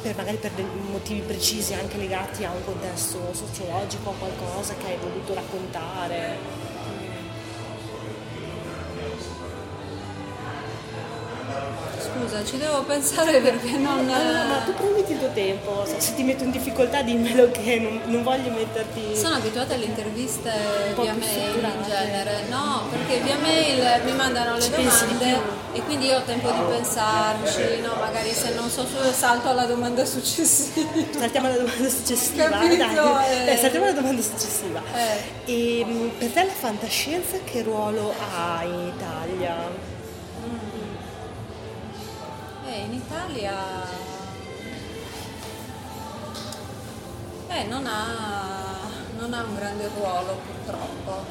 per 0.02 0.16
magari 0.16 0.36
per 0.36 0.50
motivi 0.90 1.20
precisi 1.20 1.74
anche 1.74 1.96
legati 1.96 2.44
a 2.44 2.50
un 2.50 2.64
contesto 2.64 3.32
sociologico, 3.32 4.10
a 4.10 4.14
qualcosa 4.18 4.74
che 4.74 4.86
hai 4.86 4.96
voluto 4.96 5.32
raccontare. 5.32 6.36
Scusa, 12.22 12.44
ci 12.44 12.56
devo 12.56 12.82
pensare 12.82 13.40
perché 13.40 13.72
non... 13.72 14.06
No, 14.06 14.22
no, 14.22 14.44
ma 14.46 14.58
tu 14.64 14.72
prenditi 14.74 15.12
il 15.12 15.18
tuo 15.18 15.30
tempo, 15.32 15.84
se 15.84 16.14
ti 16.14 16.22
metto 16.22 16.44
in 16.44 16.52
difficoltà 16.52 17.02
dimmelo 17.02 17.50
che 17.50 17.80
non, 17.80 18.00
non 18.04 18.22
voglio 18.22 18.50
metterti... 18.50 19.16
Sono 19.16 19.34
abituata 19.36 19.74
alle 19.74 19.86
interviste 19.86 20.52
via 20.94 21.14
mail 21.14 21.64
in 21.64 21.82
genere, 21.84 22.44
no, 22.48 22.86
perché 22.90 23.18
via 23.20 23.36
mail 23.38 24.02
mi 24.04 24.12
mandano 24.12 24.54
le 24.54 24.62
Ci 24.62 24.70
domande 24.70 25.40
e 25.72 25.82
quindi 25.82 26.06
io 26.06 26.18
ho 26.18 26.22
tempo 26.22 26.50
di 26.50 26.60
pensarci, 26.68 27.80
no, 27.82 27.94
magari 27.98 28.30
se 28.30 28.54
non 28.54 28.70
so 28.70 28.86
salto 29.12 29.48
alla 29.48 29.64
domanda 29.64 30.04
successiva. 30.04 30.90
Saltiamo 31.18 31.48
alla 31.48 31.56
domanda 31.56 31.88
successiva, 31.88 32.48
Capito? 32.50 32.76
dai. 32.76 33.40
Eh. 33.40 33.44
Dai, 33.46 33.56
saltiamo 33.56 33.86
alla 33.86 33.94
domanda 33.94 34.22
successiva. 34.22 34.80
Eh. 34.94 35.80
E 35.80 35.84
mh, 35.84 36.10
per 36.18 36.30
te 36.30 36.44
la 36.44 36.52
fantascienza 36.52 37.38
che 37.42 37.62
ruolo 37.62 38.14
ha 38.32 38.62
in 38.62 38.92
Italia? 38.94 39.91
Eh, 42.72 42.84
in 42.84 42.94
Italia 42.94 43.52
eh, 47.48 47.64
non, 47.64 47.84
ha, 47.84 48.88
non 49.18 49.34
ha 49.34 49.42
un 49.42 49.54
grande 49.54 49.90
ruolo 49.94 50.40
purtroppo. 50.46 51.22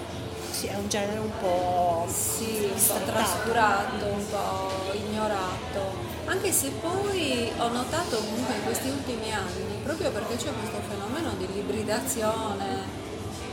Sì, 0.51 0.67
è 0.67 0.75
un 0.75 0.87
genere 0.87 1.17
un 1.17 1.31
po' 1.39 2.05
Sì, 2.07 2.69
un 2.71 2.85
po' 2.85 3.05
trascurato, 3.05 4.05
un 4.05 4.29
po' 4.29 4.93
ignorato. 4.93 6.09
Anche 6.25 6.51
se 6.51 6.69
poi 6.79 7.51
ho 7.57 7.69
notato 7.69 8.17
comunque 8.17 8.53
in 8.53 8.63
questi 8.63 8.89
ultimi 8.89 9.33
anni, 9.33 9.81
proprio 9.83 10.11
perché 10.11 10.35
c'è 10.35 10.53
questo 10.53 10.79
fenomeno 10.87 11.33
di 11.39 11.47
ibridazione 11.57 12.99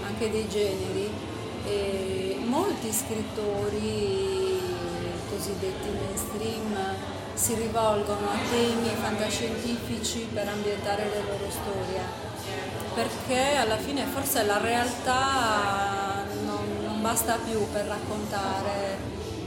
anche 0.04 0.30
dei 0.30 0.46
generi, 0.46 1.10
e 1.64 2.38
molti 2.44 2.92
scrittori 2.92 4.60
cosiddetti 5.30 5.88
mainstream 5.88 7.16
si 7.38 7.54
rivolgono 7.54 8.30
a 8.30 8.50
temi 8.50 8.90
fantascientifici 9.00 10.28
per 10.34 10.48
ambientare 10.48 11.04
le 11.08 11.22
loro 11.22 11.48
storie, 11.48 12.00
perché 12.94 13.54
alla 13.56 13.76
fine 13.76 14.04
forse 14.06 14.44
la 14.44 14.58
realtà 14.58 16.24
non, 16.44 16.66
non 16.82 17.00
basta 17.00 17.38
più 17.44 17.64
per 17.70 17.86
raccontare 17.86 18.98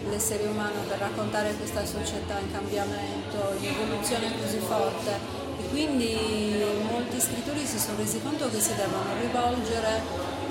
l'essere 0.10 0.48
umano, 0.48 0.80
per 0.88 1.00
raccontare 1.00 1.54
questa 1.56 1.86
società 1.86 2.40
in 2.40 2.50
cambiamento, 2.54 3.56
in 3.60 3.68
evoluzione 3.68 4.40
così 4.40 4.60
forte. 4.60 5.40
E 5.60 5.68
quindi 5.70 6.64
molti 6.90 7.20
scrittori 7.20 7.66
si 7.66 7.78
sono 7.78 7.98
resi 7.98 8.22
conto 8.22 8.50
che 8.50 8.60
si 8.62 8.74
devono 8.74 9.20
rivolgere 9.20 10.02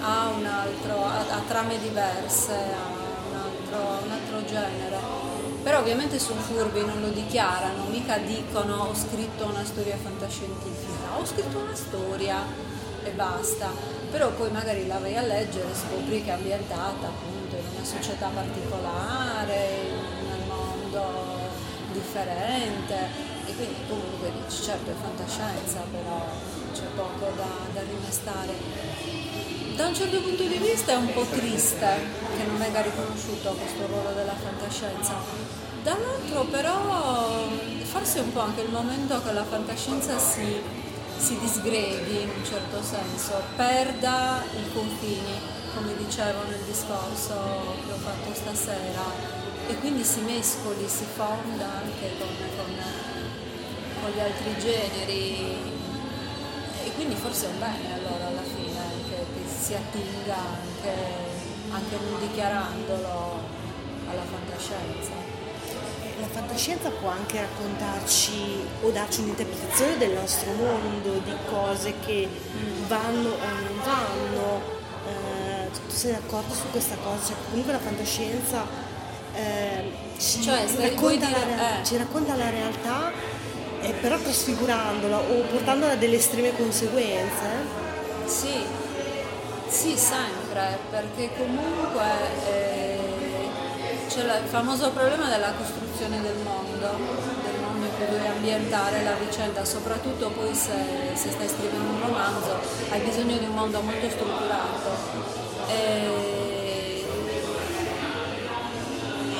a, 0.02 0.26
altro, 0.26 1.04
a, 1.06 1.20
a 1.20 1.42
trame 1.48 1.78
diverse, 1.80 2.52
a 2.52 3.28
un 3.30 3.34
altro, 3.34 4.04
un 4.04 4.10
altro 4.10 4.44
genere. 4.44 5.29
Però 5.62 5.80
ovviamente 5.80 6.18
sono 6.18 6.40
furbi, 6.40 6.80
non 6.80 7.00
lo 7.00 7.08
dichiarano, 7.08 7.84
mica 7.90 8.16
dicono 8.18 8.84
ho 8.84 8.94
scritto 8.94 9.44
una 9.44 9.64
storia 9.64 9.96
fantascientifica, 9.96 11.18
ho 11.18 11.24
scritto 11.24 11.58
una 11.58 11.74
storia 11.74 12.42
e 13.04 13.10
basta. 13.10 13.70
Però 14.10 14.30
poi 14.30 14.50
magari 14.50 14.86
la 14.86 14.98
vai 14.98 15.16
a 15.16 15.22
leggere 15.22 15.70
e 15.70 15.74
scopri 15.74 16.24
che 16.24 16.30
è 16.30 16.34
ambientata 16.34 17.06
appunto 17.06 17.56
in 17.56 17.64
una 17.76 17.84
società 17.84 18.28
particolare, 18.28 19.68
in 19.90 20.40
un 20.40 20.46
mondo 20.48 21.38
differente 21.92 23.28
e 23.46 23.54
quindi 23.54 23.76
comunque 23.88 24.32
dici 24.32 24.62
certo 24.62 24.90
è 24.90 24.94
fantascienza 24.94 25.80
però 25.90 26.24
c'è 26.72 26.86
poco 26.96 27.32
da, 27.36 27.48
da 27.72 27.80
rimestare. 27.82 29.29
Da 29.80 29.86
un 29.86 29.94
certo 29.94 30.20
punto 30.20 30.42
di 30.42 30.58
vista 30.58 30.92
è 30.92 30.94
un 30.94 31.10
po' 31.10 31.24
triste 31.24 31.88
che 32.36 32.44
non 32.44 32.58
venga 32.58 32.82
riconosciuto 32.82 33.52
questo 33.52 33.86
ruolo 33.86 34.12
della 34.12 34.34
fantascienza. 34.34 35.14
Dall'altro 35.82 36.44
però 36.44 37.48
forse 37.84 38.18
è 38.18 38.20
un 38.20 38.30
po' 38.30 38.40
anche 38.40 38.60
il 38.60 38.68
momento 38.68 39.22
che 39.22 39.32
la 39.32 39.42
fantascienza 39.42 40.18
si, 40.18 40.60
si 41.16 41.38
disgreghi 41.38 42.20
in 42.20 42.28
un 42.28 42.44
certo 42.44 42.82
senso, 42.82 43.40
perda 43.56 44.44
i 44.52 44.70
confini, 44.74 45.40
come 45.74 45.96
dicevo 45.96 46.42
nel 46.50 46.60
discorso 46.66 47.32
che 47.86 47.92
ho 47.92 48.00
fatto 48.04 48.34
stasera, 48.34 49.04
e 49.66 49.78
quindi 49.78 50.04
si 50.04 50.20
mescoli, 50.20 50.86
si 50.88 51.06
fonda 51.14 51.80
anche 51.80 52.18
con, 52.18 52.28
con, 52.54 52.76
con 54.02 54.10
gli 54.10 54.20
altri 54.20 54.58
generi 54.58 55.78
e 56.84 56.92
quindi 56.96 57.14
forse 57.14 57.46
è 57.46 57.48
un 57.48 57.58
bene 57.58 57.94
allora 57.94 58.29
si 59.70 59.74
attinga 59.76 60.34
anche, 60.34 60.94
anche 61.70 61.96
non 62.10 62.20
dichiarandolo 62.20 63.38
alla 64.10 64.22
fantascienza. 64.28 65.12
La 66.20 66.26
fantascienza 66.26 66.90
può 66.90 67.08
anche 67.10 67.40
raccontarci 67.40 68.66
o 68.82 68.90
darci 68.90 69.20
un'interpretazione 69.20 69.96
del 69.96 70.10
nostro 70.10 70.52
mondo, 70.54 71.20
di 71.24 71.32
cose 71.48 71.94
che 72.04 72.28
vanno 72.88 73.28
o 73.28 73.38
non 73.38 73.80
vanno. 73.84 74.60
Eh, 75.06 75.70
tu 75.70 75.80
sei 75.94 76.12
d'accordo 76.12 76.52
su 76.52 76.68
questa 76.72 76.96
cosa? 76.96 77.26
Cioè, 77.28 77.36
comunque 77.48 77.72
la 77.72 77.78
fantascienza 77.78 78.66
eh, 79.36 79.92
ci, 80.18 80.42
Cioè, 80.42 80.66
racconta 80.78 81.30
la, 81.30 81.38
dire- 81.38 81.54
rea- 81.56 81.80
eh. 81.80 81.84
ci 81.84 81.96
racconta 81.96 82.34
la 82.34 82.50
realtà, 82.50 83.12
eh, 83.82 83.92
però 83.92 84.18
trasfigurandola 84.18 85.16
o 85.16 85.40
portandola 85.48 85.92
a 85.92 85.96
delle 85.96 86.16
estreme 86.16 86.54
conseguenze. 86.56 87.78
Sì, 88.26 88.62
sì, 89.70 89.96
sempre, 89.96 90.78
perché 90.90 91.30
comunque 91.36 92.04
eh, 92.44 92.98
c'è 94.08 94.24
il 94.24 94.48
famoso 94.48 94.90
problema 94.90 95.28
della 95.28 95.52
costruzione 95.52 96.20
del 96.20 96.34
mondo, 96.42 96.76
del 96.76 97.60
mondo 97.62 97.86
in 97.86 97.92
cui 97.96 98.06
devi 98.06 98.26
ambientare 98.26 99.04
la 99.04 99.14
vicenda, 99.14 99.64
soprattutto 99.64 100.30
poi 100.30 100.52
se, 100.54 100.72
se 101.14 101.30
stai 101.30 101.48
scrivendo 101.48 101.92
un 101.92 102.00
romanzo 102.00 102.58
hai 102.90 103.00
bisogno 103.00 103.38
di 103.38 103.44
un 103.44 103.54
mondo 103.54 103.80
molto 103.80 104.10
strutturato. 104.10 104.90
E, 105.68 107.06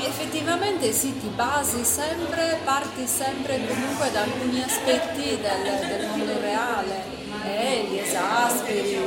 effettivamente 0.06 0.92
sì, 0.92 1.18
ti 1.18 1.26
basi 1.28 1.82
sempre, 1.82 2.60
parti 2.64 3.04
sempre 3.06 3.58
comunque 3.66 4.12
da 4.12 4.22
alcuni 4.22 4.62
aspetti 4.62 5.40
del, 5.40 5.88
del 5.88 6.06
mondo 6.06 6.38
reale 6.40 7.18
e 7.44 7.86
li 7.88 7.98
esasperi, 7.98 8.98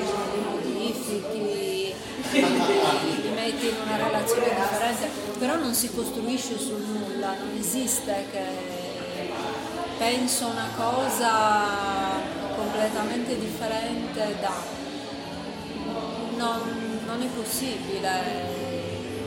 li 2.41 3.29
metti 3.29 3.67
in 3.67 3.75
una 3.84 3.97
relazione 3.97 4.45
differente, 4.55 5.09
però 5.38 5.55
non 5.55 5.73
si 5.73 5.93
costruisce 5.93 6.57
sul 6.57 6.81
nulla, 6.81 7.36
non 7.38 7.57
esiste 7.57 8.25
che 8.31 8.43
penso 9.97 10.47
una 10.47 10.69
cosa 10.75 12.21
completamente 12.55 13.38
differente 13.38 14.36
da... 14.39 14.81
Non, 16.36 16.99
non 17.05 17.21
è 17.21 17.27
possibile 17.27 18.71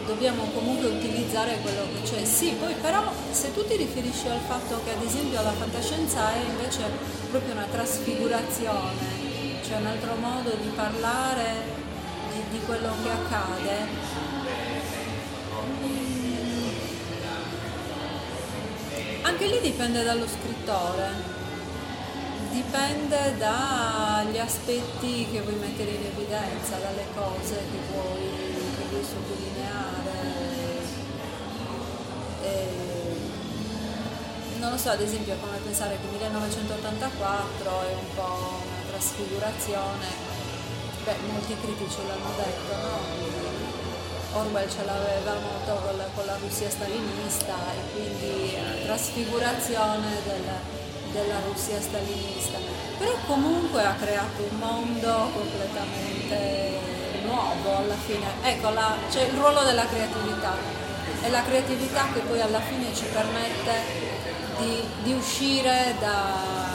dobbiamo 0.07 0.45
comunque 0.55 0.87
utilizzare 0.87 1.59
quello 1.63 1.83
che 1.93 2.09
c'è. 2.09 2.25
Sì, 2.25 2.51
poi 2.59 2.75
però 2.75 3.03
se 3.31 3.53
tu 3.53 3.67
ti 3.67 3.77
riferisci 3.77 4.29
al 4.29 4.41
fatto 4.47 4.81
che 4.85 4.93
ad 4.93 5.03
esempio 5.05 5.43
la 5.43 5.53
fantascienza 5.53 6.33
è 6.33 6.39
invece 6.49 6.83
proprio 7.31 7.53
una 7.53 7.67
trasfigurazione, 7.71 9.61
cioè 9.67 9.79
un 9.79 9.87
altro 9.87 10.15
modo 10.15 10.51
di 10.61 10.69
parlare 10.69 11.85
di, 12.37 12.59
di 12.59 12.65
quello 12.65 12.93
che 13.03 13.11
accade, 13.11 13.87
mm, 15.83 16.69
anche 19.23 19.47
lì 19.47 19.61
dipende 19.61 20.03
dallo 20.03 20.27
scrittore. 20.27 21.35
Dipende 22.51 23.37
dagli 23.37 24.39
aspetti 24.39 25.29
che 25.31 25.41
vuoi 25.43 25.57
mettere 25.57 25.91
in 25.91 26.07
evidenza, 26.07 26.77
dalle 26.77 27.05
cose 27.15 27.55
che 27.55 27.79
vuoi, 27.93 28.31
che 28.77 28.85
vuoi 28.89 29.05
sottolineare. 29.05 30.15
E 32.43 32.69
non 34.59 34.71
lo 34.71 34.79
so, 34.79 34.91
ad 34.91 35.01
esempio 35.03 35.37
come 35.39 35.59
pensare 35.59 35.99
che 36.01 36.07
1984 36.11 37.83
è 37.83 37.93
un 37.93 38.15
po' 38.15 38.63
una 38.65 38.83
trasfigurazione, 38.91 40.36
beh 41.07 41.19
molti 41.31 41.57
critici 41.63 41.99
l'hanno 42.05 42.35
detto, 42.35 42.75
no? 42.83 44.41
Orwell 44.41 44.69
ce 44.69 44.85
l'aveva 44.85 45.35
molto 45.39 45.87
con 45.87 45.97
la, 45.97 46.05
con 46.13 46.27
la 46.27 46.37
Russia 46.37 46.69
stalinista 46.69 47.55
e 47.73 47.93
quindi 47.95 48.57
trasfigurazione 48.83 50.09
del, 50.25 50.45
della 51.13 51.39
Russia 51.47 51.81
stalinista, 51.81 52.59
però 52.99 53.13
comunque 53.27 53.85
ha 53.85 53.95
creato 53.95 54.43
un 54.51 54.59
mondo 54.59 55.31
completamente 55.33 56.81
nuovo 57.25 57.77
alla 57.77 57.95
fine. 57.95 58.27
Ecco, 58.43 58.71
la, 58.71 58.97
c'è 59.09 59.23
il 59.23 59.39
ruolo 59.39 59.63
della 59.63 59.87
creatività, 59.87 60.55
è 61.23 61.31
la 61.31 61.43
creatività 61.43 62.09
che 62.13 62.21
poi 62.21 62.41
alla 62.41 62.61
fine 62.61 62.93
ci 62.95 63.05
permette 63.05 64.25
di, 64.59 64.83
di 65.05 65.13
uscire 65.13 65.95
da, 66.01 66.66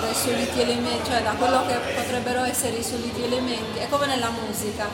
dai 0.00 0.14
soliti 0.14 0.60
elementi, 0.60 1.10
cioè 1.10 1.22
da 1.22 1.32
quello 1.32 1.66
che 1.66 1.74
potrebbero 1.94 2.44
essere 2.44 2.76
i 2.76 2.82
soliti 2.82 3.22
elementi, 3.22 3.78
è 3.78 3.88
come 3.88 4.06
nella 4.06 4.30
musica. 4.30 4.88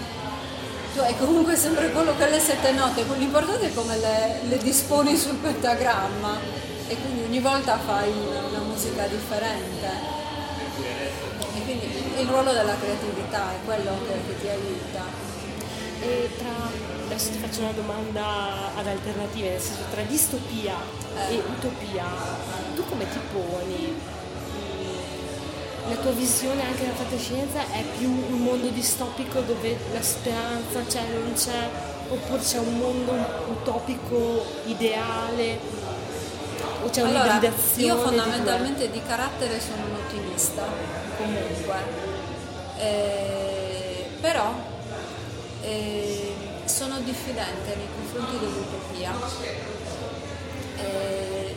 Tu 0.94 1.00
hai 1.00 1.16
comunque 1.16 1.57
sempre 1.57 1.90
quello 1.90 2.14
che 2.16 2.28
le 2.28 2.38
sette 2.38 2.72
note, 2.72 3.05
l'importante 3.16 3.66
è 3.66 3.74
come 3.74 3.96
le, 3.96 4.40
le 4.48 4.59
disponi 4.59 5.16
sul 5.16 5.36
pentagramma 5.36 6.38
e 6.86 6.96
quindi 6.96 7.22
ogni 7.22 7.40
volta 7.40 7.78
fai 7.78 8.11
una, 8.11 8.40
una 8.46 8.59
musica 8.61 9.07
differente. 9.07 9.88
E 11.55 11.62
quindi 11.64 11.86
il 12.18 12.26
ruolo 12.26 12.53
della 12.53 12.76
creatività 12.76 13.53
è 13.53 13.64
quello 13.64 13.96
che, 14.07 14.12
che 14.26 14.40
ti 14.40 14.48
aiuta. 14.48 15.05
E 16.00 16.30
tra, 16.36 16.68
adesso 17.07 17.30
ti 17.30 17.38
faccio 17.38 17.61
una 17.61 17.72
domanda 17.72 18.74
ad 18.76 18.86
alternative, 18.86 19.50
nel 19.50 19.61
senso 19.61 19.82
tra 19.90 20.03
distopia 20.03 20.74
eh. 21.16 21.34
e 21.34 21.42
utopia, 21.46 22.05
tu 22.74 22.84
come 22.86 23.09
ti 23.09 23.18
poni? 23.32 24.20
La 25.89 25.97
tua 25.97 26.12
visione 26.12 26.64
anche 26.64 26.83
della 26.83 26.95
fantascienza 26.95 27.61
è 27.72 27.83
più 27.99 28.09
un 28.09 28.43
mondo 28.43 28.68
distopico 28.68 29.41
dove 29.41 29.76
la 29.93 30.03
speranza 30.03 30.80
c'è, 30.87 31.03
non 31.12 31.33
c'è, 31.35 31.68
oppure 32.09 32.41
c'è 32.41 32.59
un 32.59 32.78
mondo 32.78 33.12
utopico 33.49 34.45
ideale 34.66 35.59
o 36.85 36.91
c'è 36.91 37.03
allora, 37.03 37.20
un'ibridazione? 37.22 37.87
Io 37.87 37.99
fondamentalmente 37.99 38.91
di, 38.91 39.03
carattere 39.07 39.61
sono 39.61 39.85
un 39.85 39.95
ottimista, 39.95 40.64
comunque. 41.16 41.76
Eh, 42.78 44.07
però 44.20 44.53
eh, 45.62 46.35
sono 46.64 46.99
diffidente 47.01 47.76
nei 47.76 47.89
confronti 47.95 48.39
dell'utopia. 48.39 49.12
Eh, 50.76 51.55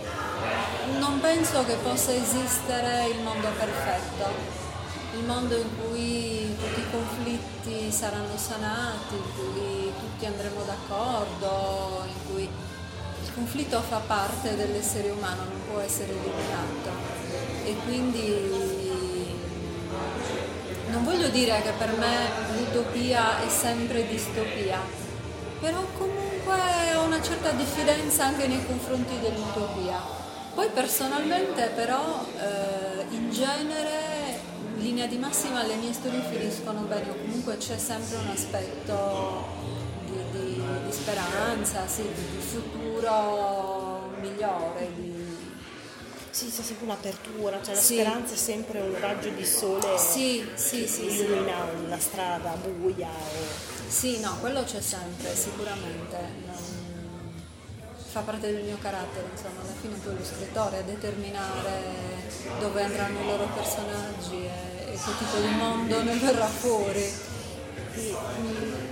non 0.99 1.19
penso 1.19 1.65
che 1.65 1.75
possa 1.75 2.13
esistere 2.13 3.07
il 3.09 3.21
mondo 3.21 3.47
perfetto, 3.57 4.29
il 5.17 5.25
mondo 5.25 5.55
in 5.55 5.69
cui 5.79 6.55
tutti 6.57 6.79
i 6.79 6.91
conflitti 6.91 7.91
saranno 7.91 8.37
sanati, 8.37 9.15
in 9.15 9.23
cui 9.35 9.91
tutti 9.99 10.25
andremo 10.25 10.61
d'accordo, 10.63 12.03
in 12.05 12.31
cui 12.31 12.49
conflitto 13.35 13.81
fa 13.81 13.97
parte 13.97 14.55
dell'essere 14.55 15.09
umano, 15.09 15.43
non 15.43 15.61
può 15.69 15.81
essere 15.81 16.11
eliminato 16.11 16.89
e 17.65 17.75
quindi 17.83 19.35
non 20.89 21.03
voglio 21.03 21.27
dire 21.27 21.61
che 21.61 21.71
per 21.77 21.97
me 21.97 22.29
l'utopia 22.55 23.43
è 23.45 23.49
sempre 23.49 24.07
distopia, 24.07 24.79
però 25.59 25.85
comunque 25.97 26.95
ho 26.95 27.03
una 27.03 27.21
certa 27.21 27.51
diffidenza 27.51 28.25
anche 28.25 28.47
nei 28.47 28.65
confronti 28.65 29.19
dell'utopia. 29.19 30.23
Poi 30.55 30.69
personalmente 30.69 31.67
però 31.75 32.25
eh, 32.39 33.05
in 33.09 33.29
genere 33.29 34.39
in 34.77 34.81
linea 34.81 35.05
di 35.05 35.17
massima 35.17 35.63
le 35.63 35.75
mie 35.75 35.91
storie 35.91 36.21
finiscono 36.21 36.81
bene 36.81 37.09
o 37.09 37.15
comunque 37.15 37.57
c'è 37.57 37.77
sempre 37.77 38.15
un 38.17 38.27
aspetto 38.27 39.73
di 40.31 40.91
speranza, 40.91 41.85
sì, 41.87 42.03
di, 42.03 42.39
futuro 42.39 44.11
migliore. 44.21 44.91
Di... 44.95 45.23
Sì, 46.29 46.45
c'è 46.45 46.61
sempre 46.61 46.85
un'apertura, 46.85 47.61
cioè 47.61 47.75
la 47.75 47.79
sì. 47.79 47.93
speranza 47.95 48.33
è 48.33 48.37
sempre 48.37 48.79
un 48.79 48.99
raggio 48.99 49.29
di 49.29 49.45
sole 49.45 49.97
sì, 49.97 50.45
sì, 50.55 50.87
sì, 50.87 51.05
illumina 51.05 51.67
sì. 51.69 51.83
una 51.85 51.99
strada 51.99 52.51
buia. 52.51 53.09
O... 53.09 53.89
Sì, 53.89 54.19
no, 54.19 54.37
quello 54.39 54.63
c'è 54.63 54.81
sempre, 54.81 55.35
sicuramente. 55.35 56.17
Non... 56.45 56.84
Fa 58.15 58.21
parte 58.21 58.49
del 58.49 58.63
mio 58.63 58.77
carattere, 58.81 59.27
insomma, 59.29 59.59
alla 59.59 59.75
fine 59.81 59.97
poi 60.01 60.15
lo 60.17 60.23
scrittore 60.23 60.77
a 60.77 60.81
determinare 60.83 61.81
dove 62.61 62.81
andranno 62.81 63.19
i 63.19 63.25
loro 63.25 63.45
personaggi 63.53 64.45
e, 64.45 64.93
e 64.93 64.93
che 64.93 65.17
tipo 65.17 65.37
di 65.45 65.53
mondo 65.53 66.01
ne 66.01 66.15
verrà 66.15 66.45
fuori. 66.45 67.03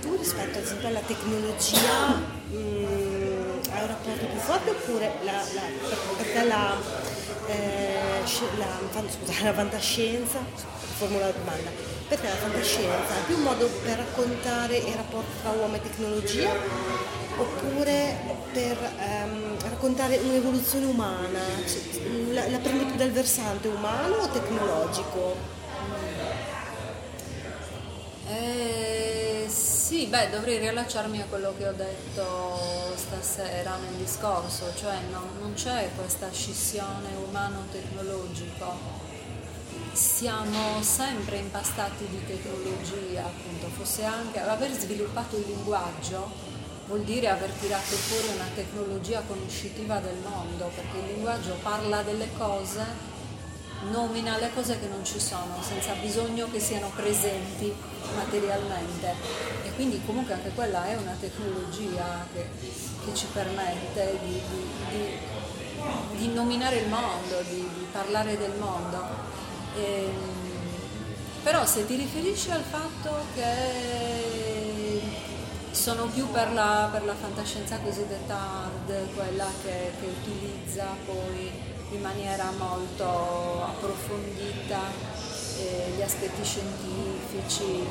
Tu 0.02 0.16
rispetto 0.18 0.58
ad 0.58 0.64
esempio 0.64 0.88
alla 0.88 1.00
tecnologia 1.00 2.08
mh, 2.50 2.54
mm, 2.54 3.60
hai 3.70 3.80
un 3.80 3.86
rapporto 3.86 4.26
più 4.26 4.38
forte 4.40 4.70
oppure 4.70 5.12
la, 5.22 5.42
la, 5.54 6.44
la, 6.44 6.76
eh, 7.46 8.20
la, 8.58 9.08
scusa, 9.08 9.42
la 9.42 9.54
fantascienza, 9.54 10.38
formula 10.98 11.24
la 11.24 11.32
domanda, 11.32 11.70
per 12.08 12.18
te 12.18 12.28
la 12.28 12.34
fantascienza 12.34 13.16
è 13.16 13.24
più 13.24 13.36
un 13.36 13.42
modo 13.44 13.70
per 13.84 13.96
raccontare 13.96 14.76
i 14.76 14.92
rapporti 14.94 15.40
tra 15.40 15.50
uomo 15.52 15.76
e 15.76 15.80
tecnologia 15.80 17.23
oppure 17.36 18.16
per 18.52 18.78
ehm, 18.98 19.60
raccontare 19.60 20.16
un'evoluzione 20.18 20.86
umana? 20.86 21.40
Cioè, 21.66 22.32
la, 22.32 22.48
la 22.48 22.58
prendi 22.58 22.84
più 22.84 22.96
dal 22.96 23.10
versante 23.10 23.68
umano 23.68 24.16
o 24.16 24.28
tecnologico? 24.28 25.36
Eh, 28.28 29.46
sì, 29.48 30.06
beh, 30.06 30.30
dovrei 30.30 30.58
riallacciarmi 30.58 31.20
a 31.20 31.26
quello 31.28 31.54
che 31.56 31.68
ho 31.68 31.72
detto 31.72 32.94
stasera 32.96 33.76
nel 33.76 33.94
discorso, 33.94 34.72
cioè 34.76 34.96
no, 35.10 35.26
non 35.40 35.52
c'è 35.54 35.90
questa 35.94 36.30
scissione 36.32 37.08
umano-tecnologico. 37.28 39.02
Siamo 39.92 40.82
sempre 40.82 41.36
impastati 41.36 42.06
di 42.08 42.24
tecnologia, 42.26 43.24
appunto, 43.24 43.68
fosse 43.76 44.04
anche 44.04 44.40
aver 44.40 44.72
sviluppato 44.72 45.36
il 45.36 45.44
linguaggio 45.46 46.53
vuol 46.86 47.02
dire 47.02 47.28
aver 47.28 47.50
tirato 47.50 47.94
fuori 47.96 48.28
una 48.34 48.48
tecnologia 48.54 49.22
conoscitiva 49.26 49.98
del 50.00 50.16
mondo, 50.16 50.70
perché 50.74 50.98
il 50.98 51.14
linguaggio 51.14 51.56
parla 51.62 52.02
delle 52.02 52.28
cose 52.36 53.12
nomina 53.90 54.38
le 54.38 54.50
cose 54.54 54.78
che 54.78 54.86
non 54.86 55.04
ci 55.04 55.20
sono, 55.20 55.56
senza 55.60 55.92
bisogno 55.94 56.48
che 56.50 56.60
siano 56.60 56.90
presenti 56.94 57.72
materialmente. 58.14 59.14
E 59.64 59.72
quindi 59.74 60.00
comunque 60.06 60.34
anche 60.34 60.50
quella 60.54 60.86
è 60.86 60.96
una 60.96 61.16
tecnologia 61.18 62.26
che, 62.32 62.48
che 62.60 63.14
ci 63.14 63.26
permette 63.32 64.18
di, 64.22 64.40
di, 64.48 64.68
di, 64.90 66.18
di, 66.18 66.32
nominare 66.32 66.78
il 66.78 66.88
mondo, 66.88 67.42
di, 67.48 67.66
parlare 67.92 68.38
del 68.38 68.52
mondo. 68.58 69.02
E, 69.76 69.82
ehm, 69.82 70.42
però 71.42 71.66
se 71.66 71.86
ti 71.86 71.96
riferisci 71.96 72.50
al 72.50 72.62
fatto 72.62 73.16
che 73.34 74.63
sono 75.84 76.06
più 76.06 76.26
per 76.30 76.50
la, 76.54 76.88
per 76.90 77.04
la 77.04 77.14
fantascienza 77.14 77.78
cosiddetta 77.78 78.34
hard, 78.34 79.14
quella 79.14 79.46
che, 79.62 79.92
che, 80.00 80.06
utilizza 80.06 80.86
poi 81.04 81.50
in 81.90 82.00
maniera 82.00 82.50
molto 82.56 83.62
approfondita 83.64 84.80
eh, 85.58 85.92
gli 85.94 86.00
aspetti 86.00 86.42
scientifici. 86.42 87.86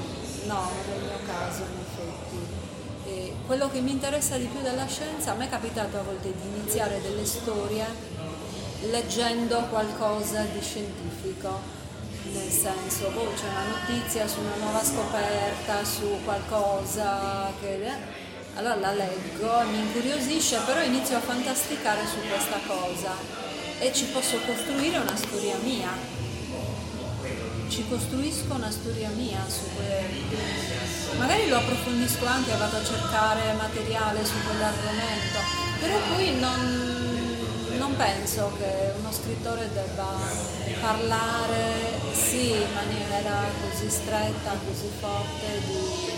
No, 0.47 0.71
nel 0.87 1.01
mio 1.01 1.19
caso 1.23 1.61
in 1.61 1.77
effetti. 1.85 3.09
E 3.09 3.33
quello 3.45 3.69
che 3.69 3.79
mi 3.79 3.91
interessa 3.91 4.37
di 4.37 4.45
più 4.45 4.61
della 4.61 4.87
scienza, 4.87 5.33
a 5.33 5.35
me 5.35 5.45
è 5.45 5.49
capitato 5.49 5.95
a 5.99 6.01
volte 6.01 6.33
di 6.33 6.47
iniziare 6.47 6.99
delle 6.99 7.25
storie 7.25 7.85
leggendo 8.89 9.67
qualcosa 9.69 10.41
di 10.51 10.61
scientifico 10.61 11.82
nel 12.31 12.49
senso, 12.49 13.09
boh, 13.09 13.33
c'è 13.33 13.47
una 13.47 13.77
notizia 13.77 14.27
su 14.27 14.39
una 14.39 14.55
nuova 14.57 14.83
scoperta, 14.83 15.83
su 15.83 16.19
qualcosa 16.23 17.51
che... 17.59 18.21
Allora 18.55 18.75
la 18.75 18.93
leggo, 18.93 19.61
mi 19.71 19.79
incuriosisce, 19.79 20.59
però 20.65 20.79
inizio 20.83 21.17
a 21.17 21.21
fantasticare 21.21 22.01
su 22.05 22.19
questa 22.27 22.59
cosa 22.67 23.15
e 23.79 23.91
ci 23.91 24.05
posso 24.05 24.37
costruire 24.45 24.99
una 24.99 25.15
storia 25.15 25.55
mia. 25.63 25.89
Ci 27.67 27.83
costruisco 27.89 28.53
una 28.53 28.69
storia 28.69 29.09
mia 29.09 29.43
su 29.47 29.63
que... 29.75 31.17
Magari 31.17 31.49
lo 31.49 31.57
approfondisco 31.57 32.25
anche, 32.27 32.55
vado 32.55 32.77
a 32.77 32.83
cercare 32.83 33.53
materiale 33.53 34.23
su 34.23 34.35
quell'argomento, 34.45 35.39
però 35.79 35.97
poi 36.13 36.39
non, 36.39 37.12
non 37.77 37.95
penso 37.95 38.51
che 38.57 38.93
uno 38.97 39.11
scrittore 39.11 39.69
debba 39.73 40.15
parlare 40.79 41.99
sì 42.13 42.51
in 42.51 42.73
maniera 42.73 43.45
così 43.61 43.89
stretta, 43.89 44.51
così 44.65 44.89
forte 44.99 45.59
di, 45.65 46.11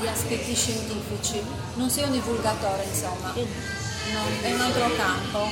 di 0.00 0.06
aspetti 0.06 0.54
scientifici. 0.54 1.42
Non 1.74 1.90
sia 1.90 2.06
un 2.06 2.12
divulgatore, 2.12 2.84
insomma, 2.84 3.32
non, 3.34 4.38
è 4.42 4.52
un 4.52 4.60
altro 4.60 4.90
campo. 4.96 5.46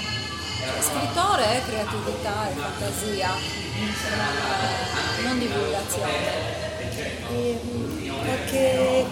Cioè, 0.59 0.83
scrittore 0.83 1.45
è 1.45 1.63
creatività 1.67 2.49
e 2.49 2.55
fantasia, 2.55 3.31
non, 5.19 5.25
non 5.25 5.39
divulgazione. 5.39 6.65
E, 7.29 7.61
qualche, 8.25 9.05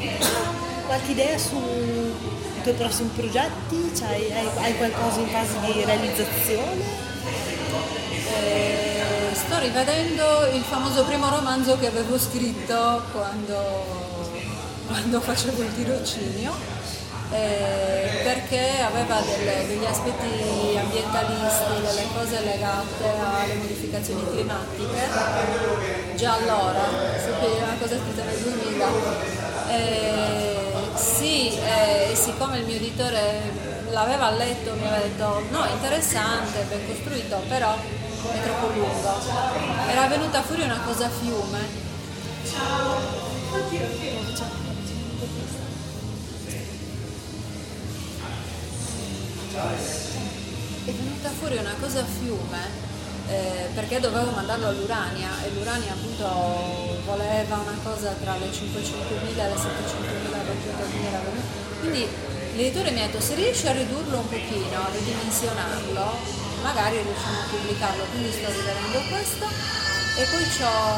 qualche 0.87 1.11
idea 1.11 1.39
su 1.39 1.61
tuoi 2.65 2.75
prossimi 2.77 3.11
progetti? 3.15 3.93
Hai, 4.03 4.33
hai, 4.33 4.77
qualcosa 4.77 5.21
in 5.21 5.29
fase 5.29 5.61
di 5.61 5.85
realizzazione? 5.85 6.83
Eh, 8.41 9.35
sto 9.35 9.59
rivedendo 9.59 10.47
il 10.51 10.63
famoso 10.63 11.05
primo 11.05 11.29
romanzo 11.29 11.79
che 11.79 11.89
avevo 11.89 12.19
scritto 12.19 13.03
quando, 13.13 14.25
quando 14.87 15.21
facevo 15.21 15.63
il 15.63 15.75
tirocinio. 15.75 16.73
Eh, 17.31 18.23
perché 18.23 18.81
aveva 18.81 19.21
delle, 19.21 19.67
degli 19.67 19.85
aspetti 19.85 20.77
ambientalisti, 20.79 21.81
delle 21.81 22.07
cose 22.15 22.41
legate 22.45 23.05
alle 23.19 23.55
modificazioni 23.55 24.25
climatiche, 24.31 25.09
già 26.15 26.35
allora, 26.35 26.89
una 26.89 27.77
cosa 27.79 27.97
scritta 27.97 28.25
nel 28.25 28.39
2000. 28.39 28.87
Eh, 29.69 30.54
sì, 31.25 31.49
eh, 31.49 32.15
siccome 32.15 32.59
il 32.59 32.67
mio 32.67 32.77
editore 32.77 33.41
l'aveva 33.93 34.31
letto 34.33 34.75
mi 34.75 34.87
aveva 34.87 35.03
detto 35.03 35.43
no, 35.51 35.65
interessante, 35.73 36.67
ben 36.69 36.87
costruito, 36.87 37.41
però 37.49 37.75
è 37.75 38.43
troppo 38.43 38.67
lungo. 38.67 39.09
Era 39.89 40.07
venuta 40.07 40.43
fuori 40.43 40.63
una 40.63 40.81
cosa 40.85 41.07
a 41.07 41.09
fiume. 41.09 41.83
È 50.85 50.91
venuta 50.91 51.29
fuori 51.31 51.57
una 51.57 51.75
cosa 51.81 52.01
a 52.01 52.05
fiume 52.05 52.94
eh, 53.29 53.69
perché 53.75 54.01
dovevo 54.01 54.31
mandarlo 54.31 54.69
all'Urania 54.69 55.31
e 55.45 55.51
l'Urania 55.55 55.93
appunto 55.93 57.03
voleva 57.05 57.57
una 57.57 57.79
cosa 57.83 58.15
tra 58.23 58.37
le 58.37 58.47
500.000 58.47 58.53
e 58.53 59.35
le 59.35 59.55
700.000 59.55 60.31
battute 60.31 60.85
che 60.91 61.07
erano. 61.09 61.41
Quindi 61.81 62.07
l'editore 62.57 62.91
mi 62.91 63.03
ha 63.03 63.07
detto 63.07 63.21
se 63.21 63.35
riesci 63.35 63.67
a 63.67 63.73
ridurlo 63.73 64.19
un 64.19 64.29
pochino, 64.29 64.77
a 64.77 64.91
ridimensionarlo, 64.93 66.17
magari 66.63 67.03
riusciamo 67.03 67.41
a 67.41 67.45
pubblicarlo, 67.51 68.05
quindi 68.13 68.31
sto 68.33 68.51
rivedendo 68.51 69.01
questo 69.09 69.47
e 70.17 70.25
poi 70.31 70.45
ho 70.63 70.93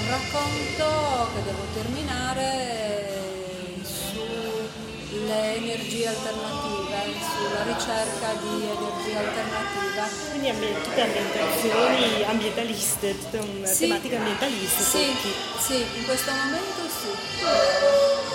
un 0.00 0.08
racconto 0.08 1.28
che 1.34 1.42
devo 1.42 1.64
terminare 1.74 2.86
sulle 3.82 5.56
energie 5.56 6.06
alternative, 6.06 6.77
sulla 7.14 7.62
ricerca 7.64 8.34
di 8.40 8.64
energie 8.64 9.16
alternative. 9.16 10.02
Quindi 10.30 10.48
ambient- 10.48 10.82
tutte 10.82 11.00
ambientazioni 11.00 12.24
ambientaliste, 12.24 13.18
tutte 13.18 13.38
una 13.38 13.66
sì. 13.66 13.86
tematica 13.86 14.16
ambientalista. 14.16 14.82
Sì, 14.82 15.16
sì, 15.58 15.86
in 15.96 16.04
questo 16.04 16.30
momento 16.32 16.80
sì. 16.88 18.27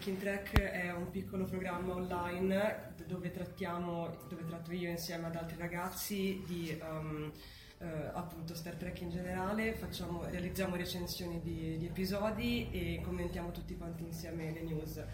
Talking 0.00 0.18
Track 0.18 0.58
è 0.58 0.90
un 0.92 1.10
piccolo 1.10 1.44
programma 1.44 1.94
online 1.94 2.94
dove 3.06 3.30
dove 3.30 4.44
tratto 4.46 4.72
io 4.72 4.88
insieme 4.88 5.26
ad 5.26 5.36
altri 5.36 5.58
ragazzi 5.58 6.42
di 6.46 6.74
um, 6.80 7.30
uh, 7.80 7.84
appunto 8.14 8.54
Star 8.54 8.76
Trek 8.76 8.98
in 9.02 9.10
generale, 9.10 9.74
facciamo, 9.74 10.24
realizziamo 10.24 10.74
recensioni 10.76 11.42
di, 11.42 11.76
di, 11.76 11.84
episodi 11.84 12.70
e 12.70 13.02
commentiamo 13.02 13.50
tutti 13.50 13.76
quanti 13.76 14.02
insieme 14.02 14.50
le 14.52 14.62
news. 14.62 15.04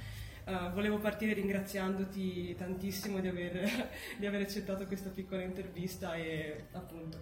Uh, 0.45 0.70
volevo 0.72 0.99
partire 0.99 1.32
ringraziandoti 1.32 2.55
tantissimo 2.55 3.18
di 3.18 3.26
aver, 3.26 3.89
di 4.16 4.24
aver, 4.24 4.43
accettato 4.43 4.87
questa 4.87 5.11
piccola 5.11 5.43
intervista 5.43 6.14
e 6.14 6.66
appunto 6.70 7.18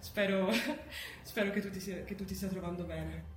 spero, 0.00 0.50
spero 1.22 1.50
che, 1.50 1.62
tu 1.62 1.70
ti 1.70 1.80
sia, 1.80 2.04
che 2.04 2.14
tu 2.14 2.26
ti 2.26 2.34
stia 2.34 2.48
trovando 2.48 2.84
bene. 2.84 3.36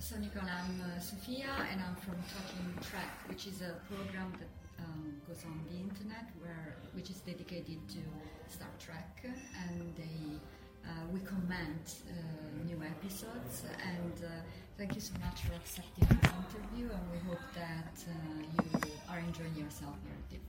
So 0.00 0.16
Nicole, 0.16 0.48
I'm 0.48 0.80
uh, 0.80 0.98
Sofia 0.98 1.52
and 1.70 1.78
I'm 1.78 1.94
from 1.94 2.16
Talking 2.32 2.72
Track, 2.80 3.28
which 3.28 3.46
is 3.46 3.60
a 3.60 3.76
program 3.86 4.32
that 4.40 4.48
um, 4.82 5.20
goes 5.28 5.44
on 5.44 5.60
the 5.68 5.76
internet 5.76 6.24
where 6.40 6.76
which 6.94 7.10
is 7.10 7.18
dedicated 7.20 7.78
to 7.90 8.00
Star 8.48 8.68
Trek 8.78 9.22
and 9.22 9.94
they 9.96 10.40
uh, 10.88 11.04
we 11.12 11.20
comment 11.20 12.00
uh, 12.08 12.64
new 12.64 12.80
episodes 12.82 13.64
and 13.84 14.24
uh, 14.24 14.40
thank 14.78 14.94
you 14.94 15.02
so 15.02 15.12
much 15.22 15.42
for 15.42 15.52
accepting 15.52 16.08
this 16.08 16.32
interview 16.32 16.88
and 16.88 17.04
we 17.12 17.18
hope 17.28 17.44
that 17.54 17.94
uh, 18.08 18.64
you 18.64 18.90
are 19.10 19.18
enjoying 19.18 19.54
yourself 19.54 19.94
here 20.02 20.40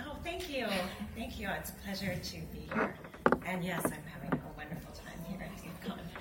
Oh, 0.00 0.16
thank 0.22 0.48
you. 0.48 0.66
Thank 1.16 1.40
you. 1.40 1.48
It's 1.58 1.70
a 1.70 1.72
pleasure 1.84 2.14
to 2.14 2.36
be 2.54 2.60
here. 2.72 2.94
And 3.44 3.64
yes, 3.64 3.84
I'm 3.84 4.04
having 4.14 4.37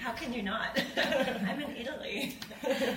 How 0.07 0.13
can 0.13 0.31
you 0.31 0.41
not? 0.41 0.71
I'm 0.95 1.59
in 1.59 1.75
Italy. 1.75 2.37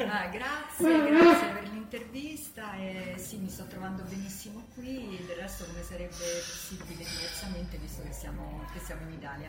Ah, 0.08 0.28
grazie, 0.28 1.10
grazie 1.10 1.48
per 1.48 1.68
l'intervista 1.72 2.76
e 2.76 3.14
sì, 3.16 3.38
mi 3.38 3.48
sto 3.48 3.64
trovando 3.64 4.04
benissimo 4.04 4.64
qui, 4.74 5.18
del 5.26 5.34
resto 5.34 5.64
come 5.64 5.82
sarebbe 5.82 6.14
possibile 6.14 7.02
diversamente 7.02 7.78
visto 7.78 8.02
che 8.04 8.12
siamo, 8.12 8.64
che 8.72 8.78
siamo 8.78 9.08
in 9.08 9.14
Italia. 9.14 9.48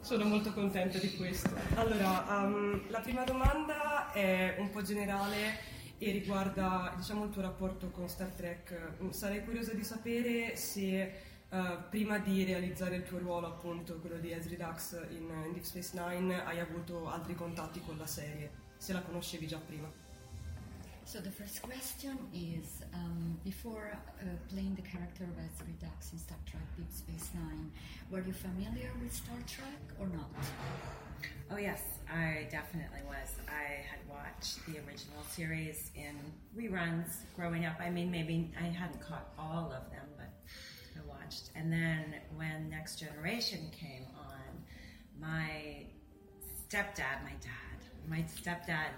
Sono 0.00 0.24
molto 0.24 0.54
contenta 0.54 0.96
di 0.96 1.14
questo. 1.16 1.50
Allora, 1.74 2.24
um, 2.28 2.88
la 2.88 3.00
prima 3.00 3.24
domanda 3.24 4.10
è 4.12 4.56
un 4.56 4.70
po' 4.70 4.80
generale 4.80 5.58
e 5.98 6.10
riguarda 6.12 6.94
diciamo, 6.96 7.24
il 7.24 7.30
tuo 7.30 7.42
rapporto 7.42 7.90
con 7.90 8.08
Star 8.08 8.28
Trek. 8.28 8.74
Sarei 9.10 9.44
curiosa 9.44 9.74
di 9.74 9.84
sapere 9.84 10.56
se 10.56 11.33
Uh, 11.54 11.78
prima 11.88 12.18
di 12.18 12.42
realizzare 12.42 12.96
il 12.96 13.04
tuo 13.04 13.20
ruolo, 13.20 13.46
appunto, 13.46 14.00
quello 14.00 14.16
di 14.16 14.32
Ezri 14.32 14.56
Dax 14.56 15.06
in, 15.10 15.30
in 15.30 15.52
Deep 15.52 15.62
Space 15.62 15.92
Nine, 15.94 16.42
hai 16.42 16.58
avuto 16.58 17.08
altri 17.08 17.36
contatti 17.36 17.80
con 17.80 17.96
la 17.96 18.08
serie, 18.08 18.50
se 18.76 18.92
la 18.92 19.00
conoscevi 19.00 19.46
già 19.46 19.58
prima. 19.58 19.88
So 21.04 21.20
the 21.20 21.30
first 21.30 21.60
question 21.60 22.18
is, 22.32 22.82
um, 22.92 23.38
before 23.44 23.96
uh, 24.20 24.24
playing 24.48 24.74
the 24.74 24.82
character 24.82 25.22
of 25.22 25.38
Ezri 25.38 25.78
Dax 25.78 26.10
in 26.10 26.18
Star 26.18 26.38
Trek 26.44 26.64
Deep 26.74 26.90
Space 26.90 27.30
Nine, 27.34 27.70
were 28.10 28.24
you 28.26 28.32
familiar 28.32 28.90
with 29.00 29.12
Star 29.12 29.38
Trek 29.46 29.94
or 30.00 30.08
not? 30.08 30.34
Oh 31.52 31.56
yes, 31.56 31.82
I 32.10 32.48
definitely 32.50 33.02
was. 33.06 33.38
I 33.46 33.84
had 33.86 34.00
watched 34.08 34.66
the 34.66 34.80
original 34.80 35.22
series 35.30 35.92
in 35.94 36.16
reruns 36.56 37.22
growing 37.36 37.64
up. 37.64 37.78
I 37.78 37.90
mean, 37.90 38.10
maybe 38.10 38.50
I 38.58 38.64
hadn't 38.64 39.00
caught 39.00 39.28
all 39.38 39.70
of 39.70 39.88
them, 39.92 40.08
watched. 41.24 41.50
And 41.54 41.72
then 41.72 42.14
when 42.36 42.70
Next 42.70 42.96
Generation 42.96 43.70
came 43.72 44.06
on, 44.16 44.64
my 45.20 45.86
stepdad, 46.68 47.22
my 47.22 47.36
dad, 47.40 47.78
my 48.08 48.24
stepdad 48.36 48.90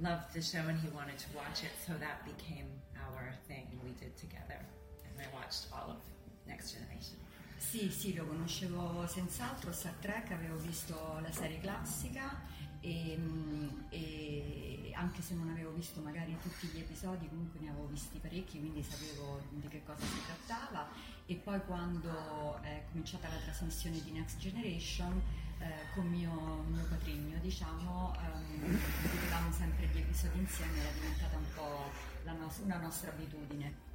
loved 0.00 0.34
the 0.34 0.42
show 0.42 0.60
and 0.68 0.78
he 0.78 0.88
wanted 0.88 1.18
to 1.18 1.26
watch 1.36 1.62
it, 1.62 1.72
so 1.86 1.92
that 2.00 2.24
became 2.24 2.66
our 3.06 3.32
thing 3.48 3.66
we 3.82 3.90
did 3.92 4.16
together. 4.16 4.60
And 5.04 5.26
I 5.26 5.34
watched 5.34 5.66
all 5.72 5.90
of 5.90 5.98
Next 6.46 6.72
Generation. 6.72 7.16
Sì, 7.58 7.90
sì, 7.90 8.14
lo 8.14 8.24
conoscevo 8.24 9.06
senz'altro, 9.06 9.70
Star 9.72 9.92
Trek, 10.00 10.30
avevo 10.32 10.56
visto 10.56 11.18
la 11.20 11.30
serie 11.30 11.60
classica 11.60 12.40
e, 12.80 13.16
mm, 13.18 13.68
e 13.90 14.92
anche 14.94 15.20
se 15.20 15.34
non 15.34 15.50
avevo 15.50 15.70
visto 15.72 16.00
magari 16.00 16.34
tutti 16.42 16.66
gli 16.68 16.78
episodi 16.78 17.28
comunque 17.28 17.60
ne 17.60 17.68
avevo 17.68 17.86
visti 17.86 18.18
parecchi 18.18 18.58
quindi 18.58 18.82
sapevo 18.82 19.42
di 19.50 19.68
che 19.68 19.82
cosa 19.84 20.04
si 20.04 20.20
trattava 20.24 20.88
e 21.30 21.36
poi 21.36 21.60
quando 21.64 22.60
è 22.62 22.82
cominciata 22.90 23.28
la 23.28 23.36
trasmissione 23.44 24.02
di 24.02 24.10
Next 24.10 24.36
Generation 24.38 25.22
eh, 25.58 25.94
con 25.94 26.06
mio, 26.08 26.64
mio 26.68 26.84
patrigno 26.88 27.38
diciamo 27.38 28.12
ehm, 28.18 28.78
vedevamo 29.12 29.52
sempre 29.52 29.86
gli 29.86 29.98
episodi 29.98 30.38
insieme 30.38 30.80
era 30.80 30.90
diventata 30.90 31.36
un 31.36 31.44
po' 31.54 31.90
nos- 32.36 32.58
una 32.64 32.78
nostra 32.78 33.10
abitudine 33.10 33.88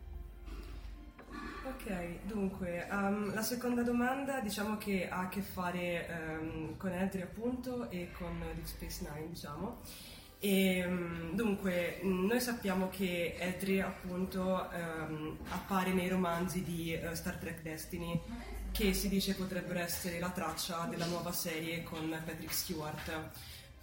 Ok, 1.66 2.24
dunque, 2.26 2.88
um, 2.92 3.34
la 3.34 3.42
seconda 3.42 3.82
domanda 3.82 4.40
diciamo 4.40 4.78
che 4.78 5.10
ha 5.10 5.22
a 5.22 5.28
che 5.28 5.42
fare 5.42 6.40
um, 6.40 6.78
con 6.78 6.92
Eltri 6.92 7.22
appunto 7.22 7.90
e 7.90 8.12
con 8.12 8.40
Deep 8.40 8.66
Space 8.66 9.04
Nine, 9.04 9.30
diciamo. 9.30 9.82
E, 10.40 10.86
um, 10.86 11.34
dunque, 11.34 12.00
noi 12.04 12.40
sappiamo 12.40 12.90
che 12.90 13.36
Eltri 13.40 13.82
appunto 13.82 14.70
appare 15.50 15.94
nei 15.94 16.08
romanzi 16.08 16.64
di 16.64 16.98
uh, 17.02 17.14
Star 17.14 17.38
Trek 17.38 17.62
Destiny 17.62 18.20
che 18.72 18.94
si 18.94 19.08
dice 19.08 19.36
potrebbero 19.36 19.80
essere 19.80 20.20
la 20.20 20.30
traccia 20.30 20.86
della 20.90 21.06
nuova 21.06 21.32
serie 21.32 21.84
con 21.84 22.10
Patrick 22.10 22.54
Stewart. 22.54 23.30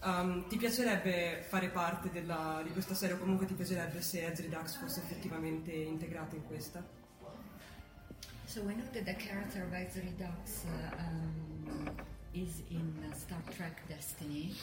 Um, 0.02 0.46
ti 0.48 0.56
piacerebbe 0.56 1.44
fare 1.48 1.68
parte 1.68 2.10
della, 2.10 2.60
di 2.62 2.70
questa 2.72 2.92
serie 2.92 3.14
o 3.14 3.18
comunque 3.18 3.46
ti 3.46 3.54
piacerebbe 3.54 4.02
se 4.02 4.26
Ezri 4.26 4.48
Dax 4.48 4.78
fosse 4.78 5.00
effettivamente 5.00 5.72
integrato 5.72 6.34
in 6.34 6.44
questa? 6.44 6.84
So 8.44 8.60
we 8.62 8.74
know 8.74 8.84
that 8.92 9.04
the 9.04 9.14
character 9.14 9.62
of 9.62 9.72
Exeter 9.72 10.10
Dux 10.18 10.64
uh, 10.64 10.96
um, 10.98 11.90
is 12.32 12.62
in 12.68 12.92
Star 13.14 13.40
Trek 13.56 13.80
Destiny, 13.88 14.54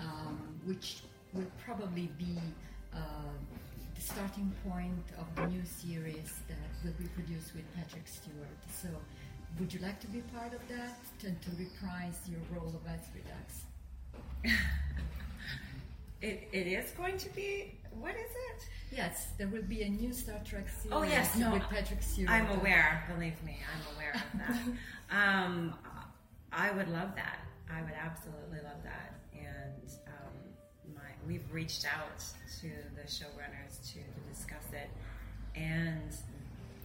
um, 0.00 0.58
which 0.64 1.02
will 1.36 1.50
probably 1.64 2.10
be 2.18 2.38
uh, 2.94 2.98
the 3.94 4.00
starting 4.00 4.52
point 4.68 5.06
of 5.18 5.26
the 5.36 5.46
new 5.48 5.64
series 5.64 6.32
that 6.48 6.56
will 6.84 6.94
be 6.98 7.08
produced 7.08 7.54
with 7.54 7.64
Patrick 7.74 8.06
Stewart. 8.08 8.58
So 8.72 8.88
would 9.58 9.72
you 9.72 9.80
like 9.80 10.00
to 10.00 10.06
be 10.08 10.20
part 10.34 10.52
of 10.54 10.66
that 10.68 10.98
and 11.24 11.40
to 11.42 11.50
reprise 11.58 12.18
your 12.28 12.40
role 12.54 12.68
of 12.68 12.84
Dux? 12.84 13.64
it, 16.22 16.48
it 16.52 16.66
is 16.66 16.90
going 16.92 17.18
to 17.18 17.28
be 17.30 17.74
what 18.00 18.14
is 18.14 18.30
it? 18.52 18.68
Yes, 18.94 19.28
there 19.38 19.48
will 19.48 19.62
be 19.62 19.82
a 19.82 19.88
new 19.88 20.12
Star 20.12 20.38
Trek 20.44 20.68
series 20.68 20.92
oh, 20.92 21.02
yes, 21.02 21.34
no, 21.36 21.52
with 21.52 21.62
Patrick 21.62 22.02
Stewart. 22.02 22.30
I'm 22.30 22.48
aware, 22.58 23.04
believe 23.14 23.42
me, 23.42 23.58
I'm 23.72 23.96
aware 23.96 24.12
of 24.14 24.38
that. 24.38 24.62
um, 25.46 25.74
I 26.52 26.70
would 26.72 26.88
love 26.88 27.14
that. 27.16 27.38
I 27.70 27.82
would 27.82 27.94
absolutely 27.98 28.58
love 28.62 28.82
that. 28.84 29.14
And 29.32 29.90
um, 30.05 30.05
we've 31.26 31.52
reached 31.52 31.86
out 31.86 32.20
to 32.60 32.68
the 32.94 33.02
showrunners 33.02 33.80
to, 33.92 33.98
to 33.98 34.20
discuss 34.28 34.64
it. 34.72 34.90
And 35.54 36.16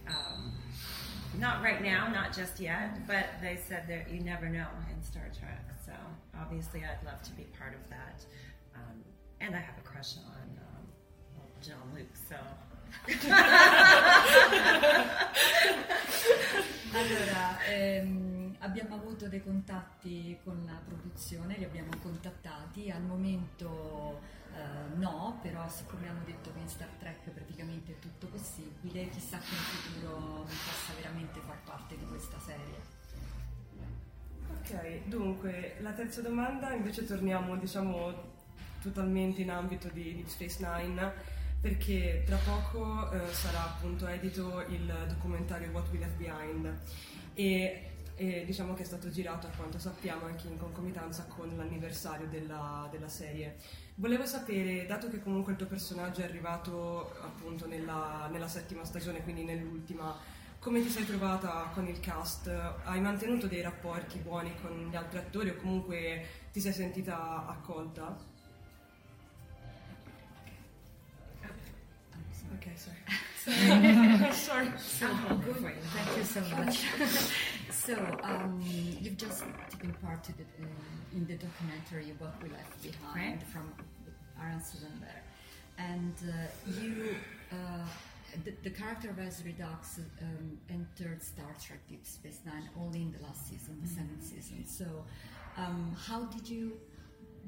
um, 0.08 0.52
not 1.38 1.62
right 1.62 1.82
now, 1.82 2.08
not 2.08 2.34
just 2.34 2.60
yet, 2.60 3.06
but 3.06 3.26
they 3.40 3.56
said 3.56 3.84
that 3.88 4.10
you 4.10 4.20
never 4.20 4.48
know 4.48 4.66
in 4.90 5.02
Star 5.02 5.28
Trek. 5.38 5.64
So 5.86 5.92
obviously, 6.40 6.80
I'd 6.80 7.04
love 7.06 7.22
to 7.22 7.32
be 7.32 7.44
part 7.58 7.74
of 7.74 7.90
that. 7.90 8.24
Um, 8.74 9.02
and 9.40 9.54
I 9.54 9.58
have 9.58 9.76
a 9.78 9.82
crush 9.88 10.16
on 10.16 10.42
John 11.62 11.76
Luke, 11.94 12.16
so. 12.28 12.34
allora, 16.92 17.58
ehm, 17.68 18.41
abbiamo 18.62 18.94
avuto 18.94 19.28
dei 19.28 19.42
contatti 19.42 20.38
con 20.44 20.62
la 20.66 20.80
produzione, 20.84 21.56
li 21.58 21.64
abbiamo 21.64 21.90
contattati, 22.00 22.90
al 22.90 23.02
momento 23.02 24.20
eh, 24.54 24.96
no, 24.96 25.38
però 25.42 25.68
siccome 25.68 26.08
hanno 26.08 26.22
detto 26.24 26.52
che 26.52 26.60
in 26.60 26.68
Star 26.68 26.88
Trek 26.98 27.30
praticamente 27.30 27.92
è 27.92 27.98
tutto 27.98 28.26
possibile, 28.28 29.08
chissà 29.08 29.38
che 29.38 29.50
in 29.50 29.60
futuro 29.60 30.44
possa 30.44 30.94
veramente 30.94 31.40
far 31.40 31.58
parte 31.64 31.96
di 31.96 32.04
questa 32.06 32.38
serie. 32.38 33.00
Ok, 34.60 35.06
dunque 35.06 35.76
la 35.80 35.92
terza 35.92 36.20
domanda 36.20 36.72
invece 36.72 37.04
torniamo 37.04 37.56
diciamo 37.56 38.30
totalmente 38.80 39.40
in 39.40 39.50
ambito 39.50 39.88
di 39.88 40.14
Deep 40.14 40.26
Space 40.26 40.58
Nine 40.60 41.12
perché 41.60 42.22
tra 42.26 42.36
poco 42.36 43.10
eh, 43.10 43.32
sarà 43.32 43.64
appunto 43.64 44.06
edito 44.06 44.60
il 44.68 44.92
documentario 45.08 45.70
What 45.70 45.88
We 45.90 45.98
Left 45.98 46.16
Behind 46.16 46.78
e, 47.34 47.91
e, 48.14 48.44
diciamo 48.44 48.74
che 48.74 48.82
è 48.82 48.84
stato 48.84 49.10
girato 49.10 49.46
a 49.46 49.50
quanto 49.56 49.78
sappiamo 49.78 50.26
anche 50.26 50.48
in 50.48 50.58
concomitanza 50.58 51.24
con 51.24 51.54
l'anniversario 51.56 52.26
della, 52.28 52.88
della, 52.90 53.08
serie. 53.08 53.56
Volevo 53.96 54.26
sapere, 54.26 54.86
dato 54.86 55.08
che 55.08 55.22
comunque 55.22 55.52
il 55.52 55.58
tuo 55.58 55.66
personaggio 55.66 56.20
è 56.20 56.24
arrivato 56.24 57.14
appunto 57.22 57.66
nella, 57.66 58.28
nella 58.30 58.48
settima 58.48 58.84
stagione, 58.84 59.22
quindi 59.22 59.44
nell'ultima, 59.44 60.16
come 60.58 60.82
ti 60.82 60.88
sei 60.88 61.06
trovata 61.06 61.70
con 61.74 61.86
il 61.86 62.00
cast? 62.00 62.48
Hai 62.84 63.00
mantenuto 63.00 63.46
dei 63.46 63.62
rapporti 63.62 64.18
buoni 64.18 64.52
con 64.60 64.88
gli 64.90 64.96
altri 64.96 65.18
attori 65.18 65.50
o 65.50 65.56
comunque 65.56 66.26
ti 66.52 66.60
sei 66.60 66.72
sentita 66.72 67.46
accolta? 67.46 68.30
Okay, 72.56 72.76
sorry. 72.76 72.96
sorry. 74.32 74.72
So, 74.78 75.08
good. 75.44 75.74
Thank 75.82 76.16
you 76.16 76.24
so 76.24 76.40
much. 76.54 76.84
so, 77.72 77.94
um, 78.22 78.60
you've 79.00 79.16
just 79.16 79.44
taken 79.70 79.92
part 80.04 80.24
the, 80.24 80.32
uh, 80.32 80.66
in 81.16 81.26
the 81.26 81.34
documentary 81.34 82.12
What 82.18 82.34
We 82.42 82.50
Left 82.50 82.82
Behind 82.82 83.38
right. 83.38 83.48
from 83.48 83.72
Aaron 84.40 84.60
Sillenberg. 84.60 85.22
And 85.78 86.14
uh, 86.28 86.80
you, 86.80 87.16
uh, 87.50 87.86
the, 88.44 88.52
the, 88.62 88.70
character 88.70 89.10
of 89.10 89.16
Ezri 89.16 89.56
Dox 89.58 90.00
um, 90.20 90.58
entered 90.70 91.22
Star 91.22 91.54
Trek 91.64 91.80
Deep 91.88 92.06
Space 92.06 92.40
Nine 92.44 92.68
only 92.78 93.02
in 93.02 93.12
the 93.12 93.22
last 93.22 93.48
season, 93.48 93.78
the 93.82 93.88
mm-hmm. 93.88 93.96
seventh 93.96 94.22
season. 94.22 94.66
So, 94.66 95.04
um, 95.56 95.96
how 96.06 96.24
did 96.24 96.48
you 96.48 96.72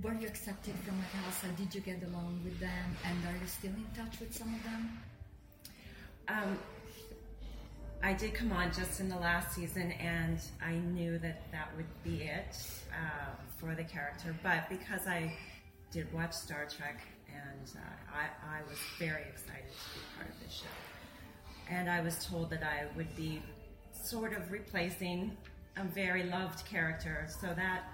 were 0.03 0.15
you 0.15 0.27
accepted 0.27 0.75
from 0.85 0.97
Casa? 1.13 1.53
Did 1.57 1.75
you 1.75 1.81
get 1.81 2.03
along 2.03 2.41
with 2.43 2.59
them? 2.59 2.97
And 3.05 3.25
are 3.27 3.39
you 3.41 3.47
still 3.47 3.71
in 3.71 3.87
touch 3.95 4.19
with 4.19 4.35
some 4.35 4.53
of 4.53 4.63
them? 4.65 4.99
I 8.05 8.13
did 8.13 8.35
come 8.35 8.53
on 8.53 8.71
just 8.71 9.01
in 9.01 9.09
the 9.09 9.17
last 9.17 9.55
season, 9.55 9.93
and 9.93 10.39
I 10.63 10.73
knew 10.73 11.19
that 11.21 11.51
that 11.53 11.71
would 11.75 11.87
be 12.05 12.25
it 12.25 12.55
uh, 12.93 13.31
for 13.57 13.75
the 13.75 13.83
character. 13.83 14.37
But 14.43 14.69
because 14.69 15.07
I 15.07 15.35
did 15.91 16.13
watch 16.13 16.35
Star 16.35 16.67
Trek, 16.67 17.01
and 17.35 17.71
uh, 17.75 18.15
I, 18.15 18.59
I 18.59 18.61
was 18.69 18.77
very 18.99 19.23
excited 19.23 19.71
to 19.71 19.99
be 19.99 20.05
part 20.19 20.29
of 20.29 20.39
this 20.43 20.53
show. 20.53 21.71
And 21.71 21.89
I 21.89 22.03
was 22.03 22.27
told 22.27 22.51
that 22.51 22.63
I 22.63 22.95
would 22.95 23.17
be 23.17 23.43
sort 24.03 24.35
of 24.37 24.53
replacing 24.53 25.35
a 25.79 25.85
very 25.85 26.25
loved 26.25 26.67
character, 26.67 27.27
so 27.41 27.55
that 27.57 27.85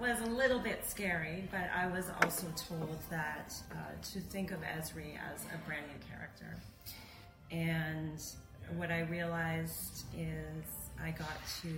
was 0.00 0.20
a 0.22 0.26
little 0.26 0.58
bit 0.58 0.84
scary, 0.84 1.48
but 1.52 1.70
I 1.72 1.86
was 1.86 2.06
also 2.24 2.48
told 2.56 2.98
that 3.08 3.54
uh, 3.70 3.76
to 4.14 4.20
think 4.20 4.50
of 4.50 4.58
Esri 4.62 5.16
as 5.32 5.44
a 5.44 5.58
brand 5.64 5.84
new 5.86 6.08
character. 6.08 6.56
And 7.52 8.20
what 8.76 8.90
I 8.90 9.00
realized 9.02 10.04
is 10.16 10.64
I 11.02 11.10
got 11.10 11.38
to 11.62 11.68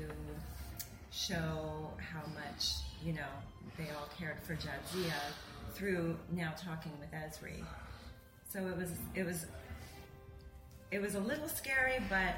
show 1.11 1.91
how 1.99 2.23
much, 2.35 2.73
you 3.05 3.13
know, 3.13 3.33
they 3.79 3.85
all 3.91 4.09
cared 4.19 4.41
for 4.43 4.55
Jadzia 4.55 5.13
through 5.75 6.17
now 6.31 6.53
talking 6.57 6.93
with 7.01 7.11
Esri. 7.13 7.65
So 8.49 8.67
it 8.67 8.77
was 8.77 8.91
it 9.15 9.25
was 9.25 9.47
it 10.91 11.01
was 11.01 11.15
a 11.15 11.21
little 11.21 11.49
scary, 11.49 11.99
but 12.11 12.35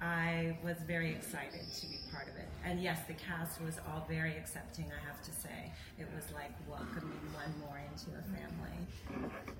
I 0.00 0.58
was 0.62 0.76
very 0.86 1.10
excited 1.10 1.62
to 1.80 1.86
be 1.86 1.98
part 2.12 2.28
of 2.28 2.36
it. 2.36 2.48
And 2.64 2.82
yes, 2.82 2.98
the 3.06 3.14
cast 3.14 3.62
was 3.62 3.78
all 3.88 4.04
very 4.08 4.36
accepting, 4.36 4.86
I 4.86 5.06
have 5.06 5.22
to 5.22 5.30
say. 5.30 5.72
It 5.98 6.06
was 6.14 6.24
like 6.34 6.52
welcoming 6.68 7.18
one 7.32 7.54
more 7.60 7.80
into 7.90 8.10
a 8.18 8.22
family. 8.36 9.54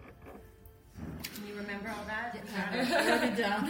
Can 1.34 1.47
you 1.47 1.55
remember 1.57 1.88
all 1.88 2.05
that? 2.07 2.34
Yeah, 2.34 3.09
wrote 3.11 3.24
it 3.24 3.36
down. 3.36 3.68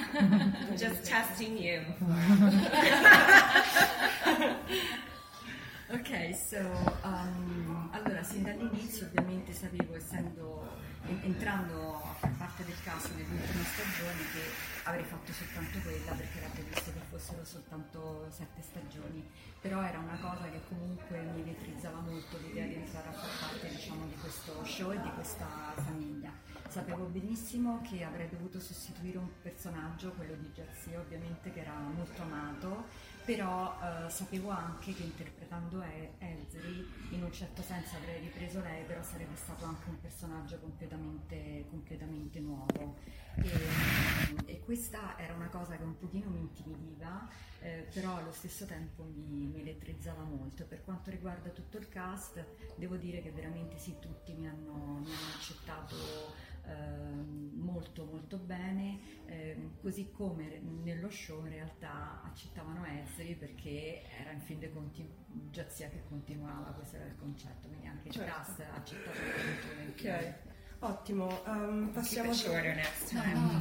Just 0.77 1.05
testing 1.05 1.57
you. 1.57 1.81
ok, 5.93 6.35
so 6.35 6.59
um, 7.03 7.89
allora 7.93 8.23
sin 8.23 8.43
dall'inizio 8.43 9.07
ovviamente 9.07 9.53
sapevo, 9.53 9.95
essendo 9.97 10.69
entrando 11.23 12.01
a 12.03 12.15
far 12.15 12.31
parte 12.39 12.65
del 12.65 12.77
cast 12.83 13.13
nell'ultima 13.15 13.63
stagione, 13.65 14.23
che 14.33 14.41
avrei 14.85 15.05
fatto 15.05 15.33
soltanto 15.33 15.79
quella 15.81 16.13
perché 16.13 16.39
era 16.39 16.49
previsto 16.49 16.93
che 16.93 17.01
fossero 17.11 17.45
soltanto 17.45 18.27
sette 18.31 18.63
stagioni, 18.63 19.23
però 19.61 19.83
era 19.83 19.99
una 19.99 20.19
cosa 20.21 20.49
che 20.49 20.61
comunque 20.69 21.21
mi 21.21 21.43
elettrizzava 21.43 22.01
molto 22.01 22.39
l'idea 22.39 22.67
di 22.67 22.75
entrare 22.75 23.09
a 23.09 23.13
far 23.13 23.49
parte 23.49 23.69
diciamo, 23.69 24.07
di 24.07 24.15
questo 24.17 24.65
show 24.65 24.93
e 24.93 25.01
di 25.01 25.11
questa 25.13 25.47
famiglia. 25.77 26.33
Sapevo 26.75 27.05
benissimo 27.05 27.81
che 27.83 28.03
avrei 28.03 28.29
dovuto 28.29 28.59
sostituire 28.59 29.17
un 29.19 29.29
personaggio, 29.41 30.11
quello 30.11 30.35
di 30.35 30.51
Jazzy 30.53 30.97
ovviamente, 30.97 31.53
che 31.53 31.61
era 31.61 31.73
molto 31.79 32.21
amato 32.23 32.85
però 33.25 33.75
eh, 33.81 34.11
sapevo 34.11 34.51
anche 34.51 34.93
che 34.93 35.03
interpretando 35.03 35.83
Elzeri 36.19 36.87
in 37.11 37.23
un 37.23 37.33
certo 37.33 37.63
senso 37.63 37.97
avrei 37.97 38.21
ripreso 38.21 38.61
lei, 38.61 38.85
però 38.85 39.03
sarebbe 39.03 39.37
stato 39.37 39.65
anche 39.65 39.89
un 39.89 39.99
personaggio 39.99 40.59
completamente, 40.59 41.65
completamente 41.71 42.39
nuovo. 42.41 42.97
E, 43.37 43.51
e, 44.45 44.61
questa 44.61 45.19
era 45.19 45.33
una 45.33 45.49
cosa 45.49 45.77
che 45.77 45.83
un 45.83 45.97
pochino 45.97 46.29
mi 46.29 46.41
intimidiva, 46.41 47.27
eh, 47.61 47.89
però 47.95 48.17
allo 48.17 48.33
stesso 48.33 48.67
tempo 48.67 49.05
mi, 49.05 49.47
mi, 49.47 49.61
elettrizzava 49.61 50.23
molto. 50.23 50.67
Per 50.67 50.85
quanto 50.85 51.11
riguarda 51.11 51.49
tutto 51.49 51.79
il 51.79 51.89
cast, 51.89 52.45
devo 52.77 52.97
dire 52.97 53.23
che 53.23 53.31
veramente 53.31 53.79
sì, 53.79 53.97
tutti 53.99 54.35
mi 54.35 54.47
hanno, 54.47 55.01
mi 55.03 55.11
hanno 55.11 55.35
accettato 55.35 55.97
molto 57.55 58.05
molto 58.05 58.39
bene, 58.39 58.99
eh, 59.27 59.71
così 59.81 60.11
come 60.11 60.61
nello 60.61 61.11
show 61.11 61.45
in 61.45 61.53
realtà 61.53 62.23
accettavano 62.23 62.85
Ezri 62.85 63.35
perché 63.35 64.03
era 64.19 64.31
in 64.31 64.41
fin 64.41 64.59
dei 64.59 64.73
conti 64.73 65.07
Giazia 65.51 65.89
che 65.89 66.03
continuava, 66.09 66.71
questo 66.71 66.97
era 66.97 67.07
il 67.07 67.17
concetto, 67.17 67.69
quindi 67.69 67.87
anche 67.87 68.11
certo. 68.11 68.29
il 68.29 68.35
cast 68.35 68.61
ha 68.61 68.75
accettato 68.75 69.19
molto 69.19 69.75
volentieri. 69.75 70.25
Okay. 70.25 70.53
Ottimo, 70.81 71.41
um, 71.47 71.91
passiamo 71.93 72.31
a... 72.31 72.35
shorter 72.35 72.75
next 72.75 73.11
time. 73.11 73.33
No, 73.33 73.41
no. 73.41 73.61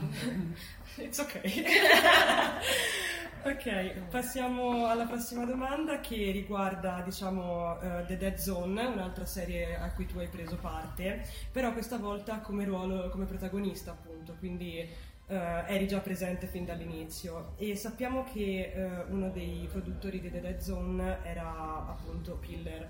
It's 0.97 1.18
ok. 1.18 1.41
ok, 3.43 4.07
passiamo 4.09 4.88
alla 4.88 5.05
prossima 5.05 5.45
domanda 5.45 5.99
che 6.01 6.32
riguarda, 6.32 7.01
diciamo, 7.03 7.72
uh, 7.72 8.05
The 8.05 8.18
Dead 8.18 8.36
Zone, 8.36 8.86
un'altra 8.86 9.26
serie 9.26 9.76
a 9.76 9.91
cui 9.91 10.05
tu 10.05 10.20
hai 10.20 10.28
preso 10.28 10.57
parte, 10.57 11.26
però 11.51 11.74
questa 11.74 11.97
volta 11.97 12.39
come 12.39 12.66
ruolo, 12.66 13.09
come 13.09 13.26
protagonista 13.26 13.91
appunto, 13.91 14.36
quindi 14.38 14.88
uh, 15.28 15.34
eri 15.68 15.88
già 15.88 15.99
presente 15.99 16.47
fin 16.47 16.66
dall'inizio 16.66 17.53
e 17.57 17.76
sappiamo 17.76 18.24
che 18.24 18.74
uh, 18.76 19.14
uno 19.14 19.30
dei 19.30 19.68
produttori 19.72 20.20
di 20.20 20.30
The 20.30 20.41
Dead 20.41 20.59
Zone 20.59 21.20
era 21.24 21.88
appunto 21.88 22.36
Piller. 22.36 22.89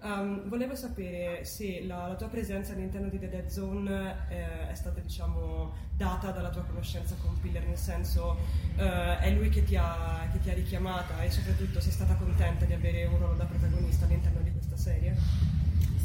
Um, 0.00 0.48
volevo 0.48 0.76
sapere 0.76 1.44
se 1.44 1.82
la, 1.84 2.06
la, 2.06 2.14
tua 2.14 2.28
presenza 2.28 2.72
all'interno 2.72 3.08
di 3.08 3.18
The 3.18 3.28
Dead 3.28 3.48
Zone 3.48 4.26
eh, 4.28 4.68
è 4.68 4.74
stata 4.74 5.00
diciamo, 5.00 5.72
data 5.96 6.30
dalla 6.30 6.50
tua 6.50 6.62
conoscenza 6.62 7.16
con 7.20 7.36
Piller, 7.40 7.66
nel 7.66 7.76
senso 7.76 8.38
eh, 8.76 9.18
è 9.18 9.28
lui 9.32 9.48
che 9.48 9.64
ti, 9.64 9.74
ha, 9.74 10.28
che 10.30 10.38
ti, 10.38 10.50
ha, 10.50 10.54
richiamata 10.54 11.20
e 11.24 11.32
soprattutto 11.32 11.80
sei 11.80 11.90
stata 11.90 12.14
contenta 12.14 12.64
di 12.64 12.74
avere 12.74 13.06
un 13.06 13.18
ruolo 13.18 13.34
da 13.34 13.44
protagonista 13.44 14.04
all'interno 14.04 14.40
di 14.42 14.52
questa 14.52 14.76
serie? 14.76 15.16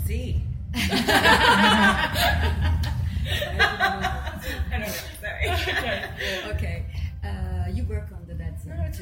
Sì. 0.03 0.41
ok, 6.51 6.82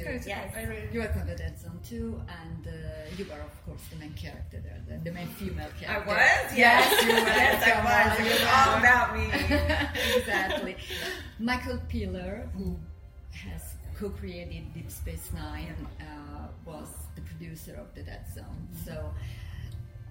Yes. 0.05 0.51
okay. 0.51 0.65
Really... 0.67 0.89
You 0.91 1.01
on 1.01 1.27
the 1.27 1.35
Dead 1.35 1.59
Zone 1.59 1.79
too, 1.87 2.21
and 2.27 2.67
uh, 2.67 2.71
you 3.17 3.25
were 3.25 3.41
of 3.41 3.65
course 3.65 3.81
the 3.91 3.97
main 3.97 4.13
character 4.13 4.61
there, 4.61 4.81
the, 4.87 5.03
the 5.03 5.11
main 5.11 5.27
female 5.27 5.69
character. 5.79 6.11
I 6.11 6.45
was. 6.45 6.57
Yes, 6.57 7.03
you 7.03 7.09
were. 7.09 7.19
yes, 7.19 7.63
I 7.63 7.75
was. 7.83 8.19
It 8.19 8.31
was 8.31 8.47
all 8.55 8.77
about 8.77 9.15
me. 9.15 9.25
exactly. 10.17 10.75
Michael 11.39 11.79
Piller, 11.89 12.49
who 12.55 12.77
has 13.31 13.75
co-created 13.97 14.73
Deep 14.73 14.89
Space 14.91 15.29
Nine, 15.33 15.87
uh, 15.99 16.47
was 16.65 16.87
the 17.15 17.21
producer 17.21 17.75
of 17.75 17.93
the 17.95 18.03
Dead 18.03 18.25
Zone. 18.33 18.45
Mm-hmm. 18.45 18.85
So. 18.85 19.13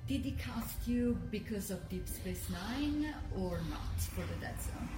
Did 0.09 0.23
he 0.23 0.33
cast 0.33 0.89
you 0.89 1.17
because 1.31 1.71
of 1.71 1.89
Deep 1.89 2.09
Space 2.09 2.45
Nine 2.51 3.15
or 3.39 3.61
not 3.71 4.01
for 4.01 4.23
the 4.23 4.41
Dead 4.41 4.57
Zone? 4.61 4.89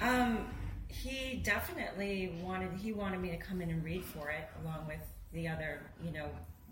Um, 0.00 0.46
he 0.88 1.36
definitely 1.44 2.32
wanted 2.42 2.72
he 2.72 2.92
wanted 2.92 3.20
me 3.20 3.30
to 3.30 3.36
come 3.36 3.60
in 3.60 3.70
and 3.70 3.84
read 3.84 4.04
for 4.04 4.30
it 4.30 4.48
along 4.62 4.86
with 4.86 5.00
the 5.32 5.46
other 5.46 5.80
you 6.02 6.10
know 6.10 6.26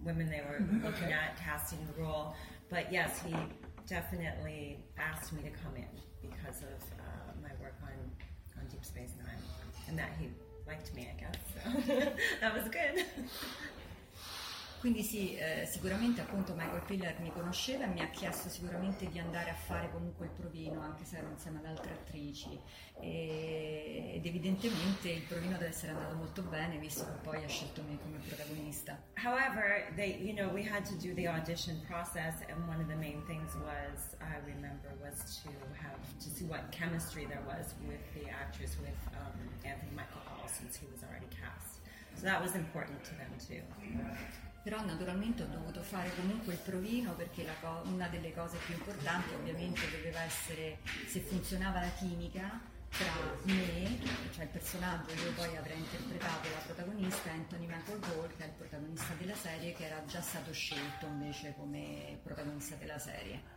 women 0.05 0.29
they 0.29 0.41
were 0.41 0.59
mm-hmm. 0.61 0.85
looking 0.85 1.05
okay. 1.05 1.13
at 1.13 1.37
casting 1.39 1.79
the 1.95 2.03
role 2.03 2.35
but 2.71 2.93
yes 2.93 3.23
he 3.25 3.35
definitely 3.87 4.79
asked 4.99 5.33
me 5.33 5.43
to 5.43 5.51
come 5.51 5.77
in 5.77 5.89
because 6.23 6.63
of 6.63 6.83
uh, 6.99 7.33
my 7.43 7.51
work 7.63 7.75
on 7.83 7.93
on 8.59 8.67
deep 8.69 8.85
space 8.85 9.13
nine 9.19 9.37
and 9.89 9.99
that 9.99 10.11
he 10.19 10.29
liked 10.67 10.95
me 10.95 11.09
i 11.15 11.21
guess 11.21 11.35
so 11.55 12.13
that 12.41 12.55
was 12.55 12.65
good 12.69 13.05
Quindi 14.87 15.03
sì, 15.03 15.35
eh, 15.35 15.67
sicuramente 15.67 16.21
appunto 16.21 16.55
Michael 16.55 16.85
Piller 16.85 17.19
mi 17.19 17.33
conosceva 17.33 17.87
e 17.87 17.89
mi 17.89 18.01
ha 18.03 18.09
chiesto 18.11 18.49
sicuramente 18.49 19.09
di 19.09 19.19
andare 19.19 19.51
a 19.51 19.55
fare 19.55 19.91
comunque 19.91 20.27
il 20.27 20.31
provino, 20.31 20.81
anche 20.81 21.05
se 21.05 21.17
ero 21.17 21.29
insieme 21.29 21.59
ad 21.59 21.65
altre 21.65 21.91
attrici. 21.91 22.57
E, 23.01 24.13
ed 24.15 24.25
evidentemente 24.25 25.09
il 25.09 25.23
provino 25.23 25.59
deve 25.59 25.71
essere 25.71 25.91
andato 25.91 26.15
molto 26.15 26.43
bene, 26.43 26.79
visto 26.79 27.05
che 27.05 27.19
poi 27.21 27.43
ha 27.43 27.49
scelto 27.49 27.83
me 27.83 27.99
come 27.99 28.19
protagonista. 28.29 28.97
However, 29.17 29.93
they, 29.97 30.23
you 30.23 30.33
know, 30.33 30.49
we 30.55 30.63
had 30.63 30.85
to 30.85 30.95
do 30.95 31.13
the 31.15 31.27
audition 31.27 31.83
process, 31.89 32.37
and 32.47 32.69
one 32.69 32.81
of 32.81 32.87
the 32.87 32.95
main 32.95 33.25
things 33.27 33.57
was, 33.57 34.15
I 34.21 34.39
remember, 34.47 34.95
was 35.03 35.43
to 35.43 35.51
have 35.83 35.99
to 36.23 36.31
see 36.31 36.45
what 36.45 36.71
chemistry 36.71 37.27
there 37.27 37.43
was 37.45 37.75
with 37.89 37.99
the 38.15 38.31
actress, 38.31 38.77
with 38.79 38.95
um, 39.19 39.35
Anthony 39.65 39.91
Michael 39.97 40.23
Hall, 40.27 40.47
since 40.47 40.77
he 40.77 40.87
was 40.87 41.03
already 41.03 41.27
cast. 41.35 41.81
So 42.15 42.23
that 42.23 42.41
was 42.41 42.55
important 42.55 43.03
to 43.03 43.17
them 43.17 43.35
too. 43.37 44.46
Però 44.67 44.85
naturalmente 44.85 45.45
ho 45.45 45.47
dovuto 45.47 45.81
fare 45.81 46.11
comunque 46.17 46.55
il 46.55 46.59
provino 46.59 47.13
perché 47.13 47.47
co- 47.61 47.83
una 47.85 48.09
delle 48.09 48.35
cose 48.35 48.57
più 48.67 48.75
importanti 48.75 49.33
ovviamente 49.35 49.81
doveva 49.93 50.23
essere 50.23 50.79
se 51.07 51.21
funzionava 51.21 51.83
la 51.83 51.91
chimica 51.91 52.61
tra 52.89 53.07
me, 53.43 53.97
cioè 54.35 54.43
il 54.43 54.51
personaggio 54.51 55.15
che 55.15 55.31
poi 55.37 55.57
avrei 55.57 55.79
interpretato 55.79 56.49
la 56.49 56.65
protagonista 56.65 57.31
Anthony 57.31 57.67
Michael 57.67 58.01
Hall 58.11 58.29
che 58.37 58.43
è 58.43 58.47
il 58.47 58.53
protagonista 58.59 59.15
della 59.17 59.37
serie 59.37 59.73
che 59.73 59.87
era 59.87 60.03
già 60.05 60.21
stato 60.21 60.53
scelto 60.53 61.07
invece 61.07 61.55
come 61.57 62.19
protagonista 62.25 62.75
della 62.75 62.99
serie. 62.99 63.55